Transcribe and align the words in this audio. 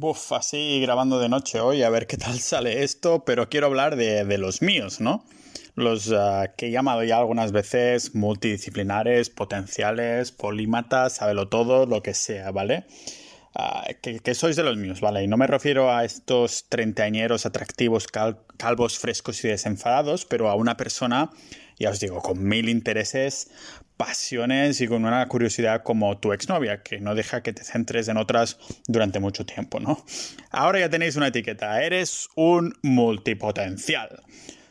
Buf, 0.00 0.30
así 0.30 0.80
grabando 0.80 1.18
de 1.18 1.28
noche 1.28 1.58
hoy, 1.58 1.82
a 1.82 1.90
ver 1.90 2.06
qué 2.06 2.16
tal 2.16 2.38
sale 2.38 2.84
esto, 2.84 3.24
pero 3.24 3.48
quiero 3.48 3.66
hablar 3.66 3.96
de, 3.96 4.38
los 4.38 4.62
míos, 4.62 5.00
¿no? 5.00 5.24
Los 5.74 6.12
ah, 6.12 6.52
que 6.56 6.68
he 6.68 6.70
llamado 6.70 7.02
ya 7.02 7.18
algunas 7.18 7.50
veces 7.50 8.14
multidisciplinares, 8.14 9.28
potenciales, 9.28 10.30
polímatas, 10.30 11.16
sábelo 11.16 11.48
todo, 11.48 11.86
lo 11.86 12.00
que 12.00 12.14
sea, 12.14 12.52
¿vale? 12.52 12.84
Ah, 13.56 13.88
que, 14.00 14.34
sois 14.36 14.54
de 14.54 14.62
los 14.62 14.76
míos, 14.76 15.00
¿vale? 15.00 15.24
Y 15.24 15.26
no 15.26 15.36
me 15.36 15.48
refiero 15.48 15.92
a 15.92 16.04
estos 16.04 16.68
treintañeros 16.68 17.44
atractivos, 17.44 18.06
calvos, 18.06 19.00
frescos 19.00 19.42
y 19.44 19.48
desenfadados, 19.48 20.26
pero 20.26 20.48
a 20.48 20.54
una 20.54 20.76
persona, 20.76 21.32
ya 21.76 21.90
os 21.90 21.98
digo, 21.98 22.22
con 22.22 22.40
mil 22.44 22.68
intereses, 22.68 23.50
pasiones 23.98 24.80
y 24.80 24.88
con 24.88 25.04
una 25.04 25.26
curiosidad 25.26 25.82
como 25.82 26.16
tu 26.18 26.32
exnovia, 26.32 26.82
que 26.82 27.00
no 27.00 27.14
deja 27.14 27.42
que 27.42 27.52
te 27.52 27.64
centres 27.64 28.08
en 28.08 28.16
otras 28.16 28.56
durante 28.86 29.20
mucho 29.20 29.44
tiempo, 29.44 29.80
¿no? 29.80 30.02
Ahora 30.50 30.80
ya 30.80 30.88
tenéis 30.88 31.16
una 31.16 31.26
etiqueta, 31.26 31.82
eres 31.82 32.28
un 32.36 32.72
multipotencial. 32.82 34.22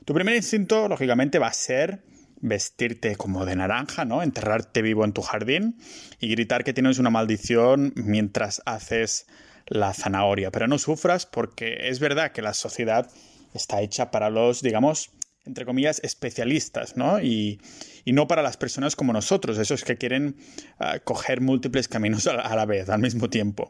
Tu 0.06 0.14
primer 0.14 0.36
instinto, 0.36 0.88
lógicamente, 0.88 1.38
va 1.38 1.48
a 1.48 1.54
ser 1.54 2.02
vestirte 2.40 3.16
como 3.18 3.46
de 3.46 3.58
naranja, 3.58 4.06
¿no? 4.06 4.24
Enterrarte 4.24 4.82
vivo 4.82 5.04
en 5.04 5.12
tu 5.12 5.22
jardín 5.22 5.78
y 6.20 6.30
gritar 6.30 6.64
que 6.64 6.74
tienes 6.74 6.98
una 6.98 7.10
maldición 7.10 7.94
mientras 7.96 8.62
haces 8.66 9.28
la 9.66 9.94
zanahoria. 9.94 10.52
Pero 10.52 10.68
no 10.68 10.80
sufras 10.80 11.26
porque 11.26 11.90
es 11.90 12.00
verdad 12.00 12.32
que 12.32 12.42
la 12.42 12.54
sociedad 12.54 13.12
está 13.54 13.82
hecha 13.82 14.10
para 14.10 14.30
los, 14.30 14.62
digamos, 14.62 15.12
entre 15.48 15.66
comillas, 15.66 16.00
especialistas, 16.04 16.96
¿no? 16.98 17.20
Y, 17.22 17.60
no 18.06 18.28
para 18.28 18.42
las 18.42 18.56
personas 18.56 18.96
como 18.96 19.12
nosotros, 19.12 19.58
esos 19.58 19.84
que 19.84 19.98
quieren 19.98 20.38
ah, 20.80 21.00
coger 21.00 21.42
múltiples 21.42 21.90
caminos 21.90 22.26
a 22.28 22.56
la 22.56 22.66
vez, 22.66 22.88
al 22.90 23.02
mismo 23.02 23.30
tiempo. 23.30 23.70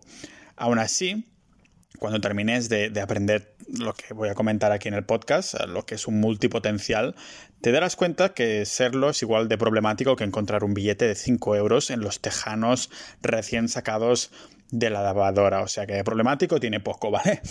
Aún 0.55 0.77
así, 0.77 1.26
cuando 1.98 2.22
termines 2.22 2.70
de, 2.70 2.91
aprender 3.02 3.55
lo 3.67 3.94
que 3.94 4.13
voy 4.13 4.30
a 4.30 4.36
comentar 4.36 4.72
aquí 4.72 4.88
en 4.88 4.94
el 4.94 5.03
podcast, 5.03 5.56
lo 5.67 5.86
que 5.86 5.95
es 5.95 6.08
un 6.08 6.19
multipotencial, 6.19 7.16
te 7.61 7.72
darás 7.72 7.95
cuenta 7.95 8.34
que 8.34 8.66
serlo 8.66 9.09
es 9.09 9.22
igual 9.22 9.47
de 9.47 9.58
problemático 9.58 10.16
que 10.16 10.23
encontrar 10.23 10.64
un 10.64 10.73
billete 10.73 11.08
de 11.08 11.16
5 11.16 11.56
euros 11.56 11.89
en 11.89 12.02
los 12.02 12.22
tejanos 12.22 12.89
recién 13.22 13.67
sacados 13.67 14.31
de 14.72 14.90
la 14.90 15.02
lavadora. 15.02 15.62
O 15.62 15.68
sea 15.68 15.86
que 15.86 16.04
problemático 16.04 16.60
tiene 16.60 16.80
poco, 16.80 17.12
¿vale? 17.12 17.42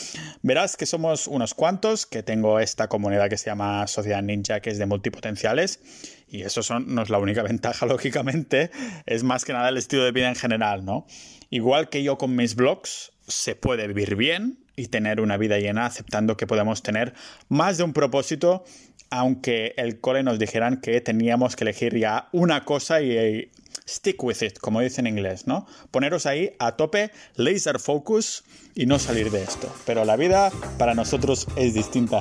Verás 0.43 0.77
que 0.77 0.87
somos 0.87 1.27
unos 1.27 1.55
cuantos, 1.55 2.07
que 2.07 2.23
tengo 2.23 2.61
esta 2.61 2.89
comunidad 2.89 3.29
que 3.29 3.37
se 3.39 3.47
llama 3.47 3.87
Sociedad 3.87 4.23
Ninja, 4.23 4.61
que 4.61 4.71
es 4.71 4.79
de 4.79 4.87
multipotenciales. 4.87 5.81
Y 6.29 6.43
eso 6.43 6.63
son, 6.63 6.95
no 6.95 7.03
es 7.03 7.11
la 7.11 7.19
única 7.19 7.43
ventaja, 7.45 7.87
lógicamente. 7.87 8.71
Es 9.07 9.23
más 9.23 9.45
que 9.45 9.53
nada 9.53 9.69
el 9.69 9.77
estilo 9.77 10.05
de 10.05 10.13
vida 10.13 10.29
en 10.29 10.37
general, 10.37 10.85
¿no? 10.85 11.07
Igual 11.51 11.89
que 11.89 12.03
yo 12.03 12.19
con 12.19 12.35
mis 12.35 12.57
blogs, 12.57 13.13
se 13.27 13.55
puede 13.55 13.87
vivir 13.87 14.17
bien 14.17 14.59
y 14.77 14.89
tener 14.89 15.21
una 15.21 15.37
vida 15.37 15.59
llena 15.59 15.87
aceptando 15.87 16.37
que 16.37 16.47
podemos 16.47 16.83
tener 16.83 17.15
más 17.49 17.79
de 17.79 17.85
un 17.85 17.93
propósito, 17.93 18.65
aunque 19.11 19.75
el 19.77 20.01
cole 20.01 20.23
nos 20.23 20.39
dijeran 20.39 20.81
que 20.81 21.01
teníamos 21.01 21.57
que 21.57 21.65
elegir 21.65 21.97
ya 21.97 22.29
una 22.33 22.65
cosa 22.65 23.01
y 23.01 23.51
stick 23.89 24.23
with 24.23 24.43
it, 24.43 24.59
como 24.59 24.81
dice 24.81 25.01
en 25.01 25.07
inglés, 25.07 25.47
¿no? 25.47 25.67
Poneros 25.91 26.27
ahí 26.27 26.53
a 26.59 26.77
tope, 26.77 27.11
laser 27.37 27.79
focus 27.79 28.45
y 28.75 28.87
no 28.87 28.99
salir 28.99 29.31
de 29.31 29.43
esto. 29.43 29.73
Pero 29.85 30.05
la 30.05 30.17
vida 30.17 30.51
para 30.79 30.95
nosotros 30.95 31.47
es 31.57 31.75
distinta. 31.75 32.21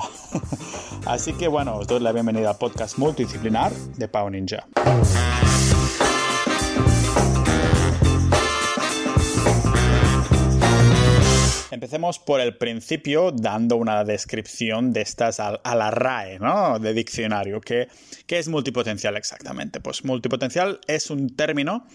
Así 1.05 1.33
que 1.33 1.47
bueno, 1.47 1.77
os 1.77 1.87
doy 1.87 1.99
la 1.99 2.11
bienvenida 2.11 2.51
al 2.51 2.57
podcast 2.57 2.97
multidisciplinar 2.97 3.71
de 3.73 4.07
Pau 4.07 4.29
Ninja. 4.29 4.67
Empecemos 11.75 12.19
por 12.19 12.39
el 12.39 12.55
principio 12.55 13.33
dando 13.33 13.75
una 13.75 14.05
descripción 14.05 14.93
de 14.93 15.01
estas 15.01 15.41
a, 15.41 15.59
la 15.75 15.91
RAE, 15.91 16.39
¿no? 16.39 16.79
De 16.79 16.93
diccionario. 16.93 17.59
¿Qué, 17.59 17.89
¿Qué 18.25 18.39
es 18.39 18.47
multipotencial 18.47 19.17
exactamente? 19.17 19.81
Pues 19.81 20.05
multipotencial 20.05 20.79
es 20.87 21.09
un 21.09 21.35
término 21.35 21.85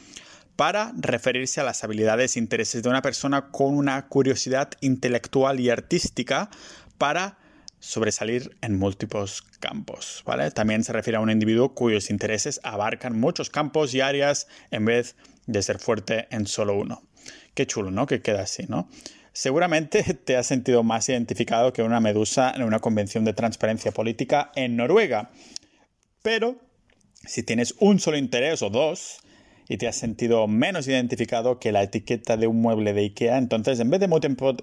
para 0.55 0.93
referirse 0.99 1.63
a 1.63 1.65
las 1.65 1.83
habilidades 1.83 2.37
e 2.37 2.41
intereses 2.41 2.83
de 2.83 2.91
una 2.91 3.01
persona 3.01 3.51
con 3.53 3.75
una 3.75 4.07
curiosidad 4.09 4.71
intelectual 4.83 5.61
y 5.61 5.71
artística 5.71 6.51
para 6.99 7.39
sobresalir 7.79 8.55
en 8.61 8.79
múltiples 8.79 9.41
campos, 9.61 10.23
¿vale? 10.27 10.51
También 10.51 10.85
se 10.85 10.93
refiere 10.93 11.17
a 11.17 11.21
un 11.21 11.31
individuo 11.31 11.75
cuyos 11.75 12.11
intereses 12.11 12.61
abarcan 12.65 13.19
muchos 13.19 13.49
campos 13.49 13.95
y 13.95 14.03
áreas 14.03 14.47
en 14.71 14.85
vez 14.85 15.17
de 15.47 15.63
ser 15.63 15.79
fuerte 15.79 16.29
en 16.31 16.47
solo 16.47 16.75
uno. 16.75 17.03
Qué 17.55 17.67
chulo, 17.67 17.91
¿no? 17.91 18.07
Que 18.07 18.21
queda 18.21 18.43
así, 18.43 18.67
¿no? 18.69 18.91
Seguramente 19.33 20.03
te 20.25 20.37
has 20.37 20.47
sentido 20.47 20.83
más 20.83 21.09
identificado 21.09 21.73
que 21.73 21.83
una 21.83 22.01
medusa 22.01 22.53
en 22.55 22.63
una 22.63 22.81
convención 22.81 23.25
de 23.25 23.33
transparencia 23.33 23.93
política 23.93 24.51
en 24.55 24.77
Noruega. 24.77 25.31
Pero 26.23 26.57
si 27.27 27.43
tienes 27.43 27.75
un 27.79 27.99
solo 27.99 28.17
interés 28.17 28.63
o 28.63 28.71
dos 28.71 29.21
y 29.69 29.77
te 29.77 29.87
has 29.87 29.97
sentido 29.97 30.49
menos 30.49 30.89
identificado 30.89 31.61
que 31.61 31.71
la 31.71 31.83
etiqueta 31.83 32.37
de 32.37 32.47
un 32.47 32.61
mueble 32.61 32.93
de 32.93 33.03
IKEA, 33.03 33.39
entonces 33.39 33.79
en 33.79 33.89
vez 33.91 34.01
de 34.01 34.09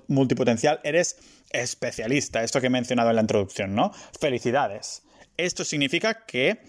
multipotencial 0.07 0.81
eres 0.83 1.17
especialista, 1.51 2.43
esto 2.43 2.59
que 2.59 2.67
he 2.67 2.69
mencionado 2.69 3.09
en 3.09 3.15
la 3.15 3.21
introducción, 3.21 3.73
¿no? 3.73 3.93
Felicidades. 4.19 5.03
Esto 5.37 5.63
significa 5.63 6.25
que, 6.25 6.59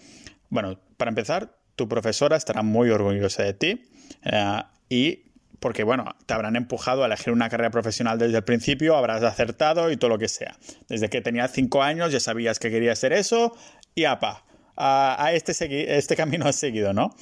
bueno, 0.49 0.79
para 0.95 1.09
empezar, 1.09 1.57
tu 1.75 1.89
profesora 1.89 2.37
estará 2.37 2.61
muy 2.61 2.89
orgullosa 2.89 3.43
de 3.43 3.53
ti 3.53 3.89
eh, 4.23 4.63
y 4.89 5.28
porque 5.59 5.83
bueno, 5.83 6.15
te 6.25 6.33
habrán 6.33 6.55
empujado 6.55 7.03
a 7.03 7.05
elegir 7.07 7.33
una 7.33 7.49
carrera 7.49 7.71
profesional 7.71 8.17
desde 8.17 8.37
el 8.37 8.43
principio, 8.43 8.95
habrás 8.95 9.23
acertado 9.23 9.91
y 9.91 9.97
todo 9.97 10.09
lo 10.09 10.17
que 10.17 10.27
sea. 10.27 10.57
Desde 10.87 11.09
que 11.09 11.21
tenías 11.21 11.51
cinco 11.51 11.83
años 11.83 12.11
ya 12.11 12.19
sabías 12.19 12.59
que 12.59 12.69
querías 12.71 12.99
hacer 12.99 13.13
eso 13.13 13.55
y 13.95 14.05
apa, 14.05 14.43
a, 14.77 15.31
este, 15.33 15.97
este 15.97 16.15
camino 16.17 16.47
has 16.47 16.55
seguido, 16.55 16.93
¿no? 16.93 17.15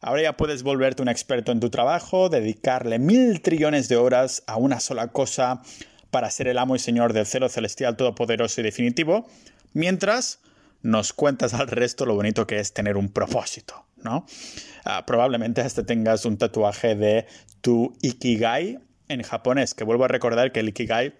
Ahora 0.00 0.22
ya 0.22 0.36
puedes 0.36 0.64
volverte 0.64 1.02
un 1.02 1.08
experto 1.08 1.52
en 1.52 1.60
tu 1.60 1.70
trabajo, 1.70 2.28
dedicarle 2.28 2.98
mil 2.98 3.40
trillones 3.40 3.88
de 3.88 3.96
horas 3.96 4.42
a 4.46 4.56
una 4.56 4.80
sola 4.80 5.08
cosa 5.08 5.62
para 6.10 6.28
ser 6.30 6.48
el 6.48 6.58
amo 6.58 6.74
y 6.74 6.80
señor 6.80 7.12
del 7.12 7.24
cielo 7.24 7.48
celestial 7.48 7.96
todopoderoso 7.96 8.60
y 8.60 8.64
definitivo, 8.64 9.28
mientras 9.72 10.40
nos 10.82 11.12
cuentas 11.12 11.54
al 11.54 11.68
resto 11.68 12.04
lo 12.04 12.16
bonito 12.16 12.46
que 12.46 12.58
es 12.58 12.72
tener 12.72 12.96
un 12.96 13.10
propósito, 13.10 13.86
Ah, 14.84 15.04
probablemente 15.06 15.60
hasta 15.60 15.84
tengas 15.84 16.24
un 16.24 16.38
tatuaje 16.38 16.94
de 16.94 17.26
tu 17.60 17.96
ikigai 18.02 18.78
en 19.08 19.22
japonés, 19.22 19.74
que 19.74 19.84
vuelvo 19.84 20.04
a 20.04 20.08
recordar 20.08 20.52
que 20.52 20.60
el 20.60 20.68
ikigai 20.68 21.14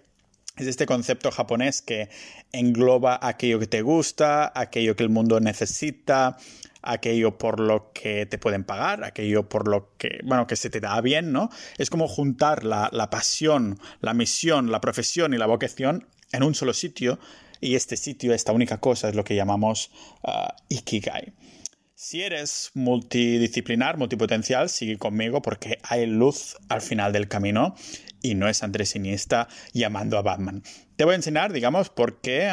es 0.57 0.67
este 0.67 0.85
concepto 0.85 1.31
japonés 1.31 1.81
que 1.81 2.09
engloba 2.51 3.19
aquello 3.21 3.59
que 3.59 3.67
te 3.67 3.81
gusta, 3.81 4.51
aquello 4.53 4.95
que 4.95 5.03
el 5.03 5.09
mundo 5.09 5.39
necesita, 5.39 6.37
aquello 6.83 7.37
por 7.37 7.59
lo 7.59 7.91
que 7.91 8.27
te 8.27 8.37
pueden 8.37 8.63
pagar, 8.63 9.03
aquello 9.03 9.49
por 9.49 9.67
lo 9.67 9.95
que, 9.97 10.19
bueno, 10.23 10.45
que 10.45 10.55
se 10.55 10.69
te 10.69 10.79
da 10.79 10.99
bien, 11.01 11.31
¿no? 11.31 11.49
Es 11.77 11.89
como 11.89 12.07
juntar 12.07 12.63
la, 12.63 13.09
pasión, 13.09 13.79
la 14.01 14.13
misión, 14.13 14.71
la 14.71 14.81
profesión 14.81 15.33
y 15.33 15.37
la 15.37 15.47
vocación 15.47 16.07
en 16.31 16.43
un 16.43 16.53
solo 16.53 16.73
sitio 16.73 17.19
y 17.59 17.75
este 17.75 17.97
sitio, 17.97 18.33
esta 18.33 18.51
única 18.51 18.79
cosa 18.79 19.09
es 19.09 19.15
lo 19.15 19.23
que 19.23 19.35
llamamos 19.35 19.91
ah, 20.23 20.55
Ikigai. 20.69 21.33
Si 21.95 22.23
eres 22.23 22.71
multidisciplinar, 22.73 23.97
multipotencial, 23.97 24.69
sigue 24.69 24.97
conmigo 24.97 25.43
porque 25.43 25.77
hay 25.83 26.07
luz 26.07 26.57
al 26.67 26.81
final 26.81 27.13
del 27.13 27.27
camino 27.27 27.75
y 28.19 28.33
no 28.33 28.47
es 28.49 28.63
Andrés 28.63 28.95
Iniesta 28.95 29.47
llamando 29.73 30.17
a 30.17 30.23
Batman. 30.23 30.63
Te 30.95 31.05
voy 31.05 31.11
a 31.11 31.17
enseñar, 31.17 31.53
digamos, 31.53 31.91
por 31.91 32.19
qué 32.19 32.51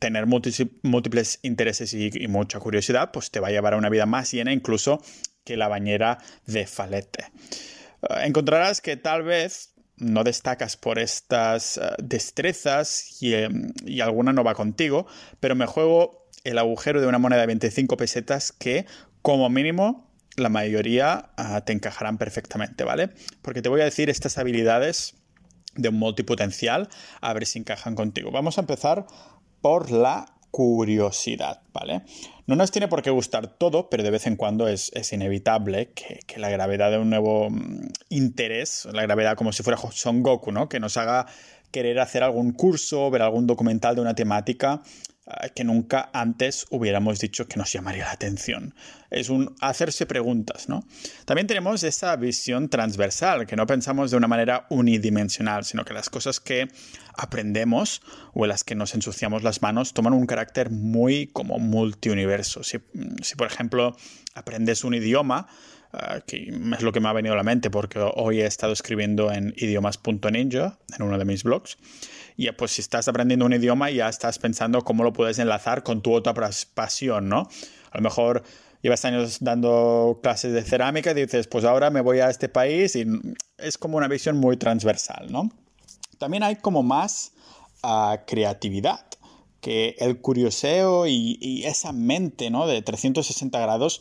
tener 0.00 0.26
múltiples 0.26 1.38
intereses 1.42 1.94
y, 1.94 2.10
mucha 2.26 2.58
curiosidad 2.58 3.12
pues 3.12 3.30
te 3.30 3.38
va 3.38 3.48
a 3.48 3.50
llevar 3.52 3.74
a 3.74 3.76
una 3.76 3.90
vida 3.90 4.06
más 4.06 4.32
llena 4.32 4.52
incluso 4.52 5.00
que 5.44 5.56
la 5.56 5.68
bañera 5.68 6.18
de 6.46 6.66
Falete. 6.66 7.26
Ah, 8.02 8.26
encontrarás 8.26 8.80
que 8.80 8.96
tal 8.96 9.22
vez 9.22 9.74
no 9.98 10.24
destacas 10.24 10.76
por 10.76 10.98
estas 10.98 11.78
ah, 11.78 11.94
destrezas 12.02 13.18
em, 13.20 13.72
y 13.86 14.00
alguna 14.00 14.32
no 14.32 14.42
va 14.42 14.54
contigo, 14.54 15.06
pero 15.38 15.54
me 15.54 15.66
juego 15.66 16.27
el 16.48 16.58
agujero 16.58 17.00
de 17.00 17.06
una 17.06 17.18
moneda 17.18 17.42
de 17.42 17.46
25 17.46 17.96
pesetas 17.96 18.52
que, 18.52 18.86
como 19.22 19.48
mínimo, 19.50 20.08
la 20.36 20.48
mayoría 20.48 21.30
ah, 21.36 21.60
te 21.64 21.72
encajarán 21.72 22.18
perfectamente, 22.18 22.84
¿vale? 22.84 23.10
Porque 23.42 23.62
te 23.62 23.68
voy 23.68 23.80
a 23.80 23.84
decir 23.84 24.08
estas 24.08 24.38
habilidades 24.38 25.14
de 25.74 25.90
un 25.90 25.96
multipotencial, 25.96 26.88
a 27.20 27.32
ver 27.32 27.46
si 27.46 27.58
encajan 27.58 27.94
contigo. 27.94 28.30
Vamos 28.30 28.58
a 28.58 28.62
empezar 28.62 29.06
por 29.60 29.90
la 29.90 30.26
curiosidad, 30.50 31.60
¿vale? 31.72 32.02
No 32.46 32.56
nos 32.56 32.70
tiene 32.70 32.88
por 32.88 33.02
qué 33.02 33.10
gustar 33.10 33.58
todo, 33.58 33.90
pero 33.90 34.02
de 34.02 34.10
vez 34.10 34.26
en 34.26 34.36
cuando 34.36 34.66
es, 34.66 34.90
inevitable 35.12 35.92
que, 35.92 36.20
que, 36.26 36.38
la 36.38 36.48
gravedad 36.48 36.90
de 36.90 36.98
un 36.98 37.10
nuevo 37.10 37.50
mm, 37.50 37.88
interés, 38.08 38.88
la 38.92 39.02
gravedad 39.02 39.36
como 39.36 39.52
si 39.52 39.62
fuera 39.62 39.78
Son 39.92 40.22
Goku, 40.22 40.50
¿no? 40.50 40.68
Que 40.68 40.80
nos 40.80 40.96
haga 40.96 41.26
querer 41.70 42.00
hacer 42.00 42.22
algún 42.22 42.52
curso, 42.52 43.10
ver 43.10 43.20
algún 43.20 43.46
documental 43.46 43.94
de 43.94 44.00
una 44.00 44.14
temática 44.14 44.82
que 45.54 45.64
nunca 45.64 46.10
antes 46.12 46.66
hubiéramos 46.70 47.18
dicho 47.18 47.46
que 47.46 47.56
nos 47.58 47.72
llamaría 47.72 48.04
la 48.04 48.12
atención. 48.12 48.74
Es 49.10 49.28
un 49.28 49.54
hacerse 49.60 50.06
preguntas, 50.06 50.68
¿no? 50.68 50.84
También 51.24 51.46
tenemos 51.46 51.82
esa 51.82 52.16
visión 52.16 52.68
transversal, 52.68 53.46
que 53.46 53.56
no 53.56 53.66
pensamos 53.66 54.10
de 54.10 54.16
una 54.16 54.28
manera 54.28 54.66
unidimensional, 54.70 55.64
sino 55.64 55.84
que 55.84 55.94
las 55.94 56.08
cosas 56.10 56.40
que 56.40 56.68
aprendemos 57.14 58.02
o 58.32 58.44
en 58.44 58.50
las 58.50 58.64
que 58.64 58.74
nos 58.74 58.94
ensuciamos 58.94 59.42
las 59.42 59.60
manos 59.60 59.92
toman 59.92 60.12
un 60.12 60.26
carácter 60.26 60.70
muy 60.70 61.26
como 61.26 61.58
multiuniverso. 61.58 62.62
Si, 62.62 62.78
si 63.22 63.34
por 63.34 63.46
ejemplo, 63.46 63.96
aprendes 64.34 64.84
un 64.84 64.94
idioma, 64.94 65.46
Ah, 65.92 66.20
que 66.26 66.48
es 66.48 66.82
lo 66.82 66.92
que 66.92 67.00
me 67.00 67.08
ha 67.08 67.14
venido 67.14 67.32
a 67.32 67.36
la 67.36 67.42
mente 67.42 67.70
porque 67.70 67.98
hoy 67.98 68.42
he 68.42 68.46
estado 68.46 68.74
escribiendo 68.74 69.32
en 69.32 69.54
idiomas.ninja, 69.56 70.78
en 70.94 71.02
uno 71.02 71.16
de 71.16 71.24
mis 71.24 71.44
blogs. 71.44 71.78
Y 72.36 72.50
pues 72.52 72.72
si 72.72 72.82
estás 72.82 73.08
aprendiendo 73.08 73.46
un 73.46 73.54
idioma 73.54 73.90
ya 73.90 74.08
estás 74.08 74.38
pensando 74.38 74.82
cómo 74.82 75.02
lo 75.02 75.14
puedes 75.14 75.38
enlazar 75.38 75.82
con 75.82 76.02
tu 76.02 76.12
otra 76.12 76.34
pasión, 76.74 77.28
¿no? 77.28 77.48
A 77.90 77.96
lo 77.96 78.02
mejor 78.02 78.42
llevas 78.82 79.04
años 79.06 79.38
dando 79.40 80.20
clases 80.22 80.52
de 80.52 80.62
cerámica 80.62 81.12
y 81.12 81.14
dices, 81.14 81.46
pues 81.46 81.64
ahora 81.64 81.88
me 81.88 82.02
voy 82.02 82.20
a 82.20 82.28
este 82.28 82.50
país 82.50 82.94
y 82.94 83.06
es 83.56 83.78
como 83.78 83.96
una 83.96 84.08
visión 84.08 84.36
muy 84.36 84.58
transversal, 84.58 85.32
¿no? 85.32 85.50
También 86.18 86.42
hay 86.42 86.56
como 86.56 86.82
más 86.82 87.32
uh, 87.82 88.16
creatividad, 88.26 89.06
que 89.62 89.96
el 89.98 90.20
curioseo 90.20 91.06
y, 91.06 91.38
y, 91.40 91.64
esa 91.64 91.92
mente, 91.92 92.50
¿no? 92.50 92.66
De 92.66 92.82
360 92.82 93.58
grados 93.58 94.00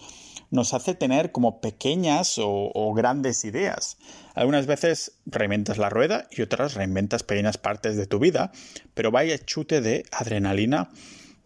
nos 0.50 0.74
hace 0.74 0.96
tener 0.96 1.32
como 1.32 1.60
pequeñas 1.62 2.36
o, 2.38 2.94
grandes 2.96 3.44
ideas. 3.46 3.98
Algunas 4.34 4.66
veces 4.66 5.14
reinventas 5.26 5.78
la 5.78 5.90
rueda 5.90 6.28
y 6.32 6.42
otras 6.42 6.74
reinventas 6.74 7.24
pequeñas 7.24 7.58
partes 7.58 7.98
de 7.98 8.08
tu 8.08 8.20
vida, 8.20 8.52
pero 8.94 9.12
vaya 9.12 9.38
chute 9.44 9.82
de 9.82 10.06
adrenalina 10.12 10.90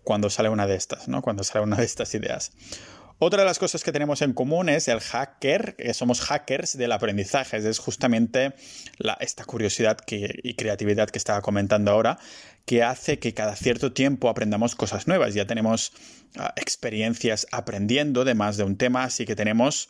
cuando 0.03 0.29
sale 0.29 0.49
una 0.49 0.67
de 0.67 0.75
estas, 0.75 1.07
¿no? 1.07 1.21
Cuando 1.21 1.43
sale 1.43 1.63
una 1.63 1.77
de 1.77 1.85
estas 1.85 2.13
ideas. 2.13 2.51
Otra 3.23 3.41
de 3.41 3.45
las 3.45 3.59
cosas 3.59 3.83
que 3.83 3.91
tenemos 3.91 4.23
en 4.23 4.33
común 4.33 4.67
es 4.67 4.87
el 4.87 4.99
hacker, 4.99 5.75
que 5.75 5.93
somos 5.93 6.21
hackers 6.21 6.75
del 6.75 6.91
aprendizaje. 6.91 7.57
Es 7.57 7.77
justamente 7.77 8.55
esta 9.19 9.45
curiosidad 9.45 9.99
y 10.09 10.55
creatividad 10.55 11.07
que 11.07 11.19
estaba 11.19 11.41
comentando 11.41 11.91
ahora, 11.91 12.17
que 12.71 12.83
hace 12.83 13.19
que 13.19 13.33
cada 13.33 13.53
cierto 13.57 13.91
tiempo 13.91 14.29
aprendamos 14.29 14.75
cosas 14.75 15.05
nuevas. 15.05 15.33
Ya 15.33 15.45
tenemos 15.45 15.91
ah, 16.37 16.53
experiencias 16.55 17.45
aprendiendo 17.51 18.23
de 18.23 18.33
más 18.33 18.55
de 18.55 18.63
un 18.63 18.77
tema, 18.77 19.03
así 19.03 19.25
que 19.25 19.35
tenemos 19.35 19.89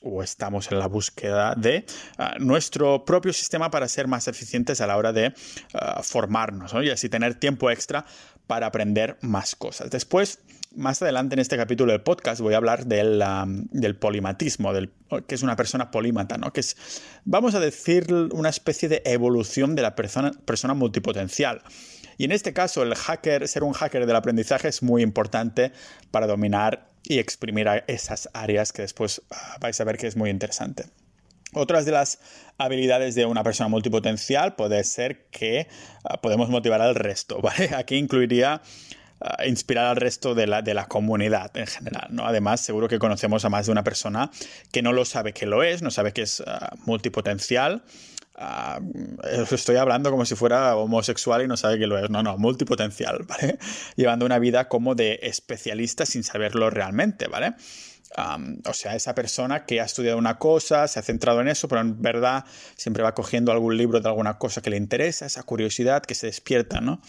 o 0.00 0.22
estamos 0.22 0.70
en 0.70 0.78
la 0.78 0.86
búsqueda 0.86 1.56
de 1.56 1.84
ah, 2.18 2.36
nuestro 2.38 3.04
propio 3.04 3.32
sistema 3.32 3.72
para 3.72 3.88
ser 3.88 4.06
más 4.06 4.28
eficientes 4.28 4.80
a 4.80 4.86
la 4.86 4.96
hora 4.96 5.12
de 5.12 5.34
ah, 5.74 6.04
formarnos 6.04 6.72
y 6.84 6.90
así 6.90 7.08
tener 7.08 7.34
tiempo 7.34 7.68
extra 7.68 8.06
para 8.46 8.66
aprender 8.66 9.18
más 9.22 9.56
cosas. 9.56 9.90
Después, 9.90 10.38
más 10.76 11.02
adelante 11.02 11.34
en 11.34 11.40
este 11.40 11.56
capítulo 11.56 11.90
del 11.90 12.02
podcast 12.02 12.40
voy 12.40 12.54
a 12.54 12.58
hablar 12.58 12.86
del, 12.86 13.24
del 13.72 13.96
polimatismo, 13.96 14.72
del, 14.72 14.92
que 15.26 15.34
es 15.34 15.42
una 15.42 15.56
persona 15.56 15.90
polímata, 15.90 16.38
¿no? 16.38 16.52
que 16.52 16.60
es, 16.60 16.76
vamos 17.24 17.56
a 17.56 17.60
decir, 17.60 18.06
una 18.30 18.50
especie 18.50 18.88
de 18.88 19.02
evolución 19.04 19.74
de 19.74 19.82
la 19.82 19.96
persona, 19.96 20.30
persona 20.44 20.74
multipotencial. 20.74 21.62
Y 22.20 22.24
en 22.24 22.32
este 22.32 22.52
caso, 22.52 22.82
el 22.82 22.94
hacker, 22.94 23.48
ser 23.48 23.64
un 23.64 23.72
hacker 23.72 24.04
del 24.04 24.14
aprendizaje 24.14 24.68
es 24.68 24.82
muy 24.82 25.02
importante 25.02 25.72
para 26.10 26.26
dominar 26.26 26.86
y 27.02 27.18
exprimir 27.18 27.66
esas 27.86 28.28
áreas 28.34 28.74
que 28.74 28.82
después 28.82 29.22
ah, 29.30 29.56
vais 29.58 29.80
a 29.80 29.84
ver 29.84 29.96
que 29.96 30.06
es 30.06 30.16
muy 30.16 30.28
interesante. 30.28 30.84
Otras 31.54 31.86
de 31.86 31.92
las 31.92 32.18
habilidades 32.58 33.14
de 33.14 33.24
una 33.24 33.42
persona 33.42 33.68
multipotencial 33.68 34.54
puede 34.54 34.84
ser 34.84 35.28
que 35.30 35.66
ah, 36.04 36.20
podemos 36.20 36.50
motivar 36.50 36.82
al 36.82 36.94
resto, 36.94 37.40
¿vale? 37.42 37.70
Aquí 37.74 37.96
incluiría 37.96 38.60
ah, 39.22 39.46
inspirar 39.46 39.86
al 39.86 39.96
resto 39.96 40.34
de 40.34 40.46
la, 40.46 40.60
de 40.60 40.74
la 40.74 40.88
comunidad 40.88 41.56
en 41.56 41.68
general, 41.68 42.08
¿no? 42.10 42.26
Además, 42.26 42.60
seguro 42.60 42.86
que 42.86 42.98
conocemos 42.98 43.46
a 43.46 43.48
más 43.48 43.64
de 43.64 43.72
una 43.72 43.82
persona 43.82 44.30
que 44.70 44.82
no 44.82 44.92
lo 44.92 45.06
sabe 45.06 45.32
que 45.32 45.46
lo 45.46 45.62
es, 45.62 45.80
no 45.80 45.90
sabe 45.90 46.12
que 46.12 46.20
es 46.20 46.42
multipotencial 46.84 47.82
Ah, 48.42 48.80
estoy 49.50 49.76
hablando 49.76 50.10
como 50.10 50.24
si 50.24 50.34
fuera 50.34 50.74
homosexual 50.74 51.42
y 51.42 51.46
no 51.46 51.58
sabe 51.58 51.78
que 51.78 51.86
lo 51.86 51.98
es. 51.98 52.08
No, 52.08 52.22
no, 52.22 52.38
multipotencial, 52.38 53.18
¿vale? 53.28 53.58
Llevando 53.96 54.24
una 54.24 54.38
vida 54.38 54.66
como 54.66 54.94
de 54.94 55.20
especialista 55.22 56.06
sin 56.06 56.24
saberlo 56.24 56.70
realmente, 56.70 57.28
¿vale? 57.28 57.54
o 58.66 58.72
sea, 58.72 58.96
esa 58.96 59.14
persona 59.14 59.64
que 59.66 59.80
ha 59.80 59.84
estudiado 59.84 60.18
una 60.18 60.36
cosa, 60.36 60.88
se 60.88 60.98
ha 60.98 61.02
centrado 61.02 61.40
en 61.40 61.46
eso, 61.46 61.68
pero 61.68 61.80
en 61.80 62.02
verdad 62.02 62.44
siempre 62.74 63.04
va 63.04 63.14
cogiendo 63.14 63.52
algún 63.52 63.76
libro 63.76 64.00
de 64.00 64.08
alguna 64.08 64.36
cosa 64.36 64.60
que 64.60 64.68
le 64.68 64.76
interesa, 64.76 65.26
esa 65.26 65.44
curiosidad 65.44 66.02
que 66.02 66.16
se 66.16 66.26
despierta, 66.26 66.80
¿no? 66.80 67.00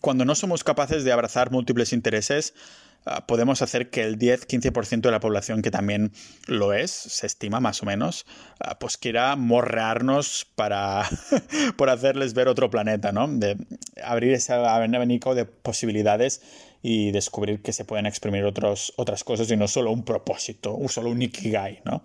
cuando 0.00 0.24
no 0.24 0.36
somos 0.36 0.62
capaces 0.62 1.02
de 1.02 1.10
abrazar 1.10 1.50
múltiples 1.50 1.92
intereses, 1.92 2.54
Ah, 2.54 2.85
podemos 3.26 3.62
hacer 3.62 3.90
que 3.90 4.02
el 4.02 4.18
10-15% 4.18 5.00
de 5.00 5.10
la 5.10 5.20
población 5.20 5.62
que 5.62 5.70
también 5.70 6.12
lo 6.46 6.72
es, 6.72 6.90
se 6.90 7.26
estima 7.26 7.60
más 7.60 7.82
o 7.82 7.86
menos, 7.86 8.26
ah, 8.60 8.78
pues 8.78 8.96
quiera 8.96 9.36
morrearnos 9.36 10.46
para 10.56 11.08
por 11.76 11.90
hacerles 11.90 12.34
ver 12.34 12.48
otro 12.48 12.68
planeta, 12.68 13.12
¿no? 13.12 13.28
De 13.28 13.56
abrir 14.02 14.32
ese 14.34 14.52
abanico 14.52 15.34
de 15.34 15.44
posibilidades 15.44 16.42
y 16.82 17.12
descubrir 17.12 17.62
que 17.62 17.72
se 17.72 17.84
pueden 17.84 18.06
exprimir 18.06 18.44
otros, 18.44 18.92
otras 18.96 19.24
cosas 19.24 19.50
y 19.50 19.56
no 19.56 19.68
solo 19.68 19.92
un 19.92 20.04
propósito, 20.04 20.76
solo 20.88 21.10
un 21.10 21.22
ikigai, 21.22 21.82
¿no? 21.84 22.02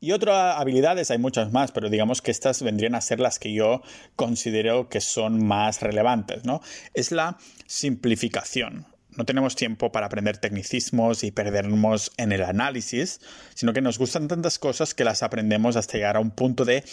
Y 0.00 0.12
otras 0.12 0.56
habilidades, 0.56 1.10
hay 1.10 1.18
muchas 1.18 1.50
más, 1.50 1.72
pero 1.72 1.90
digamos 1.90 2.22
que 2.22 2.30
estas 2.30 2.62
vendrían 2.62 2.94
a 2.94 3.00
ser 3.00 3.18
las 3.18 3.40
que 3.40 3.52
yo 3.52 3.82
considero 4.14 4.88
que 4.88 5.00
son 5.00 5.44
más 5.44 5.82
relevantes, 5.82 6.44
¿no? 6.44 6.60
Es 6.94 7.10
la 7.10 7.36
simplificación 7.66 8.86
no 9.18 9.24
tenemos 9.24 9.56
tiempo 9.56 9.90
para 9.90 10.06
aprender 10.06 10.38
tecnicismos 10.38 11.24
y 11.24 11.32
perdernos 11.32 12.12
en 12.18 12.30
el 12.30 12.44
análisis, 12.44 13.20
sino 13.52 13.72
que 13.72 13.80
nos 13.80 13.98
gustan 13.98 14.28
tantas 14.28 14.60
cosas 14.60 14.94
que 14.94 15.02
las 15.02 15.24
aprendemos 15.24 15.74
hasta 15.74 15.94
llegar 15.94 16.16
a 16.16 16.20
un 16.20 16.30
punto 16.30 16.64
de 16.64 16.84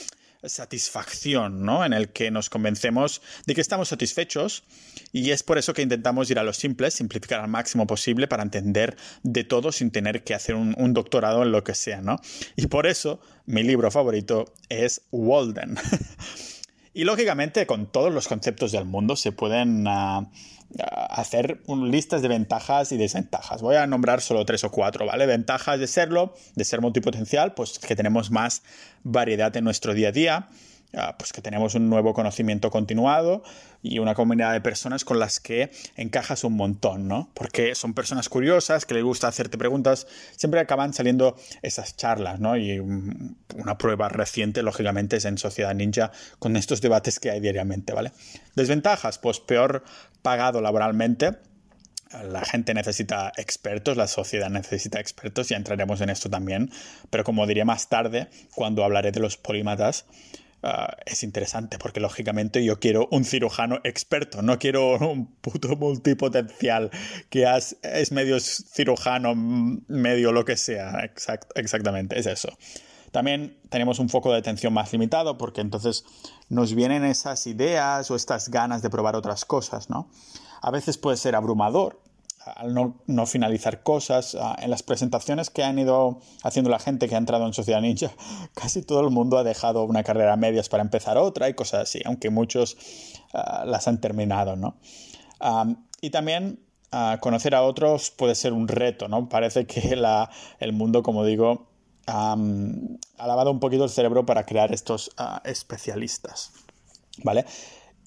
satisfacción, 0.44 1.64
¿no? 1.64 1.86
En 1.86 1.94
el 1.94 2.10
que 2.10 2.32
nos 2.32 2.50
convencemos 2.50 3.22
de 3.46 3.54
que 3.54 3.62
estamos 3.62 3.90
satisfechos 3.90 4.64
y 5.14 5.30
es 5.30 5.44
por 5.44 5.60
eso 5.60 5.74
que 5.74 5.84
intentamos 5.84 6.30
ir 6.32 6.40
a 6.40 6.44
lo 6.44 6.54
simple, 6.54 6.90
simplificar 6.90 7.42
al 7.42 7.48
máximo 7.48 7.86
posible 7.86 8.28
para 8.28 8.42
entender 8.42 8.98
de 9.22 9.44
todo 9.44 9.72
sin 9.72 9.92
tener 9.92 10.24
que 10.24 10.34
hacer 10.34 10.56
un, 10.56 10.94
doctorado 10.96 11.44
en 11.44 11.52
lo 11.52 11.64
que 11.64 11.76
sea, 11.76 12.02
¿no? 12.02 12.20
Y 12.56 12.66
por 12.68 12.88
eso 12.88 13.20
mi 13.46 13.62
libro 13.62 13.92
favorito 13.92 14.52
es 14.70 15.02
Walden. 15.12 15.78
y 16.96 17.04
lógicamente 17.04 17.68
con 17.68 17.92
todos 17.92 18.12
los 18.12 18.28
conceptos 18.28 18.72
del 18.72 18.86
mundo 18.86 19.16
se 19.16 19.32
pueden... 19.32 19.86
Ah, 19.88 20.28
hacer 21.10 21.62
listas 21.68 22.22
de 22.22 22.28
ventajas 22.28 22.92
y 22.92 22.98
desventajas. 22.98 23.62
Voy 23.62 23.76
a 23.76 23.88
nombrar 23.88 24.22
solo 24.22 24.46
tres 24.46 24.64
o 24.64 24.72
cuatro, 24.72 25.06
¿vale? 25.06 25.26
Ventajas 25.26 25.80
de 25.80 25.88
serlo, 25.88 26.34
de 26.56 26.66
ser 26.66 26.82
multipotencial, 26.82 27.54
pues 27.54 27.80
que 27.80 27.96
tenemos 27.96 28.32
más 28.32 28.64
variedad 29.04 29.56
en 29.56 29.64
nuestro 29.64 29.94
día 29.94 30.10
a 30.10 30.12
día. 30.12 30.50
Ah, 30.98 31.16
pues 31.18 31.34
que 31.34 31.42
tenemos 31.42 31.76
un 31.76 31.90
nuevo 31.90 32.14
conocimiento 32.14 32.72
continuado 32.72 33.44
y 33.82 34.00
una 34.00 34.16
comunidad 34.16 34.54
de 34.54 34.62
personas 34.62 35.04
con 35.04 35.20
las 35.20 35.42
que 35.42 35.70
encajas 35.98 36.46
un 36.46 36.54
montón, 36.54 37.08
¿no? 37.08 37.30
Porque 37.34 37.76
son 37.76 37.94
personas 37.94 38.30
curiosas, 38.30 38.86
que 38.86 38.94
les 38.94 39.04
gusta 39.04 39.28
hacerte 39.28 39.58
preguntas, 39.58 40.08
siempre 40.38 40.62
acaban 40.62 40.94
saliendo 40.94 41.36
esas 41.62 41.98
charlas, 41.98 42.40
¿no? 42.40 42.56
Y 42.56 42.80
una 42.80 43.78
prueba 43.78 44.08
reciente, 44.08 44.64
lógicamente, 44.64 45.18
es 45.18 45.26
en 45.26 45.38
Sociedad 45.38 45.76
Ninja 45.76 46.12
con 46.40 46.56
estos 46.56 46.80
debates 46.80 47.20
que 47.20 47.30
hay 47.30 47.42
diariamente, 47.42 47.94
¿vale? 47.94 48.14
Desventajas, 48.56 49.18
pues 49.18 49.42
peor 49.42 49.84
pagado 50.22 50.62
laboralmente, 50.62 51.34
la 52.24 52.46
gente 52.46 52.74
necesita 52.74 53.34
expertos, 53.36 53.98
la 53.98 54.08
sociedad 54.08 54.50
necesita 54.50 55.00
expertos, 55.00 55.50
ya 55.50 55.58
entraremos 55.58 56.00
en 56.02 56.10
esto 56.10 56.30
también, 56.30 56.72
pero 57.10 57.24
como 57.24 57.46
diré 57.48 57.66
más 57.66 57.90
tarde, 57.90 58.30
cuando 58.54 58.86
hablaré 58.86 59.12
de 59.12 59.20
los 59.20 59.38
polímatas, 59.38 60.06
Ah, 60.68 60.98
es 61.06 61.22
interesante 61.22 61.78
porque 61.78 62.00
lógicamente 62.00 62.66
yo 62.66 62.80
quiero 62.80 63.08
un 63.12 63.24
cirujano 63.24 63.82
experto, 63.84 64.42
no 64.42 64.58
quiero 64.58 64.98
un 64.98 65.28
puto 65.36 65.76
multipotencial 65.76 66.90
que 67.30 67.46
es 67.84 68.12
medio 68.12 68.40
cirujano, 68.40 69.36
medio 69.36 70.32
lo 70.32 70.44
que 70.44 70.58
sea. 70.58 71.08
exactamente, 71.54 72.18
es 72.18 72.26
eso. 72.26 72.50
También 73.12 73.60
tenemos 73.70 74.00
un 74.00 74.10
foco 74.10 74.32
de 74.32 74.40
atención 74.40 74.74
más 74.74 74.92
limitado 74.92 75.38
porque 75.38 75.62
entonces 75.62 76.04
nos 76.50 76.74
vienen 76.74 77.06
esas 77.06 77.46
ideas 77.46 78.10
o 78.10 78.16
estas 78.16 78.50
ganas 78.50 78.82
de 78.82 78.90
probar 78.90 79.16
otras 79.16 79.46
cosas, 79.46 79.92
¿no? 79.92 80.10
A 80.64 80.72
veces 80.72 80.98
puede 80.98 81.18
ser 81.18 81.36
abrumador 81.36 82.02
al 82.46 82.74
no, 82.74 83.26
finalizar 83.26 83.82
cosas. 83.84 84.38
Ah, 84.40 84.56
en 84.60 84.70
las 84.70 84.84
presentaciones 84.84 85.50
que 85.50 85.64
han 85.64 85.80
ido 85.80 86.20
haciendo 86.44 86.70
la 86.70 86.80
gente 86.80 87.10
que 87.10 87.16
ha 87.16 87.18
entrado 87.18 87.46
en 87.46 87.54
Sociedad 87.54 87.82
Ninja, 87.82 88.12
casi 88.54 88.82
todo 88.82 89.02
el 89.02 89.10
mundo 89.10 89.38
ha 89.38 89.44
dejado 89.44 89.84
una 89.84 90.04
carrera 90.04 90.34
a 90.34 90.38
medias 90.38 90.70
para 90.70 90.84
empezar 90.84 91.18
otra 91.18 91.50
y 91.50 91.54
cosas 91.54 91.82
así, 91.82 92.02
aunque 92.06 92.30
muchos 92.30 92.78
ah, 93.34 93.64
las 93.66 93.88
han 93.88 94.00
terminado, 94.00 94.56
¿no? 94.56 94.78
y 96.02 96.10
también 96.10 96.60
ah, 96.92 97.18
conocer 97.22 97.54
a 97.54 97.62
otros 97.62 98.10
puede 98.10 98.34
ser 98.34 98.54
un 98.54 98.68
reto, 98.68 99.08
¿no? 99.08 99.30
Parece 99.30 99.68
que 99.68 99.96
el 100.60 100.74
mundo, 100.74 101.04
como 101.04 101.24
digo, 101.24 101.68
ha 102.08 102.36
lavado 103.28 103.52
un 103.52 103.60
poquito 103.60 103.84
el 103.84 103.90
cerebro 103.90 104.26
para 104.26 104.46
crear 104.46 104.74
estos 104.74 105.12
especialistas, 105.44 106.52
¿vale? 107.24 107.46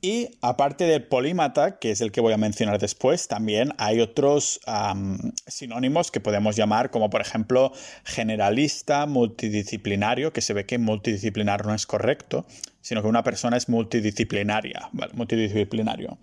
Y 0.01 0.39
aparte 0.43 0.85
del 0.85 1.05
polímata, 1.05 1.79
que 1.79 1.91
es 1.91 2.01
el 2.01 2.13
que 2.13 2.21
voy 2.21 2.33
a 2.33 2.37
mencionar 2.37 2.79
después, 2.79 3.27
también 3.27 3.73
hay 3.79 4.01
otros 4.01 4.61
sinónimos 5.47 6.11
que 6.11 6.21
podemos 6.21 6.55
llamar, 6.55 6.91
como 6.91 7.11
por 7.11 7.21
ejemplo 7.21 7.73
generalista, 8.05 9.07
multidisciplinario, 9.07 10.33
que 10.33 10.41
se 10.41 10.55
ve 10.55 10.67
que 10.67 10.79
multidisciplinar 10.79 11.67
no 11.67 11.75
es 11.75 11.87
correcto, 11.87 12.47
sino 12.81 13.03
que 13.03 13.09
una 13.09 13.25
persona 13.25 13.57
es 13.57 13.69
multidisciplinaria, 13.69 14.89
multidisciplinario. 15.15 16.19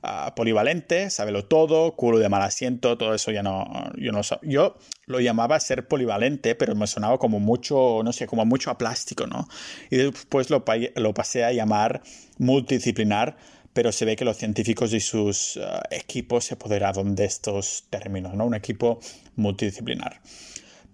Ah, 0.00 0.32
polivalente, 0.36 1.10
sábelo 1.10 1.44
todo, 1.46 1.96
culo 1.96 2.18
de 2.18 2.28
mal 2.28 2.42
asiento, 2.42 2.96
todo 2.96 3.14
eso 3.14 3.32
ya 3.32 3.42
no, 3.42 3.66
yo 3.96 4.12
no 4.12 4.20
Yo 4.42 4.76
lo 5.06 5.18
llamaba 5.18 5.58
ser 5.58 5.88
polivalente, 5.88 6.54
pero 6.54 6.76
me 6.76 6.86
sonaba 6.86 7.18
como 7.18 7.40
mucho, 7.40 8.02
no 8.04 8.12
sé, 8.12 8.28
como 8.28 8.44
mucho 8.44 8.70
a 8.70 8.78
plástico, 8.78 9.26
¿no? 9.26 9.48
Y 9.90 9.96
después 9.96 10.50
lo, 10.50 10.64
lo 10.94 11.14
pasé 11.14 11.44
a 11.44 11.52
llamar 11.52 12.02
multidisciplinar, 12.38 13.36
pero 13.72 13.90
se 13.90 14.04
ve 14.04 14.14
que 14.14 14.24
los 14.24 14.36
científicos 14.36 14.92
y 14.92 15.00
sus 15.00 15.56
ah, 15.56 15.82
equipos 15.90 16.44
se 16.44 16.54
apoderaron 16.54 17.16
de 17.16 17.24
estos 17.24 17.84
términos, 17.90 18.34
¿no? 18.34 18.46
Un 18.46 18.54
equipo 18.54 19.00
multidisciplinar. 19.34 20.20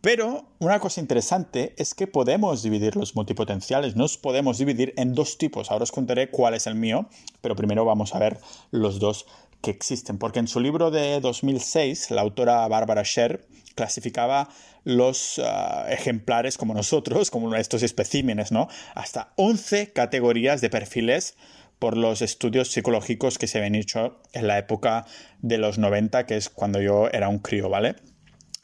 Pero 0.05 0.45
una 0.59 0.81
cosa 0.81 1.01
interesante 1.01 1.73
es 1.79 1.95
que 1.95 2.07
podemos 2.07 2.63
dividir 2.63 2.95
los 2.95 3.17
multipotenciales, 3.17 3.97
nos 3.97 4.19
podemos 4.19 4.59
dividir 4.59 4.93
en 4.99 5.15
dos 5.15 5.39
tipos. 5.39 5.71
Ahora 5.71 5.85
os 5.85 5.93
contaré 5.93 6.31
cuál 6.31 6.53
es 6.53 6.67
el 6.67 6.75
mío, 6.75 7.09
pero 7.41 7.57
primero 7.57 7.87
vamos 7.87 8.15
a 8.15 8.19
ver 8.19 8.39
los 8.71 8.99
dos 8.99 9.25
que 9.63 9.71
existen, 9.71 10.19
porque 10.19 10.41
en 10.41 10.47
su 10.47 10.61
libro 10.61 10.91
de 10.91 11.21
2006 11.21 12.11
la 12.11 12.21
autora 12.21 12.69
Barbara 12.69 13.03
Sher 13.03 13.47
clasificaba 13.77 14.51
los 14.85 15.41
ah, 15.43 15.87
ejemplares 15.89 16.59
como 16.59 16.75
nosotros, 16.75 17.31
como 17.31 17.55
estos 17.55 17.83
especímenes, 17.83 18.53
¿no? 18.53 18.69
Hasta 18.95 19.33
11 19.37 19.95
categorías 19.95 20.61
de 20.61 20.69
perfiles 20.69 21.35
por 21.79 21.97
los 21.97 22.21
estudios 22.21 22.71
psicológicos 22.71 23.39
que 23.39 23.47
se 23.47 23.57
habían 23.57 23.75
hecho 23.75 24.21
en 24.35 24.49
la 24.49 24.59
época 24.59 25.07
de 25.41 25.57
los 25.57 25.79
90, 25.79 26.27
que 26.27 26.37
es 26.37 26.51
cuando 26.51 26.83
yo 26.83 27.09
era 27.09 27.31
un 27.31 27.39
crío, 27.39 27.71
¿vale? 27.71 27.97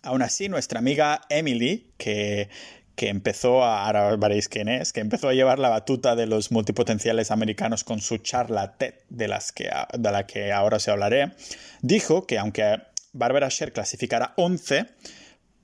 Aún 0.03 0.23
así, 0.23 0.49
nuestra 0.49 0.79
amiga 0.79 1.23
Emily, 1.29 1.93
que, 1.99 2.49
empezó 2.97 3.65
a, 3.65 3.87
ahora 3.87 4.17
veréis 4.17 4.49
quién 4.49 4.69
es, 4.69 4.93
que 4.93 5.01
empezó 5.01 5.29
a 5.29 5.35
llevar 5.35 5.59
la 5.59 5.69
batuta 5.71 6.17
de 6.17 6.27
los 6.27 6.53
multipotenciales 6.53 7.31
americanos 7.31 7.83
con 7.85 8.01
su 8.01 8.19
charla 8.19 8.77
TED, 8.77 8.95
de, 9.09 9.29
las 9.29 9.53
que, 9.53 9.71
de 9.99 10.13
la 10.13 10.27
que 10.27 10.53
ahora 10.53 10.77
os 10.77 10.89
hablaré, 10.89 11.33
dijo 11.83 12.27
que 12.27 12.39
aunque 12.39 12.79
Barbara 13.13 13.49
Sher 13.49 13.73
clasificara 13.73 14.35
11, 14.37 14.87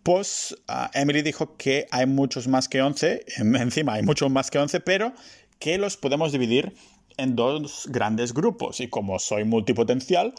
pues 0.02 0.56
ah, 0.68 0.90
Emily 0.94 1.22
dijo 1.22 1.56
que 1.56 1.86
hay 1.90 2.06
muchos 2.06 2.48
más 2.48 2.68
que 2.68 2.80
11, 2.80 3.24
encima 3.38 3.94
hay 3.94 4.02
muchos 4.02 4.30
más 4.30 4.50
que 4.50 4.58
11, 4.58 4.80
pero 4.80 5.12
que 5.58 5.78
los 5.78 5.96
podemos 5.96 6.32
dividir 6.32 6.74
en 7.16 7.36
dos 7.36 7.88
grandes 7.88 8.32
grupos. 8.34 8.80
Y 8.80 8.88
como 8.88 9.18
soy 9.18 9.44
multipotencial, 9.44 10.34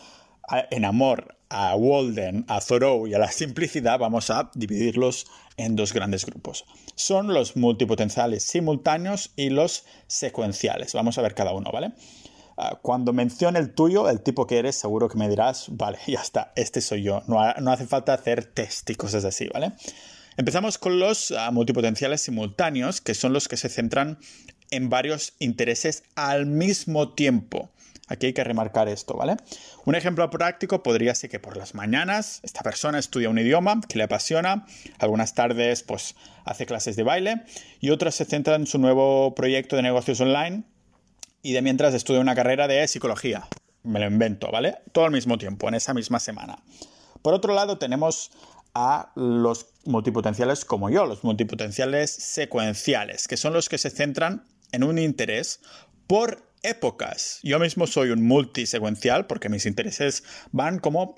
en 0.72 0.86
amor 0.86 1.38
a 1.50 1.76
Walden, 1.76 2.46
a 2.48 2.60
Thoreau 2.60 3.08
y 3.08 3.14
a 3.14 3.20
la 3.20 3.32
simplicidad, 3.32 4.00
vamos 4.00 4.30
a 4.30 4.52
dividirlos 4.54 5.28
en 5.58 5.76
dos 5.76 5.94
grandes 5.94 6.26
grupos. 6.26 6.66
Son 6.96 7.34
los 7.34 7.56
multipotenciales 7.56 8.44
simultáneos 8.44 9.32
y 9.36 9.50
los 9.50 9.86
secuenciales. 10.08 10.94
Vamos 10.94 11.18
a 11.18 11.22
ver 11.22 11.36
cada 11.36 11.54
uno, 11.54 11.72
¿vale? 11.72 11.94
Ah, 12.58 12.80
cuando 12.82 13.14
mencione 13.14 13.60
el 13.60 13.74
tuyo, 13.74 14.10
el 14.10 14.22
tipo 14.22 14.48
que 14.48 14.58
eres, 14.58 14.76
seguro 14.76 15.10
que 15.10 15.18
me 15.18 15.30
dirás, 15.30 15.68
vale, 15.70 16.00
ya 16.08 16.22
está, 16.22 16.54
este 16.56 16.82
soy 16.82 17.04
yo. 17.04 17.22
No, 17.28 17.40
hace 17.40 17.86
falta 17.86 18.14
hacer 18.14 18.46
test 18.46 18.90
y 18.90 18.96
cosas 18.96 19.26
así, 19.26 19.48
¿vale? 19.54 19.74
Empezamos 20.38 20.78
con 20.78 21.00
los 21.00 21.32
ah, 21.32 21.52
multipotenciales 21.52 22.22
simultáneos, 22.22 23.02
que 23.02 23.14
son 23.14 23.34
los 23.34 23.48
que 23.48 23.58
se 23.58 23.70
centran 23.70 24.18
en 24.72 24.90
varios 24.90 25.34
intereses 25.40 26.04
al 26.16 26.46
mismo 26.46 27.14
tiempo. 27.14 27.70
Aquí 28.08 28.28
hay 28.28 28.34
que 28.34 28.44
remarcar 28.44 28.88
esto, 28.88 29.16
¿vale? 29.16 29.38
Un 29.86 29.96
ejemplo 29.96 30.30
práctico 30.30 30.82
podría 30.82 31.14
ser 31.14 31.30
que 31.30 31.40
por 31.40 31.58
las 31.58 31.76
mañanas 31.76 32.40
esta 32.44 32.62
persona 32.62 33.00
estudia 33.00 33.30
un 33.30 33.38
idioma 33.38 33.82
que 33.88 33.98
le 33.98 34.06
apasiona, 34.06 34.66
algunas 35.00 35.34
tardes 35.34 35.84
pues 35.84 36.16
hace 36.46 36.66
clases 36.66 36.96
de 36.96 37.04
baile 37.04 37.44
y 37.82 37.90
otras 37.90 38.16
se 38.16 38.26
centra 38.26 38.56
en 38.56 38.66
su 38.66 38.80
nuevo 38.80 39.36
proyecto 39.36 39.76
de 39.76 39.82
negocios 39.82 40.22
online 40.22 40.64
y 41.42 41.54
de 41.54 41.62
mientras 41.62 41.94
estudia 41.94 42.22
una 42.22 42.36
carrera 42.36 42.68
de 42.68 42.88
psicología. 42.88 43.48
Me 43.84 44.00
lo 44.00 44.08
invento, 44.08 44.52
¿vale? 44.52 44.78
Todo 44.92 45.06
al 45.06 45.12
mismo 45.12 45.38
tiempo, 45.38 45.68
en 45.68 45.76
esa 45.76 45.94
misma 45.94 46.20
semana. 46.20 46.60
Por 47.22 47.34
otro 47.34 47.54
lado 47.54 47.78
tenemos 47.78 48.32
a 48.74 49.12
los 49.16 49.68
multipotenciales 49.86 50.64
como 50.64 50.90
yo, 50.90 51.06
los 51.06 51.24
multipotenciales 51.24 52.12
secuenciales, 52.12 53.28
que 53.28 53.38
son 53.38 53.54
los 53.54 53.70
que 53.70 53.78
se 53.78 53.90
centran 53.90 54.46
en 54.72 54.84
un 54.84 54.98
interés 55.00 55.62
por 56.06 56.44
épocas. 56.68 57.40
Yo 57.44 57.60
mismo 57.60 57.88
soy 57.88 58.10
un 58.10 58.24
multisecuencial 58.24 59.28
porque 59.28 59.50
mis 59.50 59.66
intereses 59.66 60.24
van 60.52 60.80
como 60.80 61.16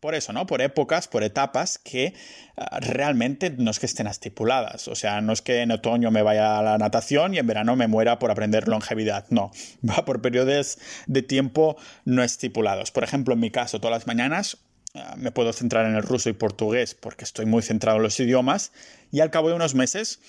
por 0.00 0.14
eso, 0.14 0.32
¿no? 0.32 0.46
Por 0.46 0.60
épocas, 0.60 1.08
por 1.08 1.22
etapas 1.22 1.78
que 1.78 2.14
ah, 2.56 2.80
realmente 2.80 3.50
no 3.50 3.70
es 3.70 3.78
que 3.78 3.86
estén 3.86 4.06
estipuladas. 4.06 4.88
O 4.88 4.94
sea, 4.94 5.20
no 5.20 5.32
es 5.32 5.42
que 5.42 5.62
en 5.62 5.72
otoño 5.72 6.10
me 6.10 6.22
vaya 6.22 6.58
a 6.58 6.62
la 6.62 6.78
natación 6.78 7.34
y 7.34 7.38
en 7.38 7.46
verano 7.46 7.76
me 7.76 7.88
muera 7.88 8.18
por 8.18 8.30
aprender 8.30 8.68
longevidad. 8.68 9.26
No, 9.30 9.50
va 9.88 10.04
por 10.04 10.20
periodos 10.20 10.78
de 11.06 11.22
tiempo 11.22 11.76
no 12.04 12.22
estipulados. 12.22 12.90
Por 12.90 13.04
ejemplo, 13.04 13.34
en 13.34 13.40
mi 13.40 13.50
caso, 13.50 13.80
todas 13.80 13.96
las 13.96 14.06
mañanas 14.06 14.58
ah, 14.94 15.14
me 15.16 15.32
puedo 15.32 15.52
centrar 15.52 15.86
en 15.86 15.96
el 15.96 16.02
ruso 16.02 16.28
y 16.28 16.34
portugués 16.34 16.94
porque 16.94 17.24
estoy 17.24 17.46
muy 17.46 17.62
centrado 17.62 17.96
en 17.96 18.02
los 18.02 18.20
idiomas 18.20 18.72
y 19.10 19.20
al 19.20 19.30
cabo 19.30 19.48
de 19.48 19.54
unos 19.54 19.74
meses 19.74 20.20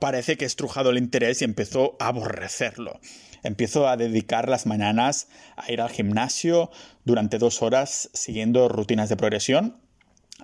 parece 0.00 0.36
que 0.36 0.44
estrujado 0.44 0.90
el 0.90 0.98
interés 0.98 1.42
y 1.42 1.44
empezó 1.44 1.96
a 1.98 2.08
aborrecerlo 2.08 3.00
empiezo 3.44 3.86
a 3.86 3.96
dedicar 3.96 4.48
las 4.48 4.66
mañanas 4.66 5.28
a 5.56 5.70
ir 5.70 5.80
al 5.80 5.90
gimnasio 5.90 6.70
durante 7.04 7.38
dos 7.38 7.62
horas 7.62 8.10
siguiendo 8.12 8.68
rutinas 8.68 9.08
de 9.08 9.16
progresión 9.16 9.76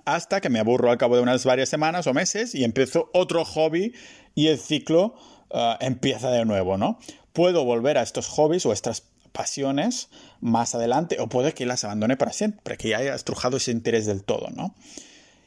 hasta 0.05 0.39
que 0.39 0.49
me 0.49 0.59
aburro 0.59 0.89
al 0.89 0.97
cabo 0.97 1.17
de 1.17 1.21
unas 1.21 1.43
varias 1.43 1.67
semanas 1.67 2.07
o 2.07 2.13
meses 2.13 2.55
y 2.55 2.63
empiezo 2.63 3.09
otro 3.13 3.43
hobby 3.43 3.93
y 4.35 4.47
el 4.47 4.57
ciclo 4.57 5.15
eh, 5.49 5.75
empieza 5.81 6.29
de 6.29 6.45
nuevo, 6.45 6.77
¿no? 6.77 6.97
Puedo 7.33 7.65
volver 7.65 7.97
a 7.97 8.01
estos 8.01 8.27
hobbies 8.27 8.65
o 8.65 8.71
estas 8.71 9.03
pasiones 9.31 10.09
más 10.39 10.75
adelante 10.75 11.17
o 11.19 11.27
puede 11.27 11.53
que 11.53 11.65
las 11.65 11.83
abandone 11.83 12.17
para 12.17 12.33
siempre, 12.33 12.77
que 12.77 12.89
ya 12.89 12.97
haya 12.97 13.15
estrujado 13.15 13.57
ese 13.57 13.71
interés 13.71 14.05
del 14.05 14.23
todo, 14.23 14.49
¿no? 14.49 14.75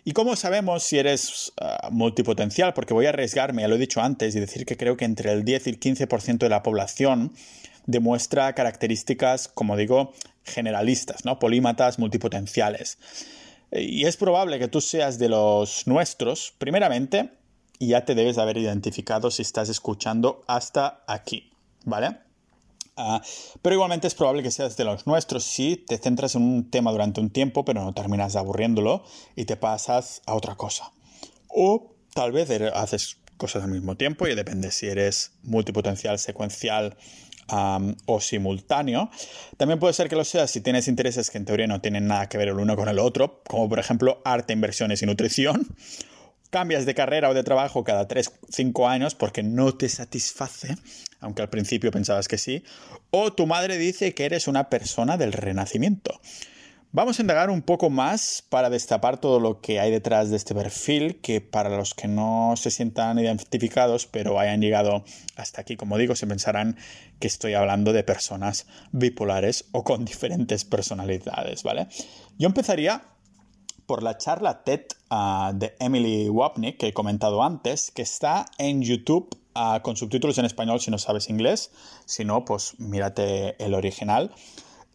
¿Y 0.06 0.12
cómo 0.12 0.36
sabemos 0.36 0.82
si 0.82 0.98
eres 0.98 1.52
ah, 1.58 1.88
multipotencial? 1.90 2.74
Porque 2.74 2.92
voy 2.92 3.06
a 3.06 3.08
arriesgarme, 3.08 3.62
ya 3.62 3.68
lo 3.68 3.76
he 3.76 3.78
dicho 3.78 4.02
antes, 4.02 4.36
y 4.36 4.40
decir 4.40 4.66
que 4.66 4.76
creo 4.76 4.98
que 4.98 5.06
entre 5.06 5.32
el 5.32 5.44
10 5.44 5.66
y 5.66 5.70
el 5.70 5.80
15% 5.80 6.38
de 6.38 6.48
la 6.50 6.62
población 6.62 7.32
demuestra 7.86 8.54
características, 8.54 9.48
como 9.48 9.78
digo, 9.78 10.12
generalistas, 10.44 11.24
¿no? 11.24 11.38
Polímatas 11.38 11.98
multipotenciales. 11.98 12.98
Y 13.72 14.04
es 14.04 14.18
probable 14.18 14.58
que 14.58 14.68
tú 14.68 14.82
seas 14.82 15.18
de 15.18 15.30
los 15.30 15.86
nuestros, 15.86 16.54
primeramente, 16.58 17.30
y 17.78 17.88
ya 17.88 18.04
te 18.04 18.14
debes 18.14 18.36
haber 18.36 18.58
identificado 18.58 19.30
si 19.30 19.40
estás 19.40 19.70
escuchando 19.70 20.44
hasta 20.46 21.02
aquí, 21.06 21.50
¿vale? 21.84 22.18
Ah, 22.96 23.20
pero 23.60 23.74
igualmente 23.74 24.06
es 24.06 24.14
probable 24.14 24.42
que 24.42 24.52
seas 24.52 24.76
de 24.76 24.84
los 24.84 25.06
nuestros 25.06 25.42
si 25.42 25.76
te 25.76 25.98
centras 25.98 26.36
en 26.36 26.42
un 26.42 26.70
tema 26.70 26.92
durante 26.92 27.20
un 27.20 27.30
tiempo, 27.30 27.64
pero 27.64 27.82
no 27.82 27.92
terminas 27.92 28.36
aburriéndolo 28.36 29.02
y 29.34 29.46
te 29.46 29.56
pasas 29.56 30.22
a 30.26 30.34
otra 30.34 30.54
cosa. 30.54 30.92
O 31.48 31.94
tal 32.14 32.30
vez 32.30 32.50
haces 32.50 33.18
cosas 33.36 33.64
al 33.64 33.70
mismo 33.70 33.96
tiempo 33.96 34.28
y 34.28 34.34
depende 34.36 34.70
si 34.70 34.86
eres 34.86 35.32
multipotencial, 35.42 36.18
secuencial 36.20 36.96
o 38.06 38.20
simultáneo. 38.20 39.10
También 39.56 39.80
puede 39.80 39.92
ser 39.92 40.08
que 40.08 40.16
lo 40.16 40.24
seas 40.24 40.50
si 40.50 40.60
tienes 40.60 40.86
intereses 40.86 41.30
que 41.30 41.38
en 41.38 41.44
teoría 41.44 41.66
no 41.66 41.80
tienen 41.80 42.06
nada 42.06 42.28
que 42.28 42.38
ver 42.38 42.48
el 42.48 42.58
uno 42.58 42.76
con 42.76 42.88
el 42.88 42.98
otro, 43.00 43.42
como 43.46 43.68
por 43.68 43.80
ejemplo 43.80 44.22
arte, 44.24 44.52
inversiones 44.52 45.02
y 45.02 45.06
nutrición 45.06 45.66
cambias 46.50 46.86
de 46.86 46.94
carrera 46.94 47.30
o 47.30 47.34
de 47.34 47.42
trabajo 47.42 47.84
cada 47.84 48.06
3-5 48.06 48.88
años 48.88 49.14
porque 49.14 49.42
no 49.42 49.74
te 49.74 49.88
satisface, 49.88 50.76
aunque 51.20 51.42
al 51.42 51.50
principio 51.50 51.90
pensabas 51.90 52.28
que 52.28 52.38
sí, 52.38 52.62
o 53.10 53.32
tu 53.32 53.46
madre 53.46 53.78
dice 53.78 54.14
que 54.14 54.24
eres 54.24 54.48
una 54.48 54.68
persona 54.70 55.16
del 55.16 55.32
renacimiento. 55.32 56.20
Vamos 56.96 57.18
a 57.18 57.22
indagar 57.22 57.50
un 57.50 57.62
poco 57.62 57.90
más 57.90 58.44
para 58.48 58.70
destapar 58.70 59.18
todo 59.18 59.40
lo 59.40 59.60
que 59.60 59.80
hay 59.80 59.90
detrás 59.90 60.30
de 60.30 60.36
este 60.36 60.54
perfil, 60.54 61.20
que 61.20 61.40
para 61.40 61.68
los 61.70 61.92
que 61.92 62.06
no 62.06 62.54
se 62.56 62.70
sientan 62.70 63.18
identificados, 63.18 64.06
pero 64.06 64.38
hayan 64.38 64.60
llegado 64.60 65.04
hasta 65.34 65.62
aquí, 65.62 65.74
como 65.74 65.98
digo, 65.98 66.14
se 66.14 66.28
pensarán 66.28 66.76
que 67.18 67.26
estoy 67.26 67.54
hablando 67.54 67.92
de 67.92 68.04
personas 68.04 68.68
bipolares 68.92 69.64
o 69.72 69.82
con 69.82 70.04
diferentes 70.04 70.64
personalidades, 70.64 71.64
¿vale? 71.64 71.88
Yo 72.38 72.46
empezaría 72.46 73.02
por 73.86 74.02
la 74.02 74.18
charla 74.18 74.64
TED 74.64 74.82
ah, 75.10 75.52
de 75.54 75.74
Emily 75.78 76.28
Wapnick 76.28 76.78
que 76.78 76.88
he 76.88 76.92
comentado 76.92 77.42
antes, 77.42 77.90
que 77.90 78.02
está 78.02 78.46
en 78.58 78.82
YouTube 78.82 79.36
ah, 79.54 79.80
con 79.82 79.96
subtítulos 79.96 80.38
en 80.38 80.44
español 80.44 80.80
si 80.80 80.90
no 80.90 80.98
sabes 80.98 81.28
inglés. 81.28 81.70
Si 82.04 82.24
no, 82.24 82.44
pues 82.44 82.78
mírate 82.78 83.62
el 83.62 83.74
original. 83.74 84.32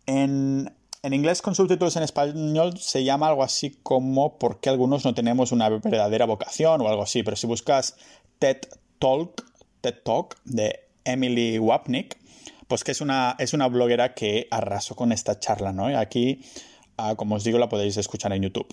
En, 0.05 0.73
en 1.03 1.13
inglés 1.13 1.41
con 1.41 1.55
subtítulos 1.55 1.95
en 1.95 2.03
español 2.03 2.77
se 2.77 3.03
llama 3.03 3.27
algo 3.27 3.43
así 3.43 3.77
como 3.83 4.37
¿Por 4.37 4.59
qué 4.59 4.69
algunos 4.69 5.05
no 5.05 5.13
tenemos 5.13 5.51
una 5.51 5.69
verdadera 5.69 6.25
vocación? 6.25 6.81
o 6.81 6.87
algo 6.87 7.03
así. 7.03 7.23
Pero 7.23 7.37
si 7.37 7.47
buscas 7.47 7.95
TED 8.39 8.57
Talk, 8.99 9.43
TED 9.81 9.95
Talk 10.03 10.37
de 10.45 10.87
Emily 11.05 11.59
Wapnick, 11.59 12.17
pues 12.67 12.83
que 12.83 12.91
es 12.91 13.01
una, 13.01 13.35
es 13.39 13.53
una 13.53 13.67
bloguera 13.67 14.13
que 14.13 14.47
arrasó 14.51 14.95
con 14.95 15.11
esta 15.11 15.39
charla, 15.39 15.73
¿no? 15.73 15.87
Aquí, 15.97 16.41
como 17.15 17.35
os 17.35 17.43
digo, 17.43 17.59
la 17.59 17.69
podéis 17.69 17.97
escuchar 17.97 18.33
en 18.33 18.43
YouTube. 18.43 18.67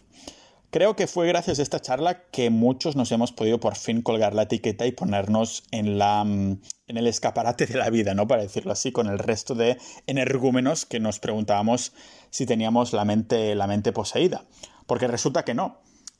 Creo 0.70 0.96
que 0.96 1.06
fue 1.06 1.28
gracias 1.28 1.58
a 1.58 1.62
esta 1.62 1.80
charla 1.80 2.24
que 2.30 2.50
muchos 2.50 2.96
nos 2.96 3.12
hemos 3.12 3.32
podido 3.32 3.60
por 3.60 3.76
fin 3.76 4.02
colgar 4.02 4.34
la 4.34 4.42
etiqueta 4.42 4.84
y 4.86 4.92
ponernos 4.92 5.64
en, 5.70 5.96
la, 5.96 6.24
mm, 6.24 6.60
en 6.88 6.96
el 6.96 7.06
escaparate 7.06 7.66
de 7.66 7.78
la 7.78 7.88
vida, 7.88 8.14
¿no? 8.14 8.26
Para 8.26 8.42
decirlo 8.42 8.72
así, 8.72 8.92
con 8.92 9.06
el 9.06 9.18
resto 9.18 9.54
de 9.54 9.78
energúmenos 10.06 10.84
que 10.84 11.00
nos 11.00 11.18
preguntábamos 11.18 11.92
si 12.30 12.46
teníamos 12.46 12.92
la 12.92 13.04
mente, 13.04 13.54
la 13.54 13.66
mente 13.66 13.92
poseída. 13.92 14.44
Porque 14.86 15.06
resulta 15.06 15.44
que 15.44 15.54
no. 15.54 15.78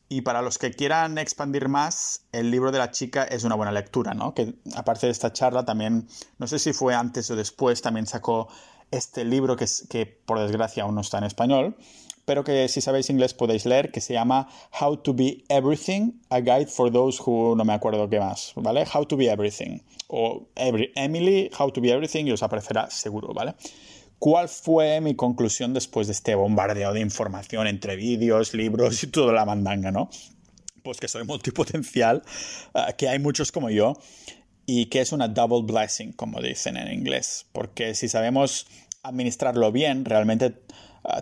Y 0.09 0.21
para 0.21 0.41
los 0.41 0.59
que 0.59 0.71
quieran 0.71 1.19
expandir 1.19 1.69
más, 1.69 2.27
el 2.31 2.53
libro 2.53 2.71
de 2.71 2.79
la 2.79 2.93
chica 2.93 3.25
es 3.25 3.43
una 3.43 3.57
buena 3.57 3.73
lectura, 3.73 4.15
¿no? 4.15 4.35
Que 4.35 4.55
aparte 4.77 5.07
de 5.07 5.13
esta 5.13 5.33
charla 5.33 5.65
también, 5.65 6.07
no 6.39 6.47
sé 6.47 6.61
si 6.61 6.73
fue 6.73 6.95
antes 6.95 7.29
o 7.31 7.37
después, 7.37 7.83
también 7.83 8.07
sacó 8.07 8.49
este 8.91 9.25
libro 9.25 9.57
que, 9.57 9.67
que 9.89 10.07
por 10.07 10.39
desgracia 10.39 10.85
aún 10.85 10.95
no 10.95 11.01
está 11.01 11.19
en 11.19 11.25
español, 11.25 11.77
pero 12.27 12.43
que 12.43 12.69
si 12.69 12.81
sabéis 12.81 13.09
inglés 13.09 13.33
podéis 13.33 13.65
leer, 13.65 13.91
que 13.93 14.01
se 14.01 14.13
llama 14.13 14.49
How 14.79 14.99
to 14.99 15.15
Be 15.15 15.45
Everything, 15.49 16.21
a 16.29 16.41
Guide 16.41 16.67
for 16.67 16.91
Those 16.91 17.23
Who 17.25 17.55
no 17.57 17.65
me 17.65 17.73
acuerdo 17.73 18.11
qué 18.11 18.19
más, 18.19 18.53
¿vale? 18.57 18.85
How 18.93 19.07
to 19.07 19.17
Be 19.17 19.31
Everything. 19.31 19.81
O 20.09 20.49
Emily, 20.57 21.51
How 21.59 21.71
to 21.71 21.81
Be 21.81 21.91
Everything, 21.91 22.27
y 22.27 22.33
os 22.33 22.43
aparecerá 22.43 22.91
seguro, 22.91 23.33
¿vale? 23.33 23.55
¿Cuál 24.19 24.49
fue 24.49 25.01
mi 25.01 25.15
conclusión 25.15 25.73
después 25.73 26.09
de 26.09 26.15
este 26.15 26.35
bombardeo 26.35 26.93
de 26.93 27.01
información 27.01 27.69
entre 27.69 27.97
vídeos, 27.97 28.55
libros 28.55 29.03
y 29.05 29.07
toda 29.07 29.33
la 29.33 29.45
mandanga, 29.45 29.93
no? 29.93 30.11
Pues 30.83 30.99
que 30.99 31.07
soy 31.07 31.25
multipotencial, 31.25 32.23
eh, 32.75 32.95
que 32.99 33.09
hay 33.09 33.21
muchos 33.21 33.53
como 33.53 33.71
yo, 33.71 33.95
y 34.67 34.87
que 34.87 35.01
es 35.01 35.13
una 35.13 35.29
double 35.29 35.63
blessing, 35.63 36.13
como 36.13 36.43
dicen 36.43 36.77
en 36.77 36.93
inglés, 36.93 37.47
porque 37.53 37.95
si 37.95 38.09
sabemos 38.09 38.67
administrarlo 39.03 39.71
bien, 39.73 40.05
realmente 40.05 40.55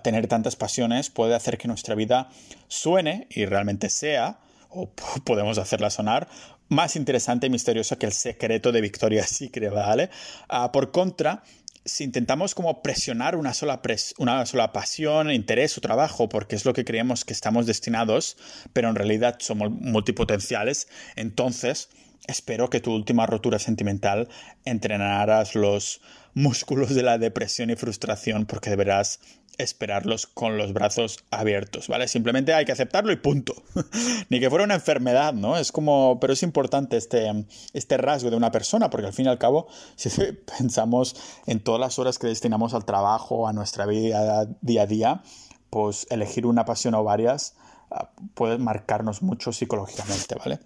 tener 0.03 0.27
tantas 0.27 0.57
pasiones 0.57 1.11
puede 1.11 1.35
hacer 1.35 1.59
que 1.59 1.69
nuestra 1.69 1.95
vida 1.95 2.31
suene 2.69 3.27
y 3.31 3.45
realmente 3.45 3.91
sea, 3.91 4.41
o 4.71 4.91
podemos 5.25 5.59
hacerla 5.59 5.91
sonar, 5.91 6.29
más 6.69 6.97
interesante 6.97 7.47
y 7.47 7.51
misteriosa 7.51 7.97
que 7.97 8.07
el 8.07 8.13
secreto 8.13 8.73
de 8.73 8.81
Victoria's 8.81 9.29
Secret, 9.37 9.73
¿vale? 9.73 10.11
Ah, 10.49 10.73
por 10.73 10.91
contra, 10.91 11.43
si 11.85 12.05
intentamos 12.05 12.55
como 12.55 12.83
presionar 12.83 13.37
una 13.37 13.53
sola, 13.53 13.83
una 14.19 14.47
sola 14.47 14.73
pasión, 14.73 15.31
interés 15.31 15.77
o 15.77 15.83
trabajo, 15.83 16.31
porque 16.31 16.57
es 16.57 16.65
lo 16.65 16.73
que 16.73 16.85
creemos 16.85 17.25
que 17.27 17.35
estamos 17.35 17.67
destinados, 17.67 18.39
pero 18.73 18.89
en 18.89 18.95
realidad 18.95 19.37
somos 19.41 19.71
multipotenciales, 19.71 20.89
entonces 21.17 21.91
espero 22.27 22.71
que 22.71 22.81
tu 22.81 22.93
última 22.93 23.27
rotura 23.27 23.59
sentimental 23.59 24.29
entrenaras 24.65 25.55
los 25.55 26.01
músculos 26.35 26.95
de 26.95 27.03
la 27.03 27.19
depresión 27.19 27.71
y 27.71 27.77
frustración 27.77 28.47
porque 28.47 28.71
deberás 28.71 29.21
esperarlos 29.59 30.27
con 30.27 30.59
los 30.59 30.73
brazos 30.73 31.19
abiertos, 31.31 31.89
¿vale? 31.89 32.09
Simplemente 32.09 32.55
hay 32.55 32.65
que 32.65 32.73
aceptarlo 32.73 33.13
y 33.13 33.17
punto. 33.17 33.55
Ni 34.29 34.41
que 34.41 34.51
fuera 34.51 34.65
una 34.65 34.75
enfermedad, 34.75 35.33
¿no? 35.33 35.57
Es 35.57 35.71
como, 35.71 36.19
pero 36.21 36.33
es 36.33 36.43
importante 36.43 36.97
este, 36.97 37.31
este 37.73 37.97
rasgo 37.97 38.31
de 38.31 38.37
una 38.37 38.51
persona, 38.51 38.91
porque 38.91 39.07
al 39.07 39.13
fin 39.13 39.27
y 39.27 39.29
al 39.29 39.39
cabo, 39.39 39.69
si 39.97 40.11
pensamos 40.59 41.17
en 41.47 41.61
todas 41.61 41.81
las 41.81 41.99
horas 41.99 42.19
que 42.19 42.27
destinamos 42.27 42.75
al 42.75 42.85
trabajo, 42.85 43.47
a 43.47 43.53
nuestra 43.53 43.87
vida 43.87 44.47
día 44.61 44.83
a 44.83 44.87
día, 44.87 45.23
pues 45.71 46.07
elegir 46.11 46.47
una 46.47 46.65
pasión 46.65 46.95
o 46.95 47.05
varias 47.05 47.55
ah, 47.91 48.11
puede 48.35 48.59
marcarnos 48.59 49.23
mucho 49.23 49.53
psicológicamente, 49.53 50.35
¿vale? 50.37 50.61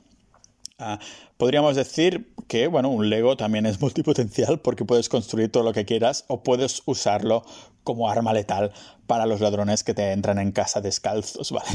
Ah, 0.78 1.00
podríamos 1.36 1.74
decir 1.74 2.32
que, 2.46 2.68
bueno, 2.68 2.88
un 2.88 3.10
Lego 3.10 3.36
también 3.36 3.66
es 3.66 3.80
multipotencial 3.82 4.60
porque 4.60 4.84
puedes 4.84 5.08
construir 5.08 5.50
todo 5.50 5.64
lo 5.64 5.72
que 5.72 5.84
quieras 5.84 6.24
o 6.28 6.42
puedes 6.42 6.82
usarlo 6.86 7.44
como 7.82 8.08
arma 8.08 8.32
letal 8.32 8.72
para 9.06 9.26
los 9.26 9.40
ladrones 9.40 9.82
que 9.82 9.94
te 9.94 10.12
entran 10.12 10.38
en 10.38 10.52
casa 10.52 10.80
descalzos, 10.80 11.50
¿vale? 11.52 11.70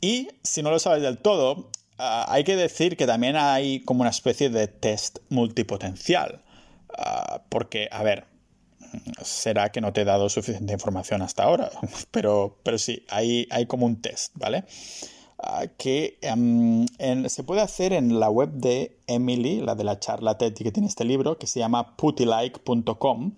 y 0.00 0.28
si 0.42 0.62
no 0.62 0.70
lo 0.70 0.78
sabes 0.78 1.02
del 1.02 1.18
todo, 1.18 1.70
ah, 1.98 2.26
hay 2.28 2.44
que 2.44 2.56
decir 2.56 2.96
que 2.96 3.06
también 3.06 3.36
hay 3.36 3.80
como 3.80 4.00
una 4.00 4.10
especie 4.10 4.48
de 4.50 4.66
test 4.68 5.18
multipotencial. 5.28 6.42
Ah, 6.96 7.42
porque, 7.48 7.88
a 7.90 8.02
ver, 8.02 8.24
será 9.22 9.72
que 9.72 9.80
no 9.80 9.92
te 9.92 10.02
he 10.02 10.04
dado 10.04 10.28
suficiente 10.28 10.72
información 10.72 11.22
hasta 11.22 11.42
ahora, 11.42 11.70
pero, 12.10 12.60
pero 12.62 12.78
sí, 12.78 13.04
hay, 13.08 13.46
hay 13.50 13.66
como 13.66 13.84
un 13.86 14.00
test, 14.00 14.32
¿vale? 14.36 14.64
Que 15.76 16.18
em, 16.22 16.86
se 17.28 17.42
puede 17.42 17.60
hacer 17.60 17.92
en 17.92 18.18
la 18.20 18.30
web 18.30 18.50
de 18.52 18.96
Emily, 19.06 19.60
la 19.60 19.74
de 19.74 19.84
la 19.84 19.98
charla 19.98 20.38
TED 20.38 20.54
que 20.54 20.72
tiene 20.72 20.88
este 20.88 21.04
libro, 21.04 21.38
que 21.38 21.46
se 21.46 21.60
llama 21.60 21.96
putilike.com. 21.96 23.32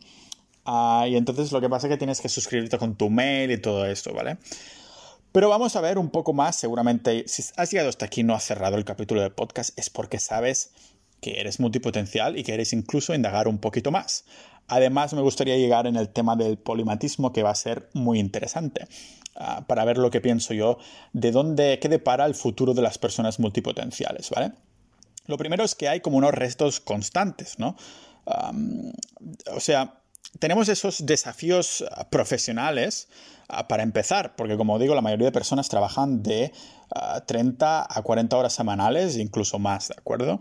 Ah, 0.65 1.07
y 1.09 1.17
entonces 1.17 1.53
lo 1.53 1.61
que 1.61 1.69
pasa 1.69 1.87
es 1.87 1.93
que 1.93 1.97
tienes 1.97 2.21
que 2.21 2.29
suscribirte 2.29 2.79
con 2.79 2.97
tu 2.97 3.09
mail 3.11 3.51
y 3.51 3.59
todo 3.59 3.87
esto, 3.87 4.13
¿vale? 4.13 4.39
Pero 5.33 5.49
vamos 5.49 5.77
a 5.77 5.81
ver 5.81 5.99
un 5.99 6.11
poco 6.11 6.33
más, 6.33 6.57
seguramente 6.57 7.25
si 7.29 7.45
has 7.57 7.71
llegado 7.71 7.89
hasta 7.89 8.07
aquí 8.07 8.23
y 8.23 8.25
no 8.25 8.35
has 8.35 8.45
cerrado 8.45 8.77
el 8.77 8.85
capítulo 8.85 9.21
de 9.21 9.31
podcast 9.31 9.79
es 9.79 9.91
porque 9.91 10.19
sabes 10.19 10.73
que 11.21 11.41
eres 11.41 11.61
multipotencial 11.61 12.39
y 12.39 12.43
que 12.43 12.55
eres 12.55 12.73
incluso 12.73 13.15
indagar 13.15 13.49
un 13.49 13.59
poquito 13.59 13.91
más. 13.91 14.25
Además, 14.69 15.15
me 15.15 15.21
gustaría 15.21 15.57
llegar 15.57 15.87
en 15.87 15.97
el 15.97 16.09
tema 16.09 16.37
del 16.37 16.59
polimatismo, 16.59 17.33
que 17.33 17.43
va 17.43 17.51
a 17.51 17.55
ser 17.55 17.89
muy 17.93 18.19
interesante, 18.19 18.87
ah, 19.37 19.65
para 19.67 19.85
ver 19.85 19.99
lo 19.99 20.11
que 20.11 20.21
pienso 20.21 20.55
yo 20.55 20.79
de 21.13 21.31
dónde, 21.31 21.79
qué 21.81 21.89
depara 21.89 22.27
el 22.27 22.35
futuro 22.35 22.75
de 22.75 22.83
las 22.83 22.99
personas 22.99 23.39
multipotenciales, 23.39 24.31
¿vale? 24.31 24.53
Lo 25.27 25.37
primero 25.37 25.65
es 25.65 25.75
que 25.75 25.89
hay 25.89 26.01
como 26.01 26.19
unos 26.19 26.33
restos 26.33 26.81
constantes, 26.81 27.59
¿no? 27.59 27.77
o 29.55 29.61
sea, 29.61 30.01
tenemos 30.41 30.69
esos 30.69 31.07
desafíos 31.07 31.85
profesionales 32.11 33.09
ah, 33.49 33.69
para 33.69 33.83
empezar, 33.83 34.35
porque 34.37 34.57
como 34.57 34.79
digo, 34.79 34.95
la 34.95 35.01
mayoría 35.01 35.27
de 35.27 35.33
personas 35.33 35.69
trabajan 35.69 36.23
de 36.23 36.53
30 37.27 37.81
ah, 37.83 37.87
a 37.89 38.03
40 38.03 38.37
horas 38.37 38.53
semanales, 38.53 39.17
incluso 39.17 39.59
más, 39.59 39.89
¿de 39.89 39.95
acuerdo? 39.97 40.41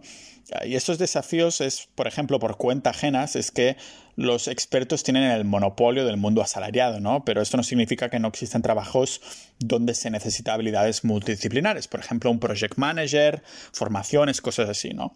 Y 0.63 0.75
estos 0.75 0.97
desafíos 0.97 1.59
es, 1.59 1.87
por 1.95 2.07
ejemplo, 2.07 2.39
por 2.39 2.57
cuenta 2.57 2.91
ajenas, 2.91 3.35
es 3.35 3.51
que 3.51 3.77
los 4.15 4.47
expertos 4.47 5.03
tienen 5.03 5.23
el 5.23 5.43
monopolio 5.43 6.05
del 6.05 6.17
mundo 6.17 6.41
asalariado, 6.41 6.99
¿no? 6.99 7.25
Pero 7.25 7.41
esto 7.41 7.57
no 7.57 7.63
significa 7.63 8.09
que 8.09 8.19
no 8.19 8.27
existan 8.27 8.61
trabajos 8.61 9.21
donde 9.59 9.93
se 9.93 10.09
necesita 10.09 10.53
habilidades 10.53 11.03
multidisciplinares, 11.03 11.87
por 11.87 11.99
ejemplo, 11.99 12.31
un 12.31 12.39
project 12.39 12.77
manager, 12.77 13.43
formaciones, 13.73 14.39
cosas 14.39 14.69
así, 14.69 14.93
¿no? 14.93 15.15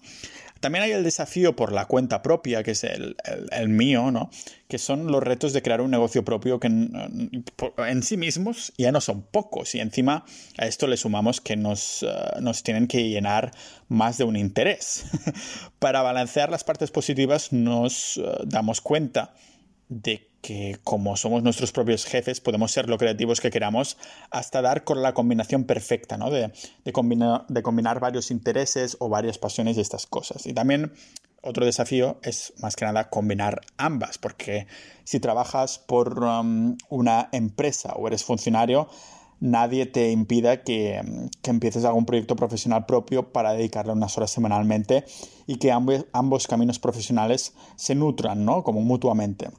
También 0.59 0.83
hay 0.83 0.91
el 0.91 1.03
desafío 1.03 1.55
por 1.55 1.71
la 1.71 1.85
cuenta 1.85 2.21
propia, 2.21 2.63
que 2.63 2.71
es 2.71 2.83
el, 2.83 3.69
mío, 3.69 4.11
¿no? 4.11 4.29
Que 4.67 4.77
son 4.77 5.07
los 5.07 5.23
retos 5.23 5.53
de 5.53 5.61
crear 5.61 5.81
un 5.81 5.91
negocio 5.91 6.25
propio 6.25 6.59
que 6.59 6.67
en, 6.67 8.03
sí 8.03 8.17
mismos 8.17 8.73
ya 8.77 8.91
no 8.91 9.01
son 9.01 9.21
pocos. 9.21 9.75
Y 9.75 9.79
encima 9.79 10.25
a 10.57 10.65
esto 10.65 10.87
le 10.87 10.97
sumamos 10.97 11.41
que 11.41 11.55
nos, 11.55 12.03
eh, 12.03 12.07
nos 12.41 12.63
tienen 12.63 12.87
que 12.87 13.09
llenar 13.09 13.51
más 13.87 14.17
de 14.17 14.25
un 14.25 14.35
interés. 14.35 15.05
Para 15.79 16.01
balancear 16.01 16.49
las 16.49 16.63
partes 16.63 16.91
positivas 16.91 17.53
nos 17.53 18.17
eh, 18.17 18.23
damos 18.45 18.81
cuenta 18.81 19.33
de 19.89 20.29
que 20.41 20.77
como 20.83 21.17
somos 21.17 21.43
nuestros 21.43 21.71
propios 21.71 22.05
jefes 22.05 22.39
podemos 22.39 22.71
ser 22.71 22.89
lo 22.89 22.97
creativos 22.97 23.41
que 23.41 23.49
queramos 23.49 23.97
hasta 24.31 24.61
dar 24.61 24.83
con 24.83 25.01
la 25.01 25.13
combinación 25.13 25.65
perfecta, 25.65 26.17
¿no? 26.17 26.29
De, 26.29 26.51
de, 26.85 26.93
combinar 26.93 27.99
varios 27.99 28.31
intereses 28.31 28.95
o 28.99 29.09
varias 29.09 29.37
pasiones 29.37 29.77
y 29.77 29.81
estas 29.81 30.05
cosas. 30.05 30.45
Y 30.45 30.53
también 30.53 30.93
otro 31.41 31.65
desafío 31.65 32.19
es 32.23 32.53
más 32.61 32.75
que 32.75 32.85
nada 32.85 33.09
combinar 33.09 33.61
ambas, 33.77 34.17
porque 34.17 34.67
si 35.03 35.19
trabajas 35.19 35.79
por 35.79 36.23
um, 36.23 36.77
una 36.89 37.29
empresa 37.31 37.93
o 37.93 38.07
eres 38.07 38.23
funcionario, 38.23 38.87
nadie 39.39 39.85
te 39.85 40.11
impida 40.11 40.63
que, 40.63 41.01
que, 41.41 41.49
empieces 41.49 41.85
algún 41.85 42.05
proyecto 42.05 42.35
profesional 42.35 42.85
propio 42.85 43.31
para 43.31 43.53
dedicarle 43.53 43.93
unas 43.93 44.17
horas 44.17 44.31
semanalmente 44.31 45.05
y 45.47 45.57
que 45.57 45.71
ambos 45.71 46.47
caminos 46.47 46.79
profesionales 46.79 47.53
se 47.75 47.95
nutran, 47.95 48.45
¿no? 48.45 48.63
Como 48.63 48.81
mutuamente. 48.81 49.49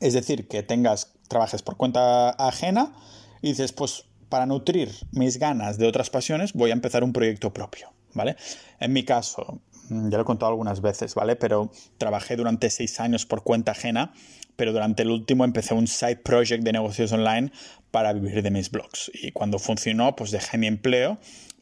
Es 0.00 0.14
decir, 0.14 0.48
que 0.48 0.62
tengas, 0.62 1.12
trabajes 1.28 1.62
por 1.62 1.76
cuenta 1.76 2.30
ajena 2.30 2.94
y 3.42 3.48
dices, 3.48 3.72
pues 3.72 4.04
para 4.28 4.46
nutrir 4.46 4.90
mis 5.12 5.38
ganas 5.38 5.78
de 5.78 5.86
otras 5.86 6.10
pasiones 6.10 6.52
voy 6.52 6.70
a 6.70 6.74
empezar 6.74 7.04
un 7.04 7.12
proyecto 7.12 7.52
propio, 7.52 7.92
¿vale? 8.14 8.36
En 8.80 8.92
mi 8.92 9.04
caso, 9.04 9.60
mm, 9.88 10.10
ya 10.10 10.18
lo 10.18 10.22
he 10.22 10.26
contado 10.26 10.50
algunas 10.50 10.80
veces, 10.80 11.14
¿vale? 11.14 11.36
Pero 11.36 11.70
trabajé 11.96 12.36
durante 12.36 12.70
seis 12.70 13.00
años 13.00 13.26
por 13.26 13.42
cuenta 13.42 13.72
ajena, 13.72 14.12
pero 14.56 14.72
durante 14.72 15.02
el 15.02 15.10
último 15.10 15.44
empecé 15.44 15.74
un 15.74 15.86
side 15.86 16.16
project 16.16 16.64
de 16.64 16.72
negocios 16.72 17.12
online 17.12 17.52
para 17.90 18.12
vivir 18.12 18.42
de 18.42 18.50
mis 18.50 18.70
blogs. 18.70 19.10
Y 19.14 19.32
cuando 19.32 19.58
funcionó, 19.58 20.14
pues 20.16 20.30
dejé 20.30 20.58
mi 20.58 20.66
empleo 20.66 21.18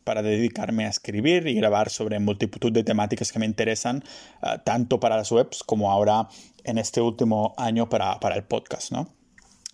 para 0.07 0.23
dedicarme 0.23 0.87
a 0.87 0.89
escribir 0.89 1.49
y 1.49 1.55
grabar 1.55 1.91
sobre 1.91 2.21
multitud 2.21 2.71
de 2.71 2.85
temáticas 2.85 3.33
que 3.33 3.41
me 3.41 3.45
interesan, 3.45 4.05
ah, 4.41 4.63
tanto 4.63 5.01
para 5.01 5.17
las 5.17 5.33
webs 5.33 5.65
como 5.65 5.91
ahora 5.91 6.29
en 6.63 6.79
este 6.79 7.01
último 7.01 7.55
año 7.59 7.89
para, 7.89 8.17
el 8.37 8.45
podcast, 8.45 8.93
¿no? 8.93 9.09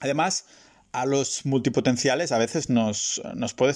Además, 0.01 0.47
a 0.93 1.05
los 1.05 1.45
multipotenciales 1.45 2.33
a 2.33 2.39
veces 2.39 2.71
nos, 2.71 3.21
nos 3.35 3.53
puede 3.53 3.75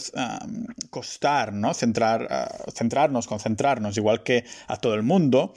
costar 0.88 1.53
¿no? 1.53 1.75
Centrar, 1.75 2.27
ah, 2.31 2.49
centrarnos, 2.75 3.27
concentrarnos, 3.27 3.99
igual 3.99 4.23
que 4.23 4.47
a 4.66 4.79
todo 4.79 4.95
el 4.95 5.03
mundo, 5.03 5.53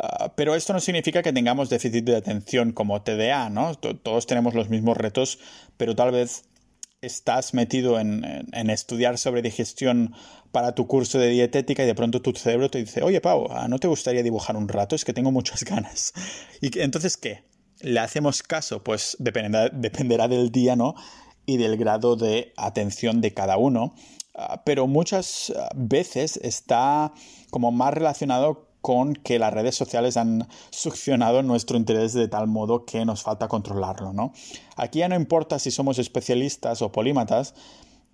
Ah, 0.00 0.32
pero 0.36 0.54
esto 0.54 0.72
no 0.72 0.80
significa 0.80 1.22
que 1.22 1.32
tengamos 1.32 1.70
déficit 1.70 2.04
de 2.04 2.16
atención 2.16 2.72
como 2.72 3.02
TDA, 3.02 3.50
¿no? 3.50 3.74
Todos 3.74 4.26
tenemos 4.26 4.54
los 4.54 4.68
mismos 4.68 4.96
retos, 4.96 5.40
pero 5.76 5.96
tal 5.96 6.12
vez 6.12 6.44
estás 7.00 7.54
metido 7.54 8.00
en, 8.00 8.24
estudiar 8.52 9.18
sobre 9.18 9.42
digestión 9.42 10.14
para 10.50 10.74
tu 10.74 10.86
curso 10.86 11.18
de 11.18 11.28
dietética 11.28 11.82
y 11.82 11.86
de 11.86 11.94
pronto 11.94 12.20
tu 12.20 12.32
cerebro 12.32 12.70
te 12.70 12.78
dice, 12.78 13.02
oye 13.02 13.20
Pau, 13.20 13.48
ah, 13.50 13.68
¿no 13.68 13.78
te 13.78 13.86
gustaría 13.86 14.22
dibujar 14.22 14.56
un 14.56 14.68
rato? 14.68 14.96
Es 14.96 15.04
que 15.04 15.12
tengo 15.12 15.30
muchas 15.30 15.64
ganas. 15.64 16.12
¿Y 16.60 16.78
entonces 16.80 17.16
qué? 17.16 17.44
¿Le 17.80 18.00
hacemos 18.00 18.42
caso? 18.42 18.82
Pues 18.82 19.16
dependerá, 19.20 19.68
dependerá 19.68 20.26
del 20.26 20.50
día, 20.50 20.74
¿no? 20.74 20.94
Y 21.46 21.56
del 21.56 21.76
grado 21.76 22.16
de 22.16 22.52
atención 22.56 23.20
de 23.20 23.32
cada 23.32 23.56
uno. 23.56 23.94
Ah, 24.34 24.62
pero 24.64 24.86
muchas 24.86 25.52
veces 25.74 26.38
está 26.42 27.12
como 27.50 27.70
más 27.70 27.94
relacionado 27.94 28.67
con 28.88 29.12
que 29.12 29.38
las 29.38 29.52
redes 29.52 29.76
sociales 29.76 30.16
han 30.16 30.48
succionado 30.70 31.42
nuestro 31.42 31.76
interés 31.76 32.14
de 32.14 32.26
tal 32.26 32.46
modo 32.46 32.86
que 32.86 33.04
nos 33.04 33.22
falta 33.22 33.46
controlarlo, 33.46 34.14
¿no? 34.14 34.32
Aquí 34.76 35.00
ya 35.00 35.10
no 35.10 35.14
importa 35.14 35.58
si 35.58 35.70
somos 35.70 35.98
especialistas 35.98 36.80
o 36.80 36.90
polímatas, 36.90 37.52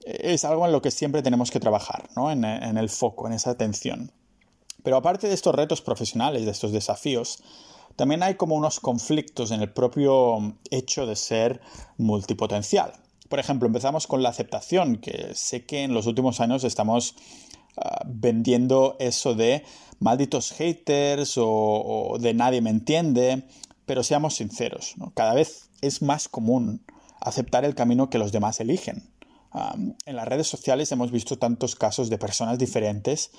es 0.05 0.45
algo 0.45 0.67
en 0.67 0.73
lo 0.73 0.83
que 0.83 0.91
siempre 0.91 1.23
tenemos 1.23 1.53
que 1.53 1.61
trabajar, 1.61 2.09
¿no? 2.17 2.29
En, 2.33 2.45
en 2.45 2.77
el 2.77 2.89
foco, 2.89 3.29
en 3.29 3.35
esa 3.35 3.51
atención. 3.51 4.11
Pero 4.83 4.97
aparte 4.97 5.29
de 5.29 5.35
estos 5.35 5.55
retos 5.55 5.81
profesionales, 5.81 6.45
de 6.45 6.51
estos 6.51 6.73
desafíos, 6.73 7.41
también 7.95 8.25
hay 8.25 8.35
como 8.35 8.57
unos 8.57 8.81
conflictos 8.81 9.53
en 9.53 9.63
el 9.63 9.73
propio 9.73 10.57
hecho 10.73 11.07
de 11.07 11.15
ser 11.15 11.61
multipotencial. 11.99 12.95
Por 13.29 13.39
ejemplo, 13.39 13.69
empezamos 13.69 14.09
con 14.09 14.25
la 14.25 14.31
aceptación, 14.31 14.97
que 14.97 15.37
sé 15.37 15.67
que 15.67 15.85
en 15.85 15.95
los 15.95 16.09
últimos 16.09 16.41
años 16.41 16.65
estamos 16.65 17.15
Ah, 17.77 18.05
vendiendo 18.07 18.97
eso 19.01 19.35
de 19.35 19.65
malditos 19.99 20.53
haters 20.53 21.35
o, 21.37 22.17
de 22.21 22.33
nadie 22.33 22.61
me 22.61 22.71
entiende, 22.71 23.45
pero 23.85 24.03
seamos 24.03 24.37
sinceros, 24.37 24.95
cada 25.15 25.35
vez 25.35 25.71
es 25.81 26.01
más 26.01 26.29
común 26.29 26.85
aceptar 27.21 27.65
el 27.65 27.75
camino 27.75 28.11
que 28.11 28.19
los 28.19 28.33
demás 28.33 28.61
eligen. 28.61 29.11
en 30.07 30.17
las 30.17 30.29
redes 30.29 30.47
sociales 30.47 30.93
hemos 30.93 31.11
visto 31.11 31.39
tantos 31.39 31.75
casos 31.75 32.11
de 32.11 32.19
personas 32.19 32.59
diferentes 32.59 33.31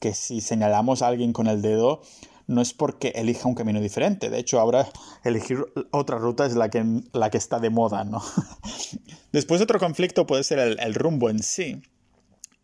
que 0.00 0.14
si 0.14 0.40
señalamos 0.40 1.02
a 1.02 1.08
alguien 1.08 1.32
con 1.32 1.46
el 1.46 1.62
dedo 1.62 2.02
no 2.46 2.60
es 2.60 2.74
porque 2.74 3.08
elija 3.14 3.48
un 3.48 3.54
camino 3.54 3.80
diferente. 3.80 4.28
De 4.28 4.38
hecho, 4.38 4.60
ahora 4.60 4.86
elegir 5.24 5.64
otra 5.92 6.18
ruta 6.18 6.44
es 6.46 6.54
la 6.54 6.68
que, 6.68 6.84
la 7.12 7.30
que 7.30 7.38
está 7.38 7.58
de 7.58 7.70
moda, 7.70 8.04
¿no? 8.04 8.22
Después 9.32 9.60
otro 9.62 9.78
conflicto 9.78 10.26
puede 10.26 10.44
ser 10.44 10.58
el 10.58 10.94
rumbo 10.94 11.30
en 11.30 11.42
sí. 11.42 11.82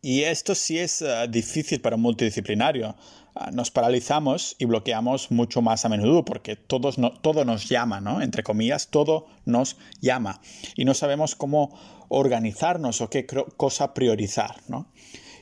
Y 0.02 0.22
esto 0.22 0.54
sí 0.54 0.78
es 0.78 1.02
eh, 1.02 1.26
difícil 1.28 1.80
para 1.80 1.96
un 1.96 2.02
multidisciplinario. 2.02 2.96
Ah, 3.34 3.50
nos 3.52 3.70
paralizamos 3.70 4.56
y 4.58 4.64
bloqueamos 4.64 5.30
mucho 5.30 5.60
más 5.60 5.84
a 5.84 5.88
menudo 5.88 6.24
porque 6.24 6.56
todos 6.56 6.96
todo 7.20 7.44
nos 7.44 7.68
llama, 7.68 8.00
¿no? 8.00 8.22
Entre 8.22 8.42
comillas, 8.42 8.88
todo 8.88 9.26
nos 9.44 9.76
llama. 10.00 10.40
Y 10.74 10.84
no 10.84 10.94
sabemos 10.94 11.34
cómo 11.34 11.78
organizarnos 12.08 13.00
o 13.02 13.10
qué 13.10 13.26
cosa 13.56 13.94
priorizar, 13.94 14.56
¿no? 14.68 14.90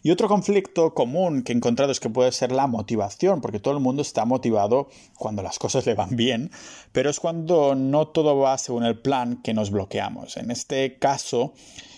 Y 0.08 0.10
otro 0.10 0.26
conflicto 0.26 0.94
común 0.94 1.42
que 1.42 1.52
he 1.52 1.54
encontrado 1.54 1.92
es 1.92 2.00
que 2.00 2.08
puede 2.08 2.32
ser 2.32 2.50
la 2.50 2.66
motivación, 2.66 3.42
porque 3.42 3.60
todo 3.60 3.74
el 3.74 3.80
mundo 3.80 4.00
está 4.00 4.24
motivado 4.24 4.88
cuando 5.18 5.42
las 5.42 5.58
cosas 5.58 5.84
le 5.84 5.92
van 5.92 6.16
bien, 6.16 6.50
pero 6.92 7.10
es 7.10 7.20
cuando 7.20 7.74
no 7.74 8.08
todo 8.08 8.34
va 8.38 8.56
según 8.56 8.86
el 8.86 8.98
plan 8.98 9.42
que 9.42 9.52
nos 9.52 9.70
bloqueamos. 9.70 10.38
En 10.38 10.50
este 10.50 10.98
caso, 10.98 11.52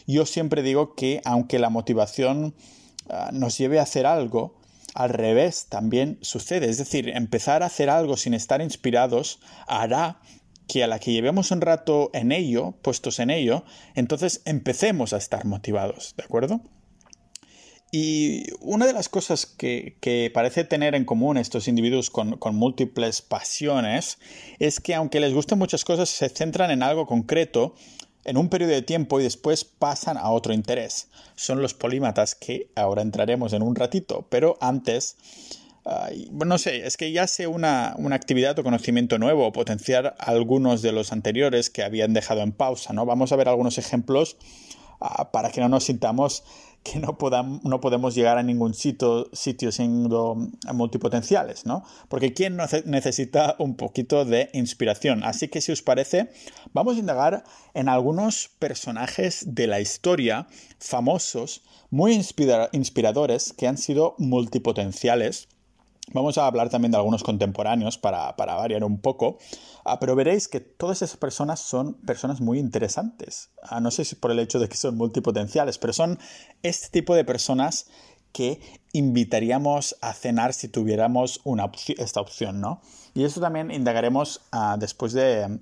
yo 0.08 0.26
siempre 0.26 0.64
digo 0.64 0.96
que 0.96 1.20
aunque 1.24 1.60
la 1.60 1.70
motivación 1.70 2.56
ah, 3.08 3.30
nos 3.32 3.56
lleve 3.56 3.78
a 3.78 3.82
hacer 3.82 4.06
algo, 4.06 4.56
al 4.92 5.10
revés 5.10 5.66
también 5.68 6.18
sucede. 6.20 6.68
Es 6.68 6.78
decir, 6.78 7.10
empezar 7.10 7.62
a 7.62 7.66
hacer 7.66 7.90
algo 7.90 8.16
sin 8.16 8.34
estar 8.34 8.60
inspirados 8.60 9.38
hará 9.68 10.20
que 10.66 10.82
a 10.82 10.88
la 10.88 10.98
que 10.98 11.12
llevemos 11.12 11.52
un 11.52 11.60
rato 11.60 12.10
en 12.12 12.32
ello, 12.32 12.74
puestos 12.82 13.20
en 13.20 13.30
ello, 13.30 13.62
entonces 13.94 14.42
empecemos 14.46 15.12
a 15.12 15.16
estar 15.18 15.44
motivados, 15.44 16.14
¿de 16.16 16.24
acuerdo? 16.24 16.60
Y 17.92 18.44
una 18.60 18.86
de 18.86 18.92
las 18.92 19.08
cosas 19.08 19.46
que, 19.46 20.30
parece 20.32 20.64
tener 20.64 20.94
en 20.94 21.04
común 21.04 21.36
estos 21.36 21.66
individuos 21.66 22.10
con, 22.10 22.38
múltiples 22.54 23.20
pasiones 23.20 24.18
es 24.58 24.78
que 24.80 24.94
aunque 24.94 25.18
les 25.18 25.34
gusten 25.34 25.58
muchas 25.58 25.84
cosas, 25.84 26.08
se 26.08 26.28
centran 26.28 26.70
en 26.70 26.82
algo 26.82 27.06
concreto 27.06 27.74
en 28.24 28.36
un 28.36 28.48
periodo 28.48 28.72
de 28.72 28.82
tiempo 28.82 29.18
y 29.18 29.24
después 29.24 29.64
pasan 29.64 30.16
a 30.18 30.30
otro 30.30 30.52
interés. 30.52 31.08
Son 31.34 31.62
los 31.62 31.74
polímatas 31.74 32.34
que 32.36 32.70
ahora 32.76 33.02
entraremos 33.02 33.52
en 33.54 33.62
un 33.62 33.74
ratito, 33.74 34.26
pero 34.28 34.56
antes, 34.60 35.16
no 36.30 36.58
sé, 36.58 36.86
es 36.86 36.96
que 36.96 37.10
ya 37.10 37.26
sea 37.26 37.48
una, 37.48 37.94
una, 37.98 38.14
actividad 38.14 38.56
o 38.58 38.62
conocimiento 38.62 39.18
nuevo 39.18 39.46
o 39.46 39.52
potenciar 39.52 40.14
algunos 40.18 40.82
de 40.82 40.92
los 40.92 41.10
anteriores 41.10 41.70
que 41.70 41.82
habían 41.82 42.12
dejado 42.12 42.42
en 42.42 42.52
pausa, 42.52 42.92
¿no? 42.92 43.04
Vamos 43.04 43.32
a 43.32 43.36
ver 43.36 43.48
algunos 43.48 43.78
ejemplos 43.78 44.36
ah, 45.00 45.32
para 45.32 45.50
que 45.50 45.60
no 45.60 45.68
nos 45.68 45.84
sintamos 45.84 46.44
que 46.82 46.98
no, 46.98 47.16
no 47.62 47.80
podemos 47.80 48.14
llegar 48.14 48.38
a 48.38 48.42
ningún 48.42 48.74
sitio, 48.74 49.28
sitio 49.32 49.70
siendo 49.70 50.48
multipotenciales, 50.72 51.66
¿no? 51.66 51.84
Porque 52.08 52.32
¿quién 52.32 52.56
necesita 52.86 53.56
un 53.58 53.76
poquito 53.76 54.24
de 54.24 54.50
inspiración? 54.54 55.22
Así 55.22 55.48
que 55.48 55.60
si 55.60 55.72
os 55.72 55.82
parece, 55.82 56.30
vamos 56.72 56.96
a 56.96 57.00
indagar 57.00 57.44
en 57.74 57.88
algunos 57.88 58.50
personajes 58.58 59.54
de 59.54 59.66
la 59.66 59.80
historia 59.80 60.46
famosos, 60.78 61.62
muy 61.90 62.12
inspiradores, 62.72 63.52
que 63.52 63.66
han 63.66 63.76
sido 63.76 64.14
multipotenciales 64.18 65.48
Vamos 66.12 66.38
a 66.38 66.46
hablar 66.46 66.70
también 66.70 66.90
de 66.90 66.96
algunos 66.96 67.22
contemporáneos 67.22 67.96
para, 67.96 68.32
variar 68.32 68.82
un 68.82 69.00
poco, 69.00 69.38
ah, 69.84 70.00
pero 70.00 70.16
veréis 70.16 70.48
que 70.48 70.58
todas 70.58 71.02
esas 71.02 71.16
personas 71.16 71.60
son 71.60 71.94
personas 71.94 72.40
muy 72.40 72.58
interesantes. 72.58 73.50
Ah, 73.62 73.80
no 73.80 73.92
sé 73.92 74.04
si 74.04 74.16
por 74.16 74.32
el 74.32 74.40
hecho 74.40 74.58
de 74.58 74.68
que 74.68 74.76
son 74.76 74.96
multipotenciales, 74.96 75.78
pero 75.78 75.92
son 75.92 76.18
este 76.62 76.88
tipo 76.88 77.14
de 77.14 77.24
personas 77.24 77.86
que 78.32 78.60
invitaríamos 78.92 79.96
a 80.00 80.12
cenar 80.12 80.52
si 80.52 80.68
tuviéramos 80.68 81.40
esta 81.98 82.20
opción, 82.20 82.60
¿no? 82.60 82.80
Y 83.14 83.24
eso 83.24 83.40
también 83.40 83.70
indagaremos 83.70 84.40
ah, 84.52 84.76
después 84.78 85.12
de, 85.12 85.60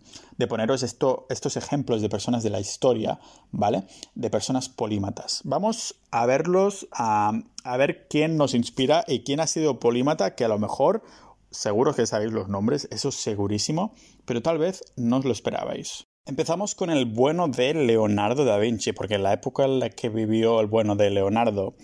poneros 0.49 0.83
estos 0.83 1.57
ejemplos 1.57 2.03
de 2.03 2.09
personas 2.09 2.43
de 2.43 2.51
la 2.51 2.61
historia, 2.61 3.21
¿vale? 3.51 3.85
De 4.15 4.31
personas 4.31 4.69
polímatas. 4.69 5.41
Vamos 5.45 5.95
a 6.11 6.27
verlos, 6.27 6.89
a 6.93 7.33
ver 7.79 8.07
quién 8.09 8.37
nos 8.37 8.55
inspira 8.55 9.05
y 9.07 9.21
quién 9.21 9.41
ha 9.41 9.47
sido 9.47 9.81
polímata, 9.81 10.35
que 10.35 10.45
a 10.45 10.49
lo 10.49 10.59
mejor, 10.59 11.03
seguro 11.51 11.95
que 11.95 12.07
sabéis 12.07 12.33
los 12.33 12.49
nombres, 12.49 12.89
eso 12.91 13.09
es 13.09 13.15
segurísimo, 13.15 13.95
pero 14.25 14.43
tal 14.43 14.59
vez 14.59 14.85
no 14.97 15.19
os 15.19 15.25
lo 15.25 15.33
esperabais. 15.33 16.07
Empezamos 16.29 16.75
con 16.75 16.91
el 16.91 17.07
bueno 17.07 17.49
de 17.49 17.73
Leonardo 17.73 18.45
da 18.45 18.59
Vinci, 18.59 18.93
porque 18.93 19.15
en 19.15 19.23
la 19.23 19.33
época 19.33 19.65
en 19.65 19.79
la 19.79 19.89
que 19.89 20.11
vivió 20.11 20.61
el 20.61 20.67
bueno 20.67 20.95
de 20.95 21.09
Leonardo 21.09 21.75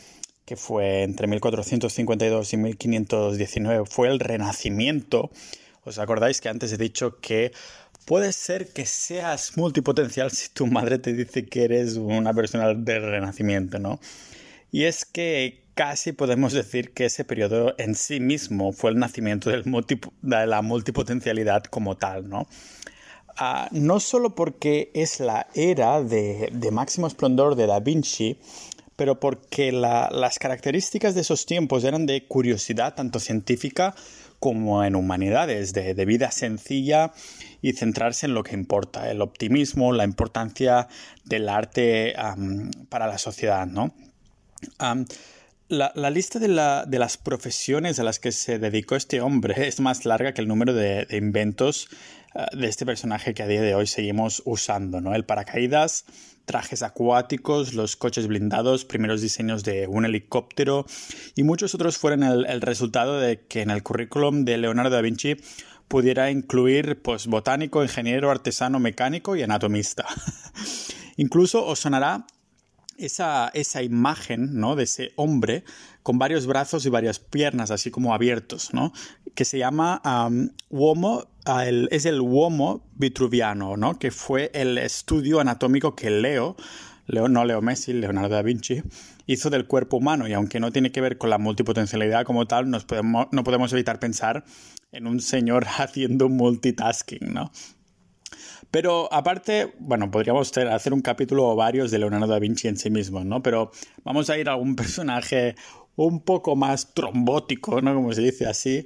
que 0.45 0.57
fue 0.57 1.03
entre 1.03 1.27
1452 1.27 2.53
y 2.53 2.57
1519, 2.57 3.85
fue 3.87 4.09
el 4.09 4.21
Renacimiento. 4.21 5.31
¿Os 5.85 5.99
acordáis 5.99 6.41
que 6.41 6.49
antes 6.49 6.73
he 6.73 6.77
dicho 6.77 7.19
que 7.21 7.53
puede 8.05 8.33
ser 8.33 8.73
que 8.73 8.87
seas 8.87 9.57
multipotencial 9.57 10.31
si 10.31 10.51
tu 10.51 10.67
madre 10.67 10.99
te 10.99 11.13
dice 11.13 11.47
que 11.47 11.65
eres 11.65 11.97
una 11.97 12.35
persona 12.35 12.75
del 12.75 13.03
Renacimiento, 13.03 13.79
¿no? 13.79 14.01
Y 14.71 14.85
es 14.85 15.05
que 15.05 15.63
casi 15.75 16.13
podemos 16.13 16.53
decir 16.53 16.93
que 16.93 17.07
ese 17.07 17.25
periodo 17.25 17.75
en 17.79 17.95
sí 17.95 18.21
mismo 18.21 18.73
fue 18.73 18.91
el 18.91 18.99
nacimiento 18.99 19.51
de 19.51 20.47
la 20.47 20.63
multipotencialidad 20.63 21.65
como 21.65 21.97
tal, 21.97 22.29
¿no? 22.29 22.47
Ah, 23.37 23.69
no 23.73 23.99
solo 23.99 24.37
porque 24.37 24.93
es 24.95 25.19
la 25.19 25.49
era 25.55 26.03
de 26.03 26.71
máximo 26.71 27.09
esplendor 27.09 27.57
de 27.57 27.67
Da 27.67 27.81
Vinci, 27.81 28.39
pero 28.97 29.19
porque 29.21 29.73
las 29.73 30.39
características 30.39 31.15
de 31.15 31.23
esos 31.23 31.47
tiempos 31.47 31.85
eran 31.85 32.07
de 32.07 32.27
curiosidad 32.27 32.95
tanto 32.95 33.19
científica 33.21 33.95
como 34.41 34.85
en 34.85 34.95
humanidades, 34.95 35.73
de, 35.73 35.95
vida 36.05 36.31
sencilla 36.31 37.13
y 37.63 37.73
centrarse 37.73 38.27
en 38.27 38.35
lo 38.35 38.43
que 38.43 38.55
importa, 38.55 39.11
el 39.11 39.23
optimismo, 39.23 39.93
la 39.93 40.05
importancia 40.05 40.89
del 41.25 41.49
arte 41.49 42.15
para 42.91 43.07
la 43.07 43.19
sociedad, 43.19 43.67
¿no? 43.67 43.95
la, 45.69 46.11
lista 46.11 46.39
de, 46.39 46.49
las 46.49 47.17
profesiones 47.17 47.99
a 47.99 48.05
las 48.05 48.19
que 48.19 48.33
se 48.33 48.59
dedicó 48.59 48.97
este 48.97 49.21
hombre 49.21 49.67
es 49.69 49.81
más 49.81 50.05
larga 50.05 50.35
que 50.35 50.41
el 50.41 50.49
número 50.49 50.75
de, 50.75 51.07
inventos 51.11 51.89
ah, 52.35 52.49
de 52.53 52.69
este 52.69 52.87
personaje 52.87 53.35
que 53.35 53.43
a 53.43 53.47
día 53.47 53.63
de 53.63 53.75
hoy 53.75 53.87
seguimos 53.87 54.43
usando, 54.45 55.01
¿no? 55.01 55.15
El 55.15 55.25
paracaídas, 55.25 56.05
trajes 56.45 56.83
acuáticos, 56.83 57.75
los 57.75 57.97
coches 57.97 58.27
blindados, 58.27 58.85
primeros 58.85 59.21
diseños 59.21 59.65
de 59.65 59.87
un 59.87 60.05
helicóptero 60.05 60.87
y 61.35 61.43
muchos 61.43 61.75
otros 61.75 61.99
fueron 61.99 62.23
el, 62.23 62.61
resultado 62.61 63.19
de 63.19 63.41
que 63.41 63.63
en 63.63 63.71
el 63.71 63.83
currículum 63.83 64.45
de 64.45 64.59
Leonardo 64.59 64.91
da 64.91 65.01
Vinci 65.01 65.37
pudiera 65.89 66.31
incluir 66.31 67.01
pues, 67.03 67.27
botánico, 67.27 67.83
ingeniero, 67.83 68.31
artesano, 68.31 68.79
mecánico 68.79 69.37
y 69.37 69.43
anatomista. 69.43 70.07
Incluso 71.17 71.65
os 71.65 71.79
sonará 71.79 72.27
esa, 72.99 73.51
esa 73.55 73.83
imagen 73.83 74.59
¿no? 74.59 74.77
de 74.77 74.85
ese 74.85 75.13
hombre 75.17 75.65
con 76.03 76.19
varios 76.19 76.47
brazos 76.47 76.85
y 76.87 76.91
varias 76.91 77.19
piernas, 77.19 77.71
así 77.71 77.91
como 77.91 78.15
abiertos, 78.15 78.73
¿no? 78.73 78.93
que 79.35 79.45
se 79.45 79.59
llama 79.59 80.01
Uomo, 80.71 81.27
es 81.91 82.07
el 82.07 82.21
Uomo 82.21 82.87
vitruviano, 82.95 83.77
¿no? 83.77 83.99
que 83.99 84.11
fue 84.11 84.51
el 84.55 84.79
estudio 84.79 85.41
anatómico 85.41 85.97
que 85.97 86.11
Leo, 86.11 86.57
no 87.07 87.45
Leo 87.45 87.63
Messi, 87.63 87.93
Leonardo 87.93 88.31
da 88.31 88.43
Vinci, 88.43 88.83
hizo 89.27 89.51
del 89.51 89.67
cuerpo 89.67 89.97
humano 89.97 90.29
y 90.29 90.33
aunque 90.33 90.61
no 90.61 90.73
tiene 90.73 90.93
que 90.93 91.01
ver 91.01 91.19
con 91.19 91.31
la 91.31 91.39
multipotencialidad 91.39 92.25
como 92.25 92.47
tal, 92.47 92.71
podemos, 92.87 93.27
no 93.33 93.45
podemos 93.45 93.73
evitar 93.73 93.99
pensar 93.99 94.45
en 94.93 95.07
un 95.07 95.21
señor 95.21 95.67
haciendo 95.79 96.29
multitasking, 96.29 97.33
¿no? 97.33 97.51
Pero 98.75 99.09
aparte, 99.13 99.73
bueno, 99.79 100.11
podríamos 100.11 100.51
hacer 100.59 100.93
un 100.93 101.01
capítulo 101.01 101.47
o 101.47 101.55
varios 101.55 101.93
de 101.93 102.01
Leonardo 102.01 102.27
da 102.27 102.41
Vinci 102.41 102.67
en 102.67 102.77
sí 102.77 102.91
mismo, 102.91 103.23
¿no? 103.23 103.41
Pero 103.41 103.71
vamos 104.03 104.31
a 104.31 104.37
ir 104.37 104.49
a 104.49 104.55
algún 104.55 104.75
personaje 104.83 105.55
un 105.95 106.25
poco 106.25 106.57
más 106.57 106.93
trombótico, 106.93 107.81
¿no? 107.81 107.95
Como 107.95 108.13
se 108.13 108.23
dice 108.23 108.47
así, 108.47 108.85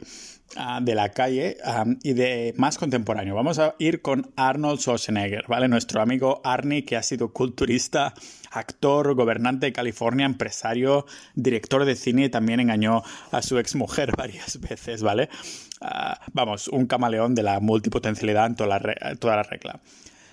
ah, 0.57 0.81
de 0.83 0.95
la 0.95 1.09
calle 1.09 1.57
ah, 1.65 1.87
y 2.03 2.13
de 2.13 2.53
más 2.59 2.77
contemporáneo. 2.77 3.35
Vamos 3.35 3.59
a 3.59 3.77
ir 3.79 4.03
con 4.03 4.31
Arnold 4.37 4.79
Schwarzenegger, 4.79 5.47
¿vale? 5.49 5.69
Nuestro 5.69 6.03
amigo 6.03 6.43
Arnie, 6.45 6.85
que 6.85 6.97
ha 6.97 7.03
sido 7.03 7.33
culturista, 7.33 8.13
actor, 8.51 9.15
gobernante 9.15 9.65
de 9.65 9.73
California, 9.73 10.27
empresario, 10.27 11.07
director 11.35 11.87
de 11.87 11.97
cine 11.97 12.25
y 12.25 12.29
también 12.29 12.61
engañó 12.61 13.05
a 13.31 13.41
su 13.41 13.59
exmujer 13.59 14.13
varias 14.19 14.61
veces, 14.61 15.03
¿vale? 15.03 15.31
Ah, 15.81 16.21
vamos, 16.33 16.69
un 16.69 16.87
camaleón 16.87 17.35
de 17.35 17.43
la 17.43 17.61
multipotencialidad 17.61 18.47
en 18.47 18.57
toda 18.57 18.79
la, 18.79 19.17
toda 19.17 19.37
la 19.37 19.43
regla. 19.43 19.81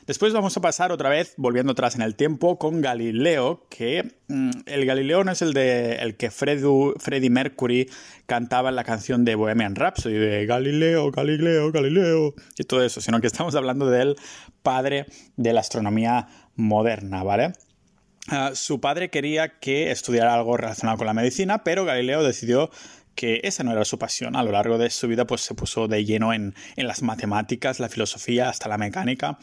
Después 0.07 0.33
vamos 0.33 0.55
a 0.55 0.61
pasar 0.61 0.91
otra 0.91 1.09
vez, 1.09 1.33
volviendo 1.35 1.71
atrás 1.71 1.95
en 1.95 2.03
el 2.03 2.15
tiempo, 2.15 2.59
con 2.59 2.79
Galileo, 2.79 3.65
que 3.71 4.17
mm, 4.27 4.51
el 4.67 4.85
Galileo 4.85 5.23
no 5.23 5.31
es 5.31 5.41
el 5.41 5.53
de 5.53 5.95
el 5.95 6.15
que 6.15 6.29
Freddie 6.29 7.29
Mercury 7.31 7.89
cantaba 8.27 8.69
en 8.69 8.75
la 8.75 8.83
canción 8.83 9.25
de 9.25 9.33
Bohemian 9.33 9.75
Rhapsody, 9.75 10.13
de 10.13 10.45
Galileo, 10.45 11.09
Galileo, 11.09 11.71
Galileo, 11.71 12.35
y 12.55 12.63
todo 12.65 12.83
eso, 12.83 13.01
sino 13.01 13.19
que 13.19 13.25
estamos 13.25 13.55
hablando 13.55 13.89
del 13.89 14.15
padre 14.61 15.07
de 15.37 15.53
la 15.53 15.61
astronomía 15.61 16.27
moderna, 16.55 17.23
¿vale? 17.23 17.53
Ah, 18.27 18.51
su 18.53 18.79
padre 18.79 19.09
quería 19.09 19.59
que 19.59 19.91
estudiara 19.91 20.33
algo 20.35 20.55
relacionado 20.55 20.97
con 20.97 21.07
la 21.07 21.13
medicina, 21.13 21.63
pero 21.63 21.83
Galileo 21.83 22.23
decidió 22.23 22.69
que 23.15 23.41
esa 23.43 23.63
no 23.63 23.71
era 23.71 23.85
su 23.85 23.97
pasión. 23.97 24.35
A 24.35 24.43
lo 24.43 24.51
largo 24.51 24.77
de 24.77 24.89
su 24.89 25.07
vida 25.07 25.25
pues 25.25 25.41
se 25.41 25.55
puso 25.55 25.87
de 25.87 26.05
lleno 26.05 26.33
en, 26.33 26.53
en 26.75 26.87
las 26.87 27.01
matemáticas, 27.01 27.79
la 27.79 27.89
filosofía, 27.89 28.49
hasta 28.49 28.69
la 28.69 28.77
mecánica 28.77 29.39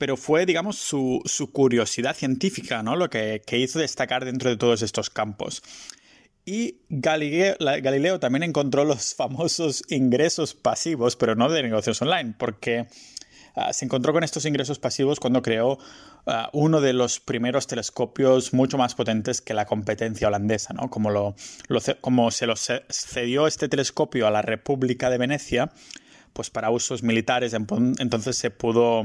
pero 0.00 0.16
fue, 0.16 0.46
digamos, 0.46 0.76
su, 0.76 1.22
curiosidad 1.52 2.16
científica, 2.16 2.82
¿no? 2.82 2.96
Lo 2.96 3.10
que, 3.10 3.42
hizo 3.52 3.78
destacar 3.78 4.24
dentro 4.24 4.48
de 4.48 4.56
todos 4.56 4.80
estos 4.80 5.10
campos. 5.10 5.62
Y 6.46 6.78
Galileo, 6.88 8.18
también 8.18 8.42
encontró 8.42 8.86
los 8.86 9.14
famosos 9.14 9.84
ingresos 9.90 10.54
pasivos, 10.54 11.16
pero 11.16 11.34
no 11.34 11.50
de 11.50 11.62
negocios 11.62 12.00
online, 12.00 12.34
porque 12.38 12.86
ah, 13.54 13.74
se 13.74 13.84
encontró 13.84 14.14
con 14.14 14.24
estos 14.24 14.46
ingresos 14.46 14.78
pasivos 14.78 15.20
cuando 15.20 15.42
creó 15.42 15.78
ah, 16.26 16.50
uno 16.52 16.80
de 16.80 16.92
los 16.92 17.20
primeros 17.20 17.66
telescopios 17.66 18.52
mucho 18.52 18.78
más 18.78 18.94
potentes 18.94 19.40
que 19.40 19.54
la 19.54 19.66
competencia 19.66 20.28
holandesa, 20.28 20.72
¿no? 20.74 20.90
Como, 20.90 21.10
lo, 21.10 21.34
como 22.00 22.30
se 22.30 22.46
lo 22.46 22.54
cedió 22.56 23.46
este 23.46 23.68
telescopio 23.68 24.26
a 24.26 24.30
la 24.30 24.42
República 24.42 25.10
de 25.10 25.18
Venecia, 25.18 25.72
pues 26.32 26.50
para 26.50 26.70
usos 26.70 27.02
militares, 27.02 27.54
entonces 27.54 28.36
se 28.36 28.50
pudo 28.50 29.02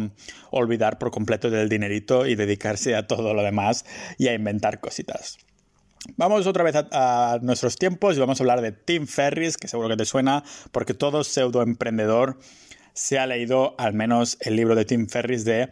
olvidar 0.51 0.99
por 0.99 1.11
completo 1.11 1.49
del 1.49 1.69
dinerito 1.69 2.25
y 2.27 2.35
dedicarse 2.35 2.95
a 2.95 3.07
todo 3.07 3.33
lo 3.33 3.41
demás 3.41 3.85
y 4.17 4.27
a 4.27 4.33
inventar 4.33 4.79
cositas. 4.79 5.37
Vamos 6.17 6.45
otra 6.45 6.63
vez 6.63 6.75
a, 6.75 7.39
nuestros 7.41 7.77
tiempos 7.77 8.15
y 8.15 8.19
vamos 8.19 8.39
a 8.39 8.43
hablar 8.43 8.61
de 8.61 8.71
Tim 8.71 9.07
Ferris, 9.07 9.57
que 9.57 9.67
seguro 9.67 9.89
que 9.89 9.97
te 9.97 10.05
suena, 10.05 10.43
porque 10.71 10.93
todo 10.93 11.23
pseudo 11.23 11.63
emprendedor 11.63 12.37
se 12.93 13.17
ha 13.17 13.25
leído 13.25 13.75
al 13.79 13.93
menos 13.93 14.37
el 14.41 14.55
libro 14.55 14.75
de 14.75 14.85
Tim 14.85 15.07
Ferris 15.07 15.45
de 15.45 15.71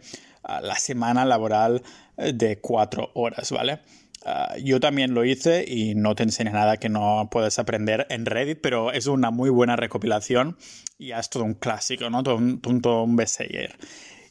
la 0.62 0.76
semana 0.76 1.24
laboral 1.24 1.82
eh, 2.16 2.32
de 2.32 2.60
cuatro 2.60 3.10
horas, 3.14 3.50
¿vale? 3.50 3.80
Ah, 4.26 4.54
yo 4.62 4.80
también 4.80 5.12
lo 5.12 5.24
hice 5.24 5.64
y 5.68 5.94
no 5.94 6.14
te 6.14 6.22
enseña 6.22 6.52
nada 6.52 6.78
que 6.78 6.88
no 6.88 7.28
puedes 7.30 7.58
aprender 7.58 8.06
en 8.08 8.24
Reddit, 8.24 8.58
pero 8.62 8.90
es 8.90 9.06
una 9.06 9.30
muy 9.30 9.50
buena 9.50 9.76
recopilación 9.76 10.56
y 10.98 11.12
es 11.12 11.28
todo 11.28 11.44
un 11.44 11.54
clásico, 11.54 12.08
¿no? 12.08 12.22
Todo 12.22 12.36
un, 12.36 12.60
todo 12.60 13.02
un 13.02 13.16
bestseller. 13.16 13.76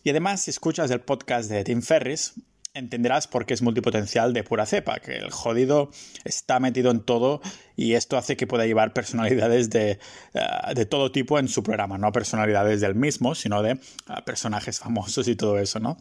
Y 0.04 0.10
además, 0.10 0.41
si 0.41 0.49
escuchas 0.49 0.89
el 0.89 1.02
podcast 1.02 1.49
de 1.49 1.63
Tim 1.63 1.82
Ferris, 1.82 2.34
entenderás 2.74 3.28
por 3.28 3.46
qué 3.46 3.54
es 3.54 3.62
multipotencial 3.62 4.34
de 4.34 4.44
pura 4.44 4.66
cepa, 4.66 5.00
que 5.00 5.18
el 5.18 5.30
jodido 5.30 5.92
está 6.24 6.60
metido 6.60 6.90
en 6.90 7.02
todo 7.02 7.42
y 7.76 7.94
esto 7.94 8.18
hace 8.18 8.36
que 8.36 8.48
pueda 8.48 8.66
llevar 8.66 8.94
personalidades 8.94 9.70
de, 9.70 10.00
ah, 10.34 10.74
de 10.74 10.86
todo 10.86 11.12
tipo 11.12 11.38
en 11.38 11.48
su 11.48 11.62
programa, 11.62 11.98
no 11.98 12.12
personalidades 12.12 12.82
del 12.82 12.96
mismo, 12.96 13.36
sino 13.36 13.62
de 13.62 13.80
ah, 14.08 14.26
personajes 14.26 14.80
famosos 14.80 15.28
y 15.28 15.36
todo 15.36 15.60
eso, 15.60 15.80
¿no? 15.80 15.98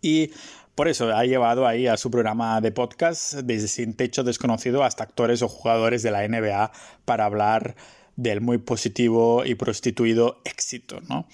Y 0.00 0.30
por 0.74 0.88
eso 0.88 1.14
ha 1.14 1.24
llevado 1.26 1.66
ahí 1.66 1.86
a 1.86 1.98
su 1.98 2.10
programa 2.10 2.60
de 2.62 2.72
podcast 2.72 3.34
desde 3.34 3.68
Sin 3.68 3.94
Techo 3.94 4.24
Desconocido 4.24 4.84
hasta 4.84 5.04
actores 5.04 5.42
o 5.42 5.48
jugadores 5.48 6.02
de 6.02 6.10
la 6.10 6.26
NBA 6.26 6.72
para 7.04 7.26
hablar 7.26 7.76
del 8.16 8.40
muy 8.40 8.58
positivo 8.58 9.44
y 9.44 9.54
prostituido 9.54 10.40
éxito, 10.44 11.00
¿no? 11.08 11.26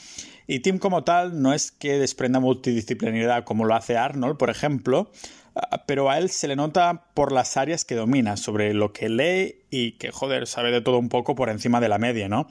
Y 0.51 0.61
Tim 0.61 0.79
como 0.79 1.05
tal 1.05 1.43
no 1.43 1.53
es 1.53 1.71
que 1.71 1.99
desprenda 1.99 2.41
multidisciplinaridad 2.41 3.45
como 3.45 3.67
lo 3.67 3.75
hace 3.75 3.99
Arnold, 3.99 4.39
por 4.39 4.49
ejemplo, 4.49 5.13
ah, 5.55 5.85
pero 5.87 6.11
a 6.11 6.17
él 6.17 6.31
se 6.31 6.49
le 6.49 6.57
nota 6.57 7.05
por 7.13 7.33
las 7.33 7.59
áreas 7.59 7.85
que 7.85 7.95
domina, 7.95 8.39
sobre 8.39 8.73
lo 8.73 8.95
que 8.95 9.11
lee 9.11 9.67
y 9.71 9.93
que, 9.93 10.11
joder, 10.11 10.47
sabe 10.47 10.73
de 10.73 10.81
todo 10.81 10.99
un 10.99 11.11
poco 11.11 11.35
por 11.35 11.51
encima 11.51 11.81
de 11.81 11.91
la 11.91 11.99
media, 11.99 12.31
¿no? 12.31 12.49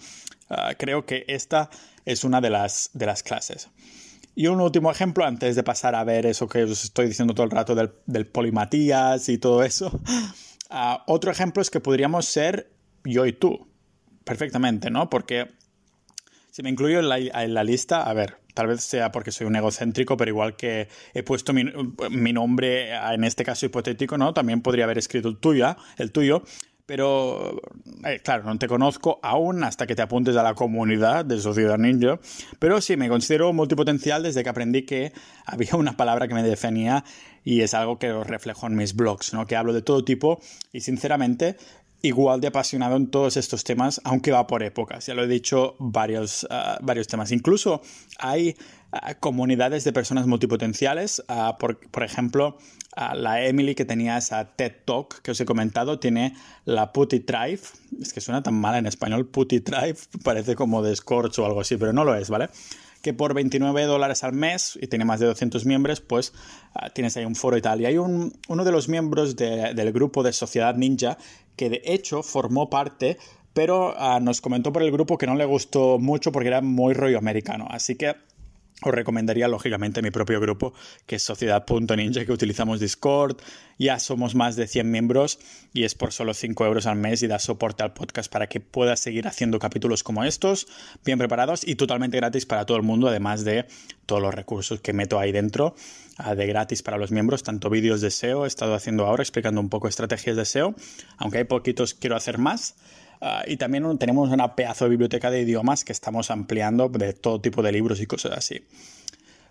Ah, 0.48 0.76
creo 0.78 1.08
que 1.08 1.26
esta 1.28 1.72
es 2.06 2.24
una 2.24 2.40
de 2.40 2.52
las, 2.52 2.92
de 2.94 3.08
las 3.08 3.24
clases. 3.24 3.70
Y 4.36 4.46
un 4.46 4.62
último 4.62 4.92
ejemplo, 4.92 5.26
antes 5.26 5.56
de 5.56 5.64
pasar 5.64 5.96
a 5.96 6.04
ver 6.04 6.28
eso 6.28 6.48
que 6.48 6.66
os 6.66 6.84
estoy 6.84 7.08
diciendo 7.08 7.34
todo 7.34 7.46
el 7.46 7.52
rato 7.52 7.74
del, 7.74 8.28
polimatías 8.28 9.28
y 9.28 9.40
todo 9.40 9.64
eso. 9.64 10.00
Ah, 10.70 11.06
otro 11.08 11.32
ejemplo 11.32 11.62
es 11.62 11.70
que 11.70 11.80
podríamos 11.80 12.26
ser 12.26 12.70
yo 13.06 13.26
y 13.26 13.32
tú, 13.32 13.70
perfectamente, 14.26 14.90
¿no? 14.92 15.10
Porque 15.10 15.48
si 16.58 16.64
me 16.64 16.72
incluyo 16.72 17.02
en 17.02 17.54
la, 17.54 17.64
lista, 17.64 18.02
a 18.02 18.12
ver, 18.16 18.38
tal 18.56 18.66
vez 18.66 18.84
sea 18.84 19.12
porque 19.12 19.32
soy 19.32 19.46
un 19.46 19.56
egocéntrico, 19.56 20.18
pero 20.18 20.32
igual 20.32 20.56
que 20.56 20.88
he 21.14 21.22
puesto 21.22 21.54
mi, 21.54 22.34
nombre 22.34 22.96
en 22.96 23.24
este 23.26 23.46
caso 23.46 23.68
hipotético, 23.68 24.18
¿no? 24.18 24.34
También 24.34 24.62
podría 24.64 24.86
haber 24.86 24.98
escrito 24.98 25.30
el 25.30 25.38
tuyo, 25.38 25.78
el 26.00 26.12
tuyo 26.12 26.42
pero, 26.88 27.62
eh, 28.06 28.22
claro, 28.24 28.46
no 28.46 28.58
te 28.58 28.66
conozco 28.66 29.20
aún 29.22 29.62
hasta 29.66 29.86
que 29.86 29.94
te 29.94 30.02
apuntes 30.02 30.38
a 30.38 30.42
la 30.42 30.56
comunidad 30.56 31.26
de 31.26 31.38
Sociedad 31.38 31.78
Ninja. 31.78 32.18
Pero 32.60 32.80
sí, 32.80 32.96
me 32.96 33.10
considero 33.10 33.52
multipotencial 33.52 34.24
desde 34.24 34.42
que 34.42 34.50
aprendí 34.50 34.84
que 34.84 35.12
había 35.46 35.76
una 35.76 35.98
palabra 35.98 36.30
que 36.30 36.34
me 36.34 36.44
definía 36.44 37.04
y 37.44 37.60
es 37.60 37.74
algo 37.74 38.00
que 38.00 38.24
reflejo 38.24 38.68
en 38.68 38.76
mis 38.76 38.96
blogs, 38.96 39.34
¿no? 39.34 39.46
Que 39.46 39.58
hablo 39.58 39.74
de 39.74 39.82
todo 39.82 40.06
tipo 40.06 40.40
y, 40.72 40.80
sinceramente, 40.80 41.58
igual 42.02 42.42
de 42.42 42.48
apasionado 42.48 42.96
en 42.96 43.08
todos 43.08 43.38
estos 43.38 43.64
temas, 43.64 44.02
aunque 44.04 44.32
va 44.32 44.48
por 44.48 44.64
épocas. 44.64 45.06
Ya 45.06 45.14
lo 45.14 45.24
he 45.24 45.28
dicho, 45.28 45.76
varios, 45.80 46.48
ah, 46.50 46.78
varios 46.82 47.08
temas. 47.08 47.32
Incluso 47.32 47.82
hay 48.20 48.56
comunidades 49.20 49.84
de 49.84 49.94
personas 49.94 50.28
multipotenciales. 50.28 51.24
por, 51.60 51.80
por, 51.90 52.04
ejemplo, 52.04 52.58
la 52.96 53.44
Emily 53.44 53.76
que 53.76 53.86
tenía 53.86 54.18
esa 54.18 54.56
TED 54.56 54.74
Talk 54.86 55.22
que 55.22 55.32
os 55.32 55.42
he 55.42 55.46
comentado, 55.46 56.00
tiene 56.00 56.34
la 56.66 56.94
Putty 56.94 57.20
Tribe. 57.20 57.60
Es 58.02 58.14
que 58.14 58.22
suena 58.22 58.44
tan 58.44 58.56
mal 58.56 58.76
en 58.76 58.86
español, 58.86 59.28
Putty 59.28 59.62
Tribe, 59.62 59.98
parece 60.24 60.56
como 60.56 60.82
de 60.82 60.96
Scorch 60.96 61.40
o 61.40 61.46
algo 61.46 61.62
así, 61.62 61.78
pero 61.78 61.94
no 61.94 62.04
lo 62.04 62.16
es, 62.16 62.30
¿vale? 62.30 62.50
Que 63.02 63.14
por 63.14 63.34
29 63.34 63.84
dólares 63.84 64.24
al 64.24 64.34
mes 64.34 64.78
y 64.82 64.88
tiene 64.88 65.06
más 65.06 65.20
de 65.20 65.28
200 65.28 65.66
miembros, 65.66 66.02
pues 66.02 66.34
tienes 66.94 67.16
ahí 67.18 67.26
un 67.26 67.36
foro 67.36 67.58
y 67.58 67.62
tal. 67.62 67.82
Y 67.82 67.86
hay 67.86 67.98
un, 67.98 68.34
uno 68.48 68.64
de 68.64 68.72
los 68.72 68.90
miembros 68.90 69.36
del 69.36 69.92
grupo 69.92 70.24
de 70.24 70.34
Sociedad 70.34 70.76
Ninja 70.76 71.18
que 71.56 71.70
de 71.70 71.82
hecho 71.86 72.24
formó 72.24 72.70
parte 72.70 73.18
pero 73.58 73.96
nos 74.22 74.40
comentó 74.40 74.72
por 74.72 74.84
el 74.84 74.92
grupo 74.92 75.18
que 75.18 75.26
no 75.26 75.34
le 75.34 75.44
gustó 75.44 75.98
mucho 75.98 76.32
porque 76.32 76.50
era 76.50 76.62
muy 76.62 76.94
rollo 76.94 77.18
americano. 77.18 77.66
Así 77.72 77.96
que 77.96 78.16
os 78.84 78.94
recomendaría 78.94 79.48
lógicamente 79.48 80.04
mi 80.04 80.12
propio 80.12 80.40
grupo, 80.40 80.74
que 81.08 81.16
es 81.16 81.24
Sociedad.ninja, 81.24 82.26
que 82.26 82.32
utilizamos 82.32 82.80
Discord. 82.80 83.38
Ya 83.80 83.98
somos 83.98 84.36
más 84.36 84.56
de 84.56 84.68
100 84.68 84.92
miembros 84.92 85.40
y 85.74 85.84
es 85.84 85.96
por 85.96 86.14
solo 86.14 86.36
5 86.36 86.66
euros 86.66 86.86
al 86.86 86.96
mes 86.96 87.24
y 87.24 87.28
da 87.28 87.40
soporte 87.40 87.82
al 87.82 87.94
podcast 87.94 88.32
para 88.32 88.48
que 88.48 88.60
puedas 88.60 89.00
seguir 89.00 89.28
haciendo 89.28 89.58
capítulos 89.58 90.04
como 90.04 90.24
estos, 90.24 90.68
bien 91.04 91.18
preparados 91.18 91.68
y 91.68 91.76
totalmente 91.76 92.18
gratis 92.18 92.46
para 92.46 92.66
todo 92.66 92.78
el 92.78 92.84
mundo, 92.84 93.08
además 93.08 93.44
de 93.44 93.66
todos 94.06 94.22
los 94.22 94.34
recursos 94.34 94.80
que 94.80 94.94
meto 94.94 95.20
ahí 95.20 95.32
dentro 95.32 95.76
ah, 96.18 96.36
de 96.36 96.46
gratis 96.46 96.84
para 96.84 96.98
los 96.98 97.12
miembros, 97.12 97.44
tanto 97.44 97.70
vídeos 97.70 98.02
de 98.02 98.12
SEO, 98.12 98.46
he 98.46 98.48
estado 98.48 98.76
haciendo 98.76 99.06
ahora 99.06 99.24
explicando 99.24 99.60
un 99.60 99.70
poco 99.70 99.88
estrategias 99.88 100.36
de 100.36 100.46
SEO, 100.46 100.76
aunque 101.18 101.40
hay 101.40 101.44
poquitos 101.46 101.96
quiero 101.96 102.16
hacer 102.16 102.38
más. 102.38 102.76
Ah, 103.22 103.44
y 103.48 103.58
también 103.58 103.98
tenemos 103.98 104.30
una 104.30 104.56
pedazo 104.56 104.86
de 104.86 104.90
biblioteca 104.90 105.32
de 105.32 105.42
idiomas 105.42 105.84
que 105.84 105.92
estamos 105.92 106.30
ampliando 106.30 106.90
de 106.90 107.14
todo 107.14 107.42
tipo 107.42 107.62
de 107.62 107.72
libros 107.72 108.00
y 108.00 108.06
cosas 108.06 108.34
así. 108.38 108.66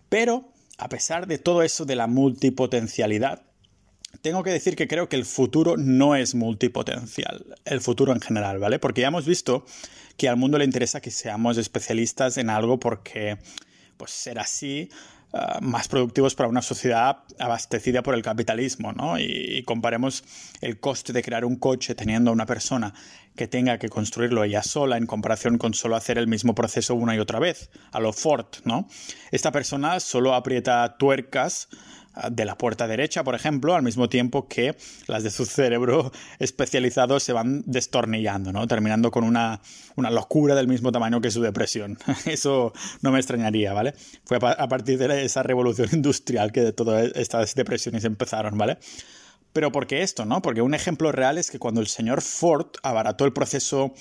Pero, 0.08 0.48
a 0.78 0.88
pesar 0.88 1.26
de 1.26 1.38
todo 1.38 1.62
eso 1.62 1.84
de 1.84 1.96
la 1.96 2.06
multipotencialidad, 2.06 3.42
tengo 4.22 4.42
que 4.42 4.50
decir 4.50 4.76
que 4.76 4.88
creo 4.88 5.08
que 5.08 5.16
el 5.16 5.24
futuro 5.24 5.76
no 5.76 6.14
es 6.14 6.34
multipotencial, 6.34 7.56
el 7.64 7.80
futuro 7.80 8.12
en 8.12 8.20
general, 8.20 8.58
¿vale? 8.58 8.78
Porque 8.78 9.02
ya 9.02 9.08
hemos 9.08 9.26
visto 9.26 9.64
que 10.16 10.28
al 10.28 10.36
mundo 10.36 10.58
le 10.58 10.64
interesa 10.64 11.00
que 11.00 11.10
seamos 11.10 11.58
especialistas 11.58 12.38
en 12.38 12.50
algo 12.50 12.78
porque, 12.78 13.38
pues, 13.98 14.12
ser 14.12 14.38
así 14.38 14.88
Ah, 15.32 15.58
más 15.60 15.88
productivos 15.88 16.34
para 16.34 16.48
una 16.48 16.62
sociedad 16.62 17.18
abastecida 17.38 18.02
por 18.02 18.14
el 18.14 18.22
capitalismo, 18.22 18.92
¿no? 18.92 19.18
Y, 19.18 19.62
comparemos 19.64 20.24
el 20.60 20.78
coste 20.78 21.12
de 21.12 21.22
crear 21.22 21.44
un 21.44 21.56
coche 21.56 21.94
teniendo 21.94 22.30
a 22.30 22.32
una 22.32 22.46
persona 22.46 22.94
que 23.36 23.48
tenga 23.48 23.78
que 23.78 23.88
construirlo 23.88 24.44
ella 24.44 24.62
sola 24.62 24.96
en 24.96 25.06
comparación 25.06 25.58
con 25.58 25.74
solo 25.74 25.96
hacer 25.96 26.18
el 26.18 26.26
mismo 26.26 26.54
proceso 26.54 26.94
una 26.94 27.14
y 27.14 27.18
otra 27.18 27.38
vez, 27.38 27.70
a 27.92 28.00
lo 28.00 28.12
Ford, 28.12 28.46
¿no? 28.64 28.88
Esta 29.30 29.52
persona 29.52 30.00
solo 30.00 30.34
aprieta 30.34 30.96
tuercas 30.98 31.68
de 32.30 32.44
la 32.44 32.56
puerta 32.56 32.86
derecha, 32.86 33.24
por 33.24 33.34
ejemplo, 33.34 33.74
al 33.74 33.82
mismo 33.82 34.08
tiempo 34.08 34.48
que 34.48 34.76
las 35.06 35.22
de 35.22 35.30
su 35.30 35.44
cerebro 35.44 36.12
especializado 36.38 37.20
se 37.20 37.32
van 37.32 37.62
destornillando, 37.66 38.52
¿no? 38.52 38.66
Terminando 38.66 39.10
con 39.10 39.24
una, 39.24 39.60
locura 39.96 40.54
del 40.54 40.68
mismo 40.68 40.92
tamaño 40.92 41.20
que 41.20 41.30
su 41.30 41.42
depresión. 41.42 41.98
Eso 42.26 42.72
no 43.02 43.12
me 43.12 43.18
extrañaría, 43.18 43.72
¿vale? 43.72 43.94
Fue 44.24 44.38
a 44.40 44.68
partir 44.68 44.98
de 44.98 45.24
esa 45.24 45.42
revolución 45.42 45.88
industrial 45.92 46.52
que 46.52 46.72
todas 46.72 47.12
estas 47.14 47.54
depresiones 47.54 48.04
empezaron, 48.04 48.56
¿vale? 48.56 48.78
Pero 49.56 49.72
¿por 49.72 49.86
qué 49.86 50.02
esto, 50.02 50.26
no? 50.26 50.42
Porque 50.42 50.60
un 50.60 50.74
ejemplo 50.74 51.12
real 51.12 51.38
es 51.38 51.50
que 51.50 51.58
cuando 51.58 51.80
el 51.80 51.86
señor 51.86 52.20
Ford 52.20 52.66
abarató 52.82 53.24
el 53.24 53.32
proceso 53.32 53.94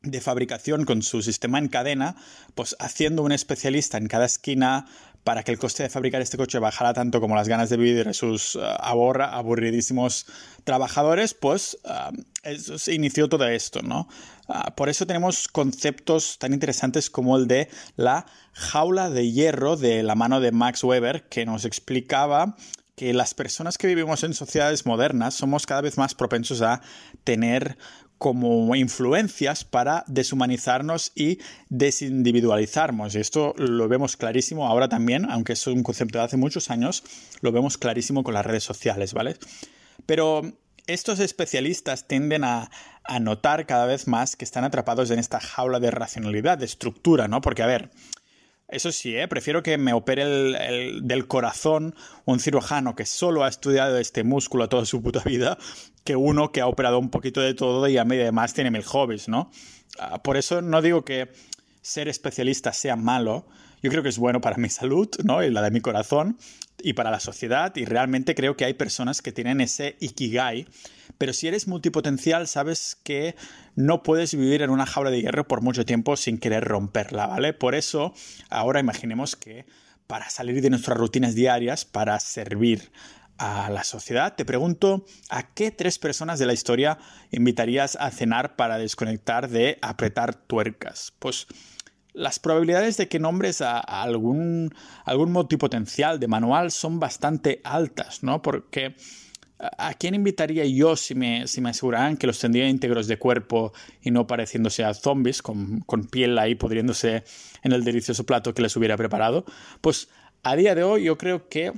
de 0.00 0.20
fabricación 0.22 0.86
con 0.86 1.02
su 1.02 1.20
sistema 1.20 1.58
en 1.58 1.68
cadena, 1.68 2.16
pues 2.54 2.74
haciendo 2.78 3.22
un 3.22 3.32
especialista 3.32 3.98
en 3.98 4.06
cada 4.06 4.24
esquina 4.24 4.86
para 5.22 5.42
que 5.42 5.52
el 5.52 5.58
coste 5.58 5.82
de 5.82 5.90
fabricar 5.90 6.22
este 6.22 6.38
coche 6.38 6.58
bajara 6.58 6.94
tanto 6.94 7.20
como 7.20 7.36
las 7.36 7.46
ganas 7.46 7.68
de 7.68 7.76
vivir 7.76 8.06
de 8.06 8.14
sus 8.14 8.54
uh, 8.54 8.60
aburridísimos 8.62 10.24
trabajadores, 10.64 11.34
pues 11.34 11.76
se 12.78 12.94
inició 12.94 13.28
todo 13.28 13.46
esto, 13.46 13.82
¿no? 13.82 14.08
Uh, 14.48 14.74
por 14.76 14.88
eso 14.88 15.06
tenemos 15.06 15.46
conceptos 15.46 16.38
tan 16.38 16.54
interesantes 16.54 17.10
como 17.10 17.36
el 17.36 17.48
de 17.48 17.68
la 17.96 18.24
jaula 18.54 19.10
de 19.10 19.30
hierro 19.30 19.76
de 19.76 20.02
la 20.02 20.14
mano 20.14 20.40
de 20.40 20.52
Max 20.52 20.82
Weber, 20.84 21.28
que 21.28 21.44
nos 21.44 21.66
explicaba 21.66 22.56
que 22.96 23.12
las 23.12 23.34
personas 23.34 23.76
que 23.76 23.86
vivimos 23.86 24.24
en 24.24 24.32
sociedades 24.32 24.86
modernas 24.86 25.34
somos 25.34 25.66
cada 25.66 25.82
vez 25.82 25.98
más 25.98 26.14
propensos 26.14 26.62
a 26.62 26.80
tener 27.24 27.76
como 28.18 28.74
influencias 28.74 29.64
para 29.64 30.02
deshumanizarnos 30.06 31.12
y 31.14 31.38
desindividualizarnos. 31.68 33.14
Y 33.14 33.18
esto 33.18 33.54
lo 33.58 33.88
vemos 33.88 34.16
clarísimo 34.16 34.66
ahora 34.66 34.88
también, 34.88 35.30
aunque 35.30 35.52
es 35.52 35.66
un 35.66 35.82
concepto 35.82 36.18
de 36.18 36.24
hace 36.24 36.38
muchos 36.38 36.70
años, 36.70 37.04
lo 37.42 37.52
vemos 37.52 37.76
clarísimo 37.76 38.24
con 38.24 38.32
las 38.32 38.46
redes 38.46 38.64
sociales, 38.64 39.12
¿vale? 39.12 39.36
Pero 40.06 40.42
estos 40.86 41.18
especialistas 41.18 42.06
tienden 42.06 42.44
a, 42.44 42.70
notar 43.20 43.66
cada 43.66 43.86
vez 43.86 44.08
más 44.08 44.34
que 44.34 44.44
están 44.44 44.64
atrapados 44.64 45.10
en 45.10 45.20
esta 45.20 45.38
jaula 45.38 45.78
de 45.78 45.92
racionalidad, 45.92 46.58
de 46.58 46.64
estructura, 46.64 47.28
¿no? 47.28 47.40
Porque, 47.40 47.62
a 47.62 47.66
ver, 47.66 47.90
eso 48.68 48.90
sí, 48.90 49.16
¿eh? 49.16 49.28
prefiero 49.28 49.62
que 49.62 49.78
me 49.78 49.92
opere 49.92 50.22
el, 50.22 51.06
del 51.06 51.26
corazón 51.28 51.94
un 52.24 52.40
cirujano 52.40 52.96
que 52.96 53.06
solo 53.06 53.44
ha 53.44 53.48
estudiado 53.48 53.98
este 53.98 54.24
músculo 54.24 54.68
toda 54.68 54.84
su 54.84 55.02
puta 55.02 55.20
vida 55.24 55.56
que 56.02 56.16
uno 56.16 56.50
que 56.50 56.60
ha 56.60 56.66
operado 56.66 56.98
un 56.98 57.10
poquito 57.10 57.40
de 57.40 57.54
todo 57.54 57.86
y 57.88 57.98
además 57.98 58.54
tiene 58.54 58.70
mil 58.70 58.82
hobbies, 58.84 59.28
¿no? 59.28 59.50
Ah, 59.98 60.22
por 60.22 60.36
eso 60.36 60.62
no 60.62 60.82
digo 60.82 61.04
que 61.04 61.30
ser 61.80 62.08
especialista 62.08 62.72
sea 62.72 62.96
malo, 62.96 63.46
yo 63.82 63.90
creo 63.90 64.02
que 64.02 64.08
es 64.08 64.18
bueno 64.18 64.40
para 64.40 64.56
mi 64.56 64.68
salud, 64.68 65.08
¿no? 65.22 65.44
Y 65.44 65.50
la 65.50 65.62
de 65.62 65.70
mi 65.70 65.80
corazón 65.80 66.38
y 66.82 66.94
para 66.94 67.10
la 67.10 67.20
sociedad 67.20 67.74
y 67.76 67.84
realmente 67.84 68.34
creo 68.34 68.56
que 68.56 68.64
hay 68.64 68.74
personas 68.74 69.22
que 69.22 69.32
tienen 69.32 69.60
ese 69.60 69.96
ikigai 70.00 70.66
pero 71.18 71.32
si 71.32 71.48
eres 71.48 71.68
multipotencial, 71.68 72.46
sabes 72.48 72.98
que 73.02 73.34
no 73.74 74.02
puedes 74.02 74.34
vivir 74.34 74.62
en 74.62 74.70
una 74.70 74.86
jaula 74.86 75.10
de 75.10 75.20
hierro 75.22 75.48
por 75.48 75.62
mucho 75.62 75.84
tiempo 75.84 76.16
sin 76.16 76.38
querer 76.38 76.64
romperla, 76.64 77.26
¿vale? 77.26 77.52
Por 77.52 77.74
eso, 77.74 78.14
ahora 78.50 78.80
imaginemos 78.80 79.36
que 79.36 79.66
para 80.06 80.30
salir 80.30 80.60
de 80.62 80.70
nuestras 80.70 80.98
rutinas 80.98 81.34
diarias, 81.34 81.84
para 81.84 82.20
servir 82.20 82.90
a 83.38 83.70
la 83.70 83.84
sociedad, 83.84 84.34
te 84.34 84.44
pregunto, 84.44 85.04
¿a 85.28 85.52
qué 85.54 85.70
tres 85.70 85.98
personas 85.98 86.38
de 86.38 86.46
la 86.46 86.52
historia 86.52 86.98
invitarías 87.30 87.96
a 87.96 88.10
cenar 88.10 88.56
para 88.56 88.78
desconectar 88.78 89.48
de 89.48 89.78
apretar 89.82 90.34
tuercas? 90.34 91.12
Pues 91.18 91.46
las 92.16 92.38
probabilidades 92.38 92.96
de 92.96 93.08
que 93.08 93.18
nombres 93.18 93.60
a, 93.60 93.78
algún, 93.78 94.74
algún 95.04 95.32
multipotencial 95.32 96.18
de 96.18 96.28
manual 96.28 96.70
son 96.70 96.98
bastante 96.98 97.60
altas, 97.62 98.22
¿no? 98.22 98.40
Porque 98.40 98.96
¿A 99.58 99.94
quién 99.94 100.14
invitaría 100.14 100.66
yo 100.66 100.96
si 100.96 101.14
me, 101.14 101.46
si 101.46 101.62
me 101.62 101.70
aseguraran 101.70 102.18
que 102.18 102.26
los 102.26 102.38
tendría 102.38 102.68
íntegros 102.68 103.06
de 103.06 103.18
cuerpo 103.18 103.72
y 104.02 104.10
no 104.10 104.26
pareciéndose 104.26 104.84
a 104.84 104.92
zombies, 104.92 105.40
con, 105.40 105.82
piel 106.10 106.38
ahí 106.38 106.54
pudriéndose 106.54 107.24
en 107.62 107.72
el 107.72 107.82
delicioso 107.82 108.24
plato 108.26 108.52
que 108.52 108.60
les 108.60 108.76
hubiera 108.76 108.98
preparado? 108.98 109.46
Pues 109.80 110.08
a 110.42 110.56
día 110.56 110.74
de 110.74 110.82
hoy 110.82 111.04
yo 111.04 111.16
creo 111.16 111.48
que, 111.48 111.72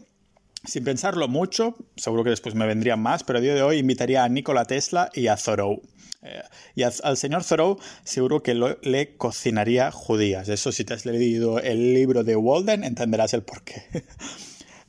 sin 0.64 0.82
pensarlo 0.82 1.28
mucho, 1.28 1.76
seguro 1.96 2.24
que 2.24 2.30
después 2.30 2.56
me 2.56 2.66
vendrían 2.66 3.00
más, 3.00 3.22
pero 3.22 3.38
a 3.38 3.42
día 3.42 3.54
de 3.54 3.62
hoy 3.62 3.78
invitaría 3.78 4.24
a 4.24 4.28
Nikola 4.28 4.64
Tesla 4.64 5.08
y 5.14 5.28
a 5.28 5.36
Thoreau. 5.36 5.80
Eh, 6.22 6.42
y 6.74 6.82
al 6.82 7.16
señor 7.16 7.44
Thoreau 7.44 7.78
seguro 8.02 8.42
que 8.42 8.54
le 8.82 9.16
cocinaría 9.16 9.92
judías. 9.92 10.48
Eso 10.48 10.72
si 10.72 10.84
te 10.84 10.94
has 10.94 11.06
leído 11.06 11.60
el 11.60 11.94
libro 11.94 12.24
de 12.24 12.34
Walden 12.34 12.82
entenderás 12.82 13.34
el 13.34 13.42
porqué. 13.42 13.84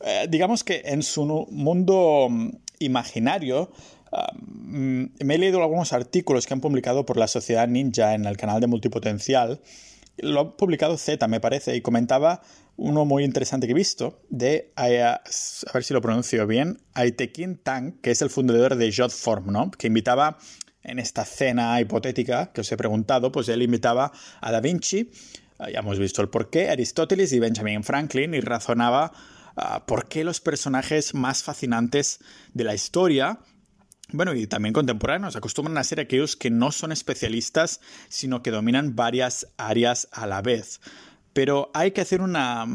Eh, 0.01 0.27
digamos 0.29 0.63
que 0.63 0.81
en 0.85 1.03
su 1.03 1.25
mundo 1.51 2.29
imaginario, 2.79 3.71
mm, 4.33 5.03
me 5.23 5.35
he 5.35 5.37
leído 5.37 5.61
algunos 5.61 5.93
artículos 5.93 6.47
que 6.47 6.53
han 6.53 6.61
publicado 6.61 7.05
por 7.05 7.17
la 7.17 7.27
Sociedad 7.27 7.67
Ninja 7.67 8.15
en 8.15 8.25
el 8.25 8.37
canal 8.37 8.59
de 8.61 8.67
Multipotencial. 8.67 9.61
Lo 10.17 10.39
ha 10.39 10.57
publicado 10.57 10.97
Z, 10.97 11.27
me 11.27 11.39
parece, 11.39 11.75
y 11.75 11.81
comentaba 11.81 12.41
uno 12.75 13.05
muy 13.05 13.23
interesante 13.23 13.67
que 13.67 13.71
he 13.71 13.75
visto 13.75 14.21
de, 14.29 14.71
a 14.75 14.87
ver 15.73 15.83
si 15.83 15.93
lo 15.93 16.01
pronuncio 16.01 16.47
bien, 16.47 16.79
Aitekin 16.93 17.57
Tang, 17.57 17.99
que 18.01 18.11
es 18.11 18.21
el 18.21 18.29
fundador 18.29 18.75
de 18.75 18.91
Jotform, 18.91 19.51
¿no? 19.51 19.71
Que 19.71 19.87
invitaba 19.87 20.37
en 20.83 20.97
esta 20.97 21.25
cena 21.25 21.79
hipotética 21.81 22.51
que 22.53 22.61
os 22.61 22.71
he 22.71 22.77
preguntado, 22.77 23.31
pues 23.31 23.49
él 23.49 23.61
invitaba 23.61 24.11
a 24.41 24.51
Da 24.51 24.61
Vinci, 24.61 25.11
ya 25.59 25.79
hemos 25.79 25.99
visto 25.99 26.21
el 26.21 26.29
porqué, 26.29 26.69
Aristóteles 26.69 27.33
y 27.33 27.39
Benjamin 27.39 27.83
Franklin, 27.83 28.33
y 28.33 28.39
razonaba 28.39 29.11
Ah, 29.55 29.85
por 29.85 30.07
qué 30.07 30.23
los 30.23 30.39
personajes 30.39 31.13
más 31.13 31.43
fascinantes 31.43 32.19
de 32.53 32.63
la 32.63 32.75
historia 32.75 33.39
bueno, 34.11 34.33
y 34.33 34.47
también 34.47 34.73
contemporáneos 34.73 35.35
acostumbran 35.35 35.77
a 35.77 35.83
ser 35.83 35.99
aquellos 35.99 36.35
que 36.35 36.49
no 36.49 36.71
son 36.71 36.91
especialistas, 36.91 37.79
sino 38.07 38.41
que 38.41 38.49
dominan 38.49 38.95
varias 38.95 39.47
áreas 39.57 40.07
a 40.11 40.25
la 40.25 40.41
vez. 40.41 40.81
Pero 41.33 41.69
hay 41.75 41.91
que 41.91 42.01
hacer 42.01 42.21
una, 42.21 42.65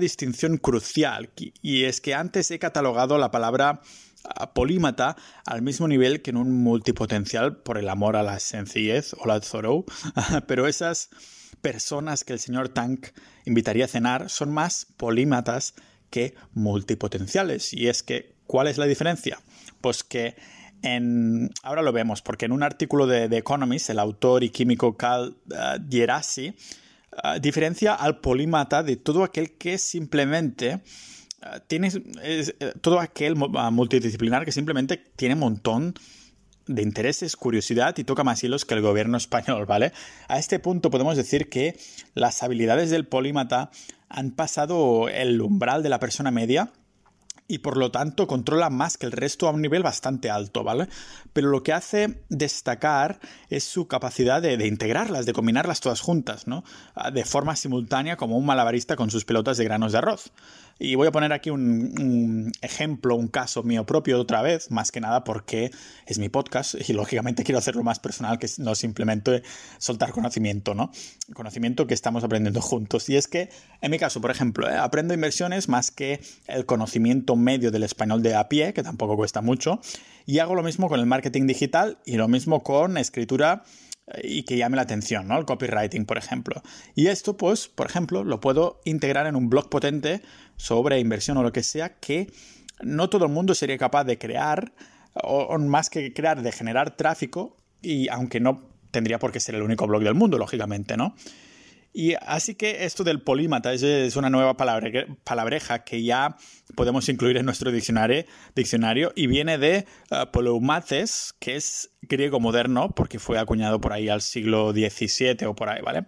distinción 0.00 0.58
crucial, 0.58 1.30
y 1.62 1.84
es 1.84 2.00
que 2.00 2.14
antes 2.14 2.50
he 2.50 2.58
catalogado 2.58 3.16
la 3.16 3.30
palabra 3.30 3.80
ah, 4.24 4.52
polímata 4.54 5.16
al 5.46 5.62
mismo 5.62 5.86
nivel 5.86 6.20
que 6.20 6.30
en 6.30 6.36
un 6.36 6.50
multipotencial 6.64 7.58
por 7.58 7.78
el 7.78 7.88
amor 7.88 8.16
a 8.16 8.24
la 8.24 8.40
sencillez 8.40 9.14
o 9.14 9.26
la 9.26 9.38
Thoreau, 9.38 9.84
pero 10.48 10.66
esas 10.66 11.10
personas 11.60 12.24
que 12.24 12.32
el 12.32 12.40
señor 12.40 12.70
Tank 12.70 13.06
invitaría 13.44 13.84
a 13.84 13.88
cenar 13.88 14.30
son 14.30 14.52
más 14.52 14.88
polímatas 14.96 15.74
que 16.12 16.34
multipotenciales. 16.52 17.72
Y 17.72 17.88
es 17.88 18.04
que, 18.04 18.34
¿cuál 18.46 18.68
es 18.68 18.78
la 18.78 18.86
diferencia? 18.86 19.40
Pues 19.80 20.04
que 20.04 20.36
en, 20.82 21.50
ahora 21.62 21.82
lo 21.82 21.92
vemos, 21.92 22.22
porque 22.22 22.44
en 22.44 22.52
un 22.52 22.62
artículo 22.62 23.06
de 23.06 23.28
The 23.28 23.38
Economist, 23.38 23.90
el 23.90 23.98
autor 23.98 24.44
y 24.44 24.50
químico 24.50 24.96
Carl 24.96 25.36
uh, 25.46 25.80
diferencia 27.40 27.94
al 27.94 28.20
polímata 28.20 28.82
de 28.82 28.96
todo 28.96 29.24
aquel 29.24 29.52
que 29.52 29.78
simplemente 29.78 30.82
uh, 31.42 31.60
tiene, 31.66 31.90
todo 32.80 33.00
aquel 33.00 33.36
multidisciplinar 33.36 34.44
que 34.44 34.52
simplemente 34.52 34.98
tiene 35.16 35.34
un 35.34 35.40
montón 35.40 35.94
de 36.66 36.82
intereses, 36.82 37.36
curiosidad 37.36 37.96
y 37.98 38.04
toca 38.04 38.24
más 38.24 38.42
hilos 38.44 38.64
que 38.64 38.74
el 38.74 38.82
gobierno 38.82 39.16
español, 39.16 39.66
¿vale? 39.66 39.92
A 40.28 40.38
este 40.38 40.58
punto 40.58 40.90
podemos 40.90 41.16
decir 41.16 41.48
que 41.48 41.76
las 42.14 42.42
habilidades 42.42 42.90
del 42.90 43.06
polímata 43.06 43.70
han 44.12 44.30
pasado 44.30 45.08
el 45.08 45.40
umbral 45.40 45.82
de 45.82 45.88
la 45.88 45.98
persona 45.98 46.30
media 46.30 46.70
y 47.52 47.58
por 47.58 47.76
lo 47.76 47.90
tanto 47.90 48.26
controla 48.26 48.70
más 48.70 48.96
que 48.96 49.04
el 49.04 49.12
resto 49.12 49.46
a 49.46 49.50
un 49.50 49.60
nivel 49.60 49.82
bastante 49.82 50.30
alto, 50.30 50.64
¿vale? 50.64 50.88
Pero 51.34 51.50
lo 51.50 51.62
que 51.62 51.74
hace 51.74 52.22
destacar 52.30 53.20
es 53.50 53.62
su 53.62 53.88
capacidad 53.88 54.40
de, 54.40 54.56
de, 54.56 54.66
integrarlas, 54.66 55.26
de 55.26 55.34
combinarlas 55.34 55.80
todas 55.80 56.00
juntas, 56.00 56.46
¿no? 56.46 56.64
De 57.12 57.26
forma 57.26 57.54
simultánea 57.54 58.16
como 58.16 58.38
un 58.38 58.46
malabarista 58.46 58.96
con 58.96 59.10
sus 59.10 59.26
pelotas 59.26 59.58
de 59.58 59.64
granos 59.64 59.92
de 59.92 59.98
arroz. 59.98 60.32
Y 60.78 60.96
voy 60.96 61.06
a 61.06 61.12
poner 61.12 61.32
aquí 61.32 61.48
un, 61.50 62.50
ejemplo, 62.60 63.14
un 63.14 63.28
caso 63.28 63.62
mío 63.62 63.86
propio 63.86 64.20
otra 64.20 64.42
vez, 64.42 64.70
más 64.72 64.90
que 64.90 65.00
nada 65.00 65.22
porque 65.22 65.70
es 66.06 66.18
mi 66.18 66.28
podcast 66.28 66.74
y 66.88 66.92
lógicamente 66.92 67.44
quiero 67.44 67.58
hacerlo 67.58 67.84
más 67.84 68.00
personal 68.00 68.38
que 68.38 68.48
no 68.58 68.74
simplemente 68.74 69.44
soltar 69.78 70.10
conocimiento, 70.10 70.74
¿no? 70.74 70.90
Conocimiento 71.34 71.86
que 71.86 71.94
estamos 71.94 72.24
aprendiendo 72.24 72.60
juntos. 72.60 73.08
Y 73.08 73.16
es 73.16 73.28
que, 73.28 73.48
en 73.80 73.92
mi 73.92 73.98
caso, 73.98 74.20
por 74.20 74.32
ejemplo, 74.32 74.68
¿eh? 74.68 74.76
aprendo 74.76 75.14
inversiones 75.14 75.68
más 75.68 75.92
que 75.92 76.20
el 76.48 76.66
conocimiento 76.66 77.36
medio 77.42 77.70
del 77.70 77.82
español 77.82 78.22
de 78.22 78.34
a 78.34 78.48
pie, 78.48 78.72
que 78.72 78.82
tampoco 78.82 79.16
cuesta 79.16 79.42
mucho, 79.42 79.80
y 80.26 80.38
hago 80.38 80.54
lo 80.54 80.62
mismo 80.62 80.88
con 80.88 81.00
el 81.00 81.06
marketing 81.06 81.46
digital 81.46 81.98
y 82.06 82.16
lo 82.16 82.28
mismo 82.28 82.62
con 82.62 82.96
escritura 82.96 83.64
eh, 84.06 84.20
y 84.24 84.42
que 84.44 84.56
llame 84.56 84.76
la 84.76 84.82
atención, 84.82 85.28
¿no? 85.28 85.38
El 85.38 85.44
copywriting, 85.44 86.06
por 86.06 86.18
ejemplo. 86.18 86.62
Y 86.94 87.08
esto, 87.08 87.36
pues, 87.36 87.68
por 87.68 87.86
ejemplo, 87.86 88.24
lo 88.24 88.40
puedo 88.40 88.80
integrar 88.84 89.26
en 89.26 89.36
un 89.36 89.48
blog 89.48 89.68
potente 89.68 90.22
sobre 90.56 90.98
inversión 90.98 91.36
o 91.36 91.42
lo 91.42 91.52
que 91.52 91.62
sea 91.62 91.94
que 91.98 92.32
no 92.82 93.08
todo 93.08 93.26
el 93.26 93.32
mundo 93.32 93.54
sería 93.54 93.78
capaz 93.78 94.04
de 94.04 94.18
crear, 94.18 94.72
o, 95.14 95.56
más 95.58 95.90
que 95.90 96.12
crear, 96.12 96.42
de 96.42 96.52
generar 96.52 96.96
tráfico, 96.96 97.56
y 97.80 98.08
aunque 98.08 98.40
no 98.40 98.62
tendría 98.90 99.18
por 99.18 99.32
qué 99.32 99.40
ser 99.40 99.54
el 99.54 99.62
único 99.62 99.86
blog 99.86 100.02
del 100.02 100.14
mundo, 100.14 100.38
lógicamente, 100.38 100.96
¿no? 100.96 101.14
Y 101.92 102.14
así 102.14 102.54
que 102.54 102.84
esto 102.84 103.04
del 103.04 103.20
polímata 103.20 103.72
es, 103.72 104.16
una 104.16 104.30
nueva 104.30 104.56
palabreja 104.56 105.84
que 105.84 106.02
ya 106.02 106.36
podemos 106.74 107.08
incluir 107.08 107.36
en 107.36 107.44
nuestro 107.44 107.70
diccionario, 107.70 108.24
diccionario 108.54 109.12
y 109.14 109.26
viene 109.26 109.58
de 109.58 109.86
uh, 110.10 110.60
que 111.38 111.56
es 111.56 111.90
griego 112.00 112.40
moderno, 112.40 112.94
porque 112.94 113.18
fue 113.18 113.38
acuñado 113.38 113.80
por 113.80 113.92
ahí 113.92 114.08
al 114.08 114.22
siglo 114.22 114.72
XVII 114.72 115.46
o 115.46 115.54
por 115.54 115.68
ahí, 115.68 115.82
¿vale? 115.82 116.06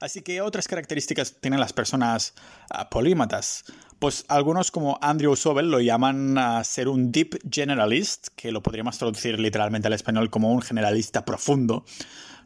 Así 0.00 0.22
que 0.22 0.40
otras 0.40 0.68
características 0.68 1.36
tienen 1.40 1.60
las 1.60 1.72
personas 1.72 2.34
uh, 2.70 2.88
polímatas. 2.90 3.64
Pues 3.98 4.24
algunos 4.28 4.70
como 4.70 4.98
Andrew 5.00 5.34
Sobel 5.36 5.70
lo 5.70 5.80
llaman 5.80 6.36
a 6.36 6.62
ser 6.64 6.88
un 6.88 7.12
deep 7.12 7.38
generalist, 7.50 8.28
que 8.36 8.52
lo 8.52 8.62
podríamos 8.62 8.98
traducir 8.98 9.40
literalmente 9.40 9.88
al 9.88 9.94
español 9.94 10.28
como 10.30 10.52
un 10.52 10.60
generalista 10.60 11.24
profundo 11.24 11.84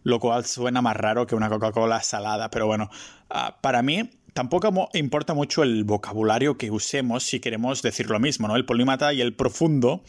lo 0.03 0.18
cual 0.18 0.44
suena 0.44 0.82
más 0.82 0.96
raro 0.96 1.26
que 1.26 1.34
una 1.34 1.48
Coca-Cola 1.48 2.03
salada, 2.03 2.51
pero 2.51 2.66
bueno, 2.66 2.90
ah, 3.28 3.59
para 3.61 3.82
mí 3.82 4.11
tampoco 4.32 4.88
importa 4.94 5.34
mucho 5.34 5.62
el 5.62 5.84
vocabulario 5.84 6.57
que 6.57 6.70
usemos 6.70 7.24
si 7.24 7.40
queremos 7.40 7.82
decir 7.82 8.09
lo 8.09 8.20
mismo, 8.20 8.48
¿no? 8.48 8.57
El 8.57 8.64
polímata 8.64 9.12
y 9.12 9.20
el 9.20 9.34
profundo 9.34 10.03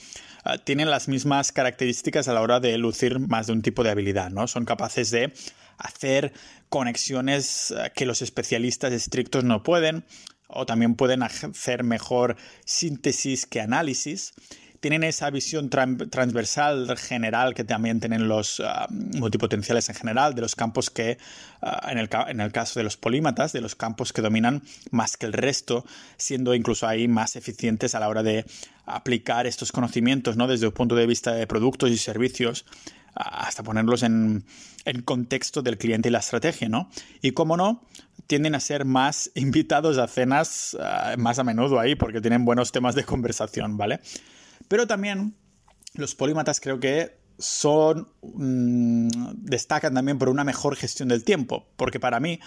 ah, 0.43 0.57
tienen 0.57 0.89
las 0.89 1.07
mismas 1.07 1.51
características 1.51 2.27
a 2.27 2.33
la 2.33 2.41
hora 2.41 2.59
de 2.59 2.77
lucir 2.77 3.19
más 3.19 3.47
de 3.47 3.53
un 3.53 3.61
tipo 3.61 3.83
de 3.83 3.91
habilidad, 3.91 4.29
¿no? 4.29 4.47
Son 4.47 4.65
capaces 4.65 5.11
de 5.11 5.33
hacer 5.77 6.33
conexiones 6.69 7.71
ah, 7.71 7.89
que 7.89 8.05
los 8.05 8.21
especialistas 8.21 8.93
estrictos 8.93 9.43
no 9.43 9.63
pueden, 9.63 10.05
o 10.47 10.65
también 10.65 10.95
pueden 10.95 11.23
hacer 11.23 11.83
mejor 11.83 12.35
síntesis 12.65 13.45
que 13.45 13.61
análisis 13.61 14.33
tienen 14.81 15.03
esa 15.03 15.29
visión 15.29 15.69
transversal 15.69 16.97
general 16.97 17.53
que 17.53 17.63
también 17.63 17.99
tienen 17.99 18.27
los 18.27 18.59
ah, 18.59 18.87
multipotenciales 18.89 19.87
en 19.89 19.95
general, 19.95 20.33
de 20.33 20.41
los 20.41 20.55
campos 20.55 20.89
que, 20.89 21.19
ah, 21.61 21.87
en, 21.91 21.99
el, 21.99 22.09
en, 22.27 22.41
el, 22.41 22.51
caso 22.51 22.79
de 22.79 22.83
los 22.83 22.97
polímatas, 22.97 23.53
de 23.53 23.61
los 23.61 23.75
campos 23.75 24.11
que 24.11 24.23
dominan 24.23 24.63
más 24.89 25.17
que 25.17 25.27
el 25.27 25.33
resto, 25.33 25.85
siendo 26.17 26.55
incluso 26.55 26.87
ahí 26.87 27.07
más 27.07 27.35
eficientes 27.35 27.93
a 27.93 27.99
la 27.99 28.09
hora 28.09 28.23
de 28.23 28.43
aplicar 28.87 29.45
estos 29.45 29.71
conocimientos, 29.71 30.35
¿no? 30.35 30.47
Desde 30.47 30.65
el 30.65 30.73
punto 30.73 30.95
de 30.95 31.05
vista 31.05 31.33
de 31.33 31.45
productos 31.45 31.91
y 31.91 31.97
servicios 31.97 32.65
hasta 33.15 33.63
ponerlos 33.63 34.03
en, 34.03 34.45
en, 34.85 35.01
contexto 35.01 35.61
del 35.61 35.77
cliente 35.77 36.09
y 36.09 36.11
la 36.11 36.19
estrategia, 36.19 36.69
¿no? 36.69 36.89
Y 37.21 37.31
cómo 37.31 37.57
no, 37.57 37.83
tienden 38.27 38.55
a 38.55 38.59
ser 38.59 38.85
más 38.85 39.31
invitados 39.35 39.97
a 39.97 40.07
cenas 40.07 40.77
más 41.17 41.39
a 41.39 41.43
menudo 41.43 41.79
ahí 41.79 41.95
porque 41.95 42.21
tienen 42.21 42.45
buenos 42.45 42.71
temas 42.71 42.95
de 42.95 43.03
conversación, 43.03 43.77
¿vale? 43.77 43.99
Pero 44.67 44.87
también 44.87 45.35
los 45.95 46.15
polímatas 46.15 46.59
creo 46.61 46.79
que 46.79 47.19
son 47.37 48.07
mm, 48.21 49.09
destacan 49.33 49.93
también 49.93 50.17
por 50.17 50.29
una 50.29 50.43
mejor 50.43 50.75
gestión 50.75 51.09
del 51.09 51.23
tiempo, 51.23 51.67
porque 51.75 51.99
para 51.99 52.19
mí 52.19 52.39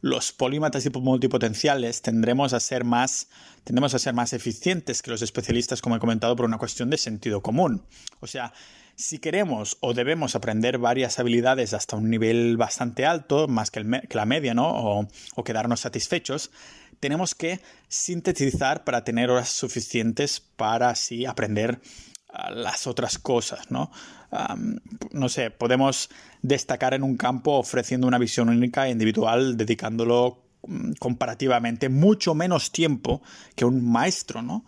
los 0.00 0.32
polímatas 0.32 0.86
y 0.86 0.90
multipotenciales 0.90 2.02
tendremos 2.02 2.52
a 2.52 2.60
ser 2.60 2.84
más 2.84 3.28
tendremos 3.64 3.94
a 3.94 3.98
ser 3.98 4.14
más 4.14 4.32
eficientes 4.32 5.02
que 5.02 5.10
los 5.10 5.22
especialistas 5.22 5.82
como 5.82 5.96
he 5.96 5.98
comentado 5.98 6.34
por 6.36 6.46
una 6.46 6.56
cuestión 6.56 6.88
de 6.88 6.96
sentido 6.96 7.42
común. 7.42 7.84
O 8.20 8.26
sea, 8.26 8.52
si 8.98 9.20
queremos 9.20 9.76
o 9.78 9.94
debemos 9.94 10.34
aprender 10.34 10.78
varias 10.78 11.20
habilidades 11.20 11.72
hasta 11.72 11.94
un 11.94 12.10
nivel 12.10 12.56
bastante 12.56 13.06
alto, 13.06 13.46
más 13.46 13.70
que, 13.70 13.84
la 13.84 14.26
media, 14.26 14.54
¿no? 14.54 15.06
O, 15.36 15.44
quedarnos 15.44 15.80
satisfechos, 15.80 16.50
tenemos 16.98 17.36
que 17.36 17.60
sintetizar 17.86 18.82
para 18.82 19.04
tener 19.04 19.30
horas 19.30 19.50
suficientes 19.50 20.40
para 20.40 20.90
así 20.90 21.26
aprender 21.26 21.80
ah, 22.28 22.50
las 22.50 22.88
otras 22.88 23.18
cosas, 23.18 23.70
¿no? 23.70 23.90
no 25.12 25.30
sé, 25.30 25.50
podemos 25.50 26.10
destacar 26.42 26.92
en 26.92 27.02
un 27.02 27.16
campo 27.16 27.52
ofreciendo 27.52 28.06
una 28.06 28.18
visión 28.18 28.50
única 28.50 28.86
e 28.86 28.90
individual, 28.90 29.56
dedicándolo 29.56 30.42
mm, 30.66 30.92
comparativamente 30.98 31.88
mucho 31.88 32.34
menos 32.34 32.70
tiempo 32.70 33.22
que 33.54 33.64
un 33.64 33.90
maestro, 33.90 34.42
¿no? 34.42 34.66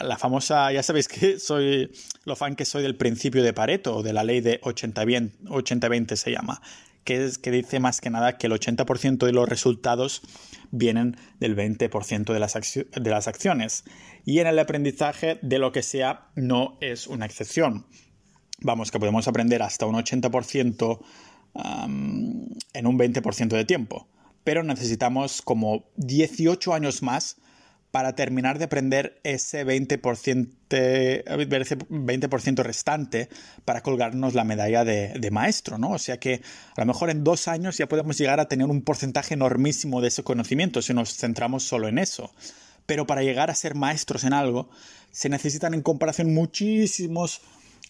La 0.00 0.16
famosa, 0.16 0.72
ya 0.72 0.82
sabéis 0.82 1.06
que 1.06 1.38
soy 1.38 1.90
lo 2.24 2.34
fan 2.34 2.56
que 2.56 2.64
soy 2.64 2.82
del 2.82 2.96
principio 2.96 3.42
de 3.42 3.52
Pareto, 3.52 4.02
de 4.02 4.14
la 4.14 4.24
ley 4.24 4.40
de 4.40 4.58
80-20 4.62 6.16
se 6.16 6.30
llama, 6.30 6.62
que, 7.04 7.26
es, 7.26 7.36
que 7.36 7.50
dice 7.50 7.78
más 7.78 8.00
que 8.00 8.08
nada 8.08 8.38
que 8.38 8.46
el 8.46 8.54
80% 8.54 9.26
de 9.26 9.32
los 9.32 9.46
resultados 9.46 10.22
vienen 10.70 11.18
del 11.40 11.54
20% 11.54 12.32
de 12.32 12.40
las, 12.40 12.54
de 12.54 13.10
las 13.10 13.28
acciones. 13.28 13.84
Y 14.24 14.38
en 14.38 14.46
el 14.46 14.58
aprendizaje 14.58 15.38
de 15.42 15.58
lo 15.58 15.72
que 15.72 15.82
sea 15.82 16.28
no 16.36 16.78
es 16.80 17.06
una 17.06 17.26
excepción. 17.26 17.86
Vamos, 18.62 18.90
que 18.90 18.98
podemos 18.98 19.28
aprender 19.28 19.62
hasta 19.62 19.84
un 19.84 19.94
80% 19.94 21.00
en 22.72 22.86
un 22.86 22.98
20% 22.98 23.48
de 23.48 23.64
tiempo. 23.66 24.08
Pero 24.42 24.62
necesitamos 24.62 25.42
como 25.42 25.84
18 25.96 26.72
años 26.72 27.02
más 27.02 27.36
para 27.90 28.14
terminar 28.14 28.58
de 28.58 28.64
aprender 28.64 29.20
ese 29.24 29.64
20%, 29.64 30.48
20 31.88 32.62
restante 32.62 33.28
para 33.64 33.80
colgarnos 33.80 34.34
la 34.34 34.44
medalla 34.44 34.84
de, 34.84 35.30
maestro, 35.30 35.78
¿no? 35.78 35.92
O 35.92 35.98
sea 35.98 36.18
que 36.18 36.42
a 36.76 36.80
lo 36.82 36.86
mejor 36.86 37.10
en 37.10 37.24
dos 37.24 37.48
años 37.48 37.78
ya 37.78 37.88
podemos 37.88 38.18
llegar 38.18 38.40
a 38.40 38.48
tener 38.48 38.66
un 38.66 38.82
porcentaje 38.82 39.34
enormísimo 39.34 40.00
de 40.00 40.08
ese 40.08 40.22
conocimiento 40.22 40.82
si 40.82 40.94
nos 40.94 41.16
centramos 41.16 41.64
solo 41.64 41.88
en 41.88 41.98
eso. 41.98 42.32
Pero 42.86 43.06
para 43.06 43.22
llegar 43.22 43.50
a 43.50 43.54
ser 43.54 43.74
maestros 43.74 44.24
en 44.24 44.32
algo, 44.32 44.68
se 45.10 45.28
necesitan 45.28 45.74
en 45.74 45.82
comparación 45.82 46.34
muchísimos 46.34 47.40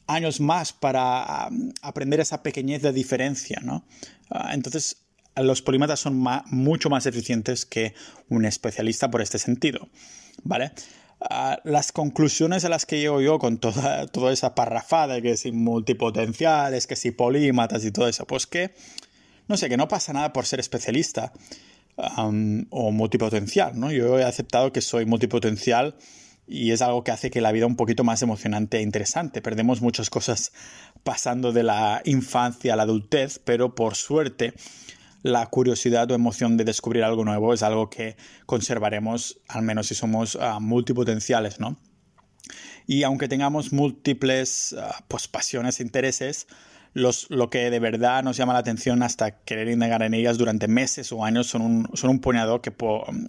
años 0.06 0.40
más 0.40 0.72
para 0.72 1.48
aprender 1.82 2.20
esa 2.20 2.42
pequeñez 2.42 2.82
de 2.82 2.92
diferencia, 2.92 3.60
¿no? 3.62 3.84
Ah, 4.30 4.52
entonces, 4.54 5.05
los 5.36 5.62
polímatas 5.62 6.00
son 6.00 6.24
mucho 6.46 6.90
más 6.90 7.06
eficientes 7.06 7.66
que 7.66 7.94
un 8.28 8.44
especialista 8.44 9.10
por 9.10 9.20
este 9.20 9.38
sentido, 9.38 9.88
¿vale? 10.42 10.72
Ah, 11.20 11.60
las 11.64 11.92
conclusiones 11.92 12.64
a 12.64 12.68
las 12.68 12.84
que 12.84 13.00
llego 13.00 13.20
yo 13.20 13.38
con 13.38 13.58
toda, 13.58 14.32
esa 14.32 14.54
parrafada, 14.54 15.20
que 15.20 15.36
si 15.36 15.52
multipotenciales, 15.52 16.86
que 16.86 16.96
si 16.96 17.10
polímatas 17.10 17.84
y 17.84 17.90
todo 17.90 18.08
eso, 18.08 18.26
pues 18.26 18.46
que, 18.46 18.74
no 19.48 19.56
sé, 19.56 19.68
que 19.68 19.76
no 19.76 19.88
pasa 19.88 20.12
nada 20.12 20.32
por 20.32 20.46
ser 20.46 20.60
especialista 20.60 21.32
o 21.96 22.90
multipotencial, 22.90 23.78
¿no? 23.80 23.90
Yo 23.90 24.18
he 24.18 24.24
aceptado 24.24 24.72
que 24.72 24.82
soy 24.82 25.06
multipotencial 25.06 25.96
y 26.46 26.70
es 26.72 26.82
algo 26.82 27.02
que 27.02 27.10
hace 27.10 27.30
que 27.30 27.40
la 27.40 27.52
vida 27.52 27.66
un 27.66 27.76
poquito 27.76 28.04
más 28.04 28.20
emocionante 28.22 28.78
e 28.78 28.82
interesante. 28.82 29.40
Perdemos 29.40 29.80
muchas 29.80 30.10
cosas 30.10 30.52
pasando 31.02 31.52
de 31.52 31.62
la 31.62 32.02
infancia 32.04 32.74
a 32.74 32.76
la 32.76 32.82
adultez, 32.82 33.40
pero 33.42 33.74
por 33.74 33.96
suerte 33.96 34.52
la 35.26 35.44
curiosidad 35.46 36.08
o 36.10 36.14
emoción 36.14 36.56
de 36.56 36.64
descubrir 36.64 37.02
algo 37.02 37.24
nuevo 37.24 37.52
es 37.52 37.62
algo 37.64 37.90
que 37.90 38.16
conservaremos, 38.46 39.40
al 39.48 39.62
menos 39.62 39.88
si 39.88 39.94
somos 39.96 40.36
uh, 40.36 40.60
multipotenciales, 40.60 41.58
¿no? 41.58 41.76
Y 42.86 43.02
aunque 43.02 43.26
tengamos 43.26 43.72
múltiples 43.72 44.76
ah, 44.78 45.04
pues, 45.08 45.26
pasiones 45.26 45.80
e 45.80 45.82
intereses, 45.82 46.46
lo 46.96 47.50
que 47.50 47.70
de 47.70 47.78
verdad 47.78 48.22
nos 48.22 48.36
llama 48.36 48.54
la 48.54 48.60
atención 48.60 49.02
hasta 49.02 49.32
querer 49.42 49.68
indagar 49.68 50.02
en 50.02 50.14
ellas 50.14 50.38
durante 50.38 50.66
meses 50.66 51.12
o 51.12 51.24
años 51.24 51.46
son 51.46 51.62
un, 51.62 51.90
son 51.94 52.10
un 52.10 52.20
puñado 52.20 52.62
que, 52.62 52.72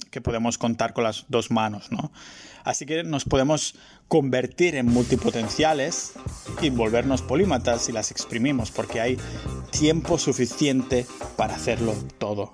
que 0.09 0.21
podemos 0.21 0.57
contar 0.57 0.93
con 0.93 1.03
las 1.03 1.25
dos 1.27 1.51
manos, 1.51 1.91
¿no? 1.91 2.11
Así 2.63 2.85
que 2.85 3.03
nos 3.03 3.25
podemos 3.25 3.75
convertir 4.07 4.75
en 4.75 4.87
multipotenciales 4.87 6.13
y 6.61 6.69
volvernos 6.69 7.21
polímatas 7.21 7.83
si 7.83 7.91
las 7.91 8.11
exprimimos, 8.11 8.71
porque 8.71 9.01
hay 9.01 9.17
tiempo 9.71 10.17
suficiente 10.17 11.05
para 11.35 11.55
hacerlo 11.55 11.93
todo. 12.17 12.53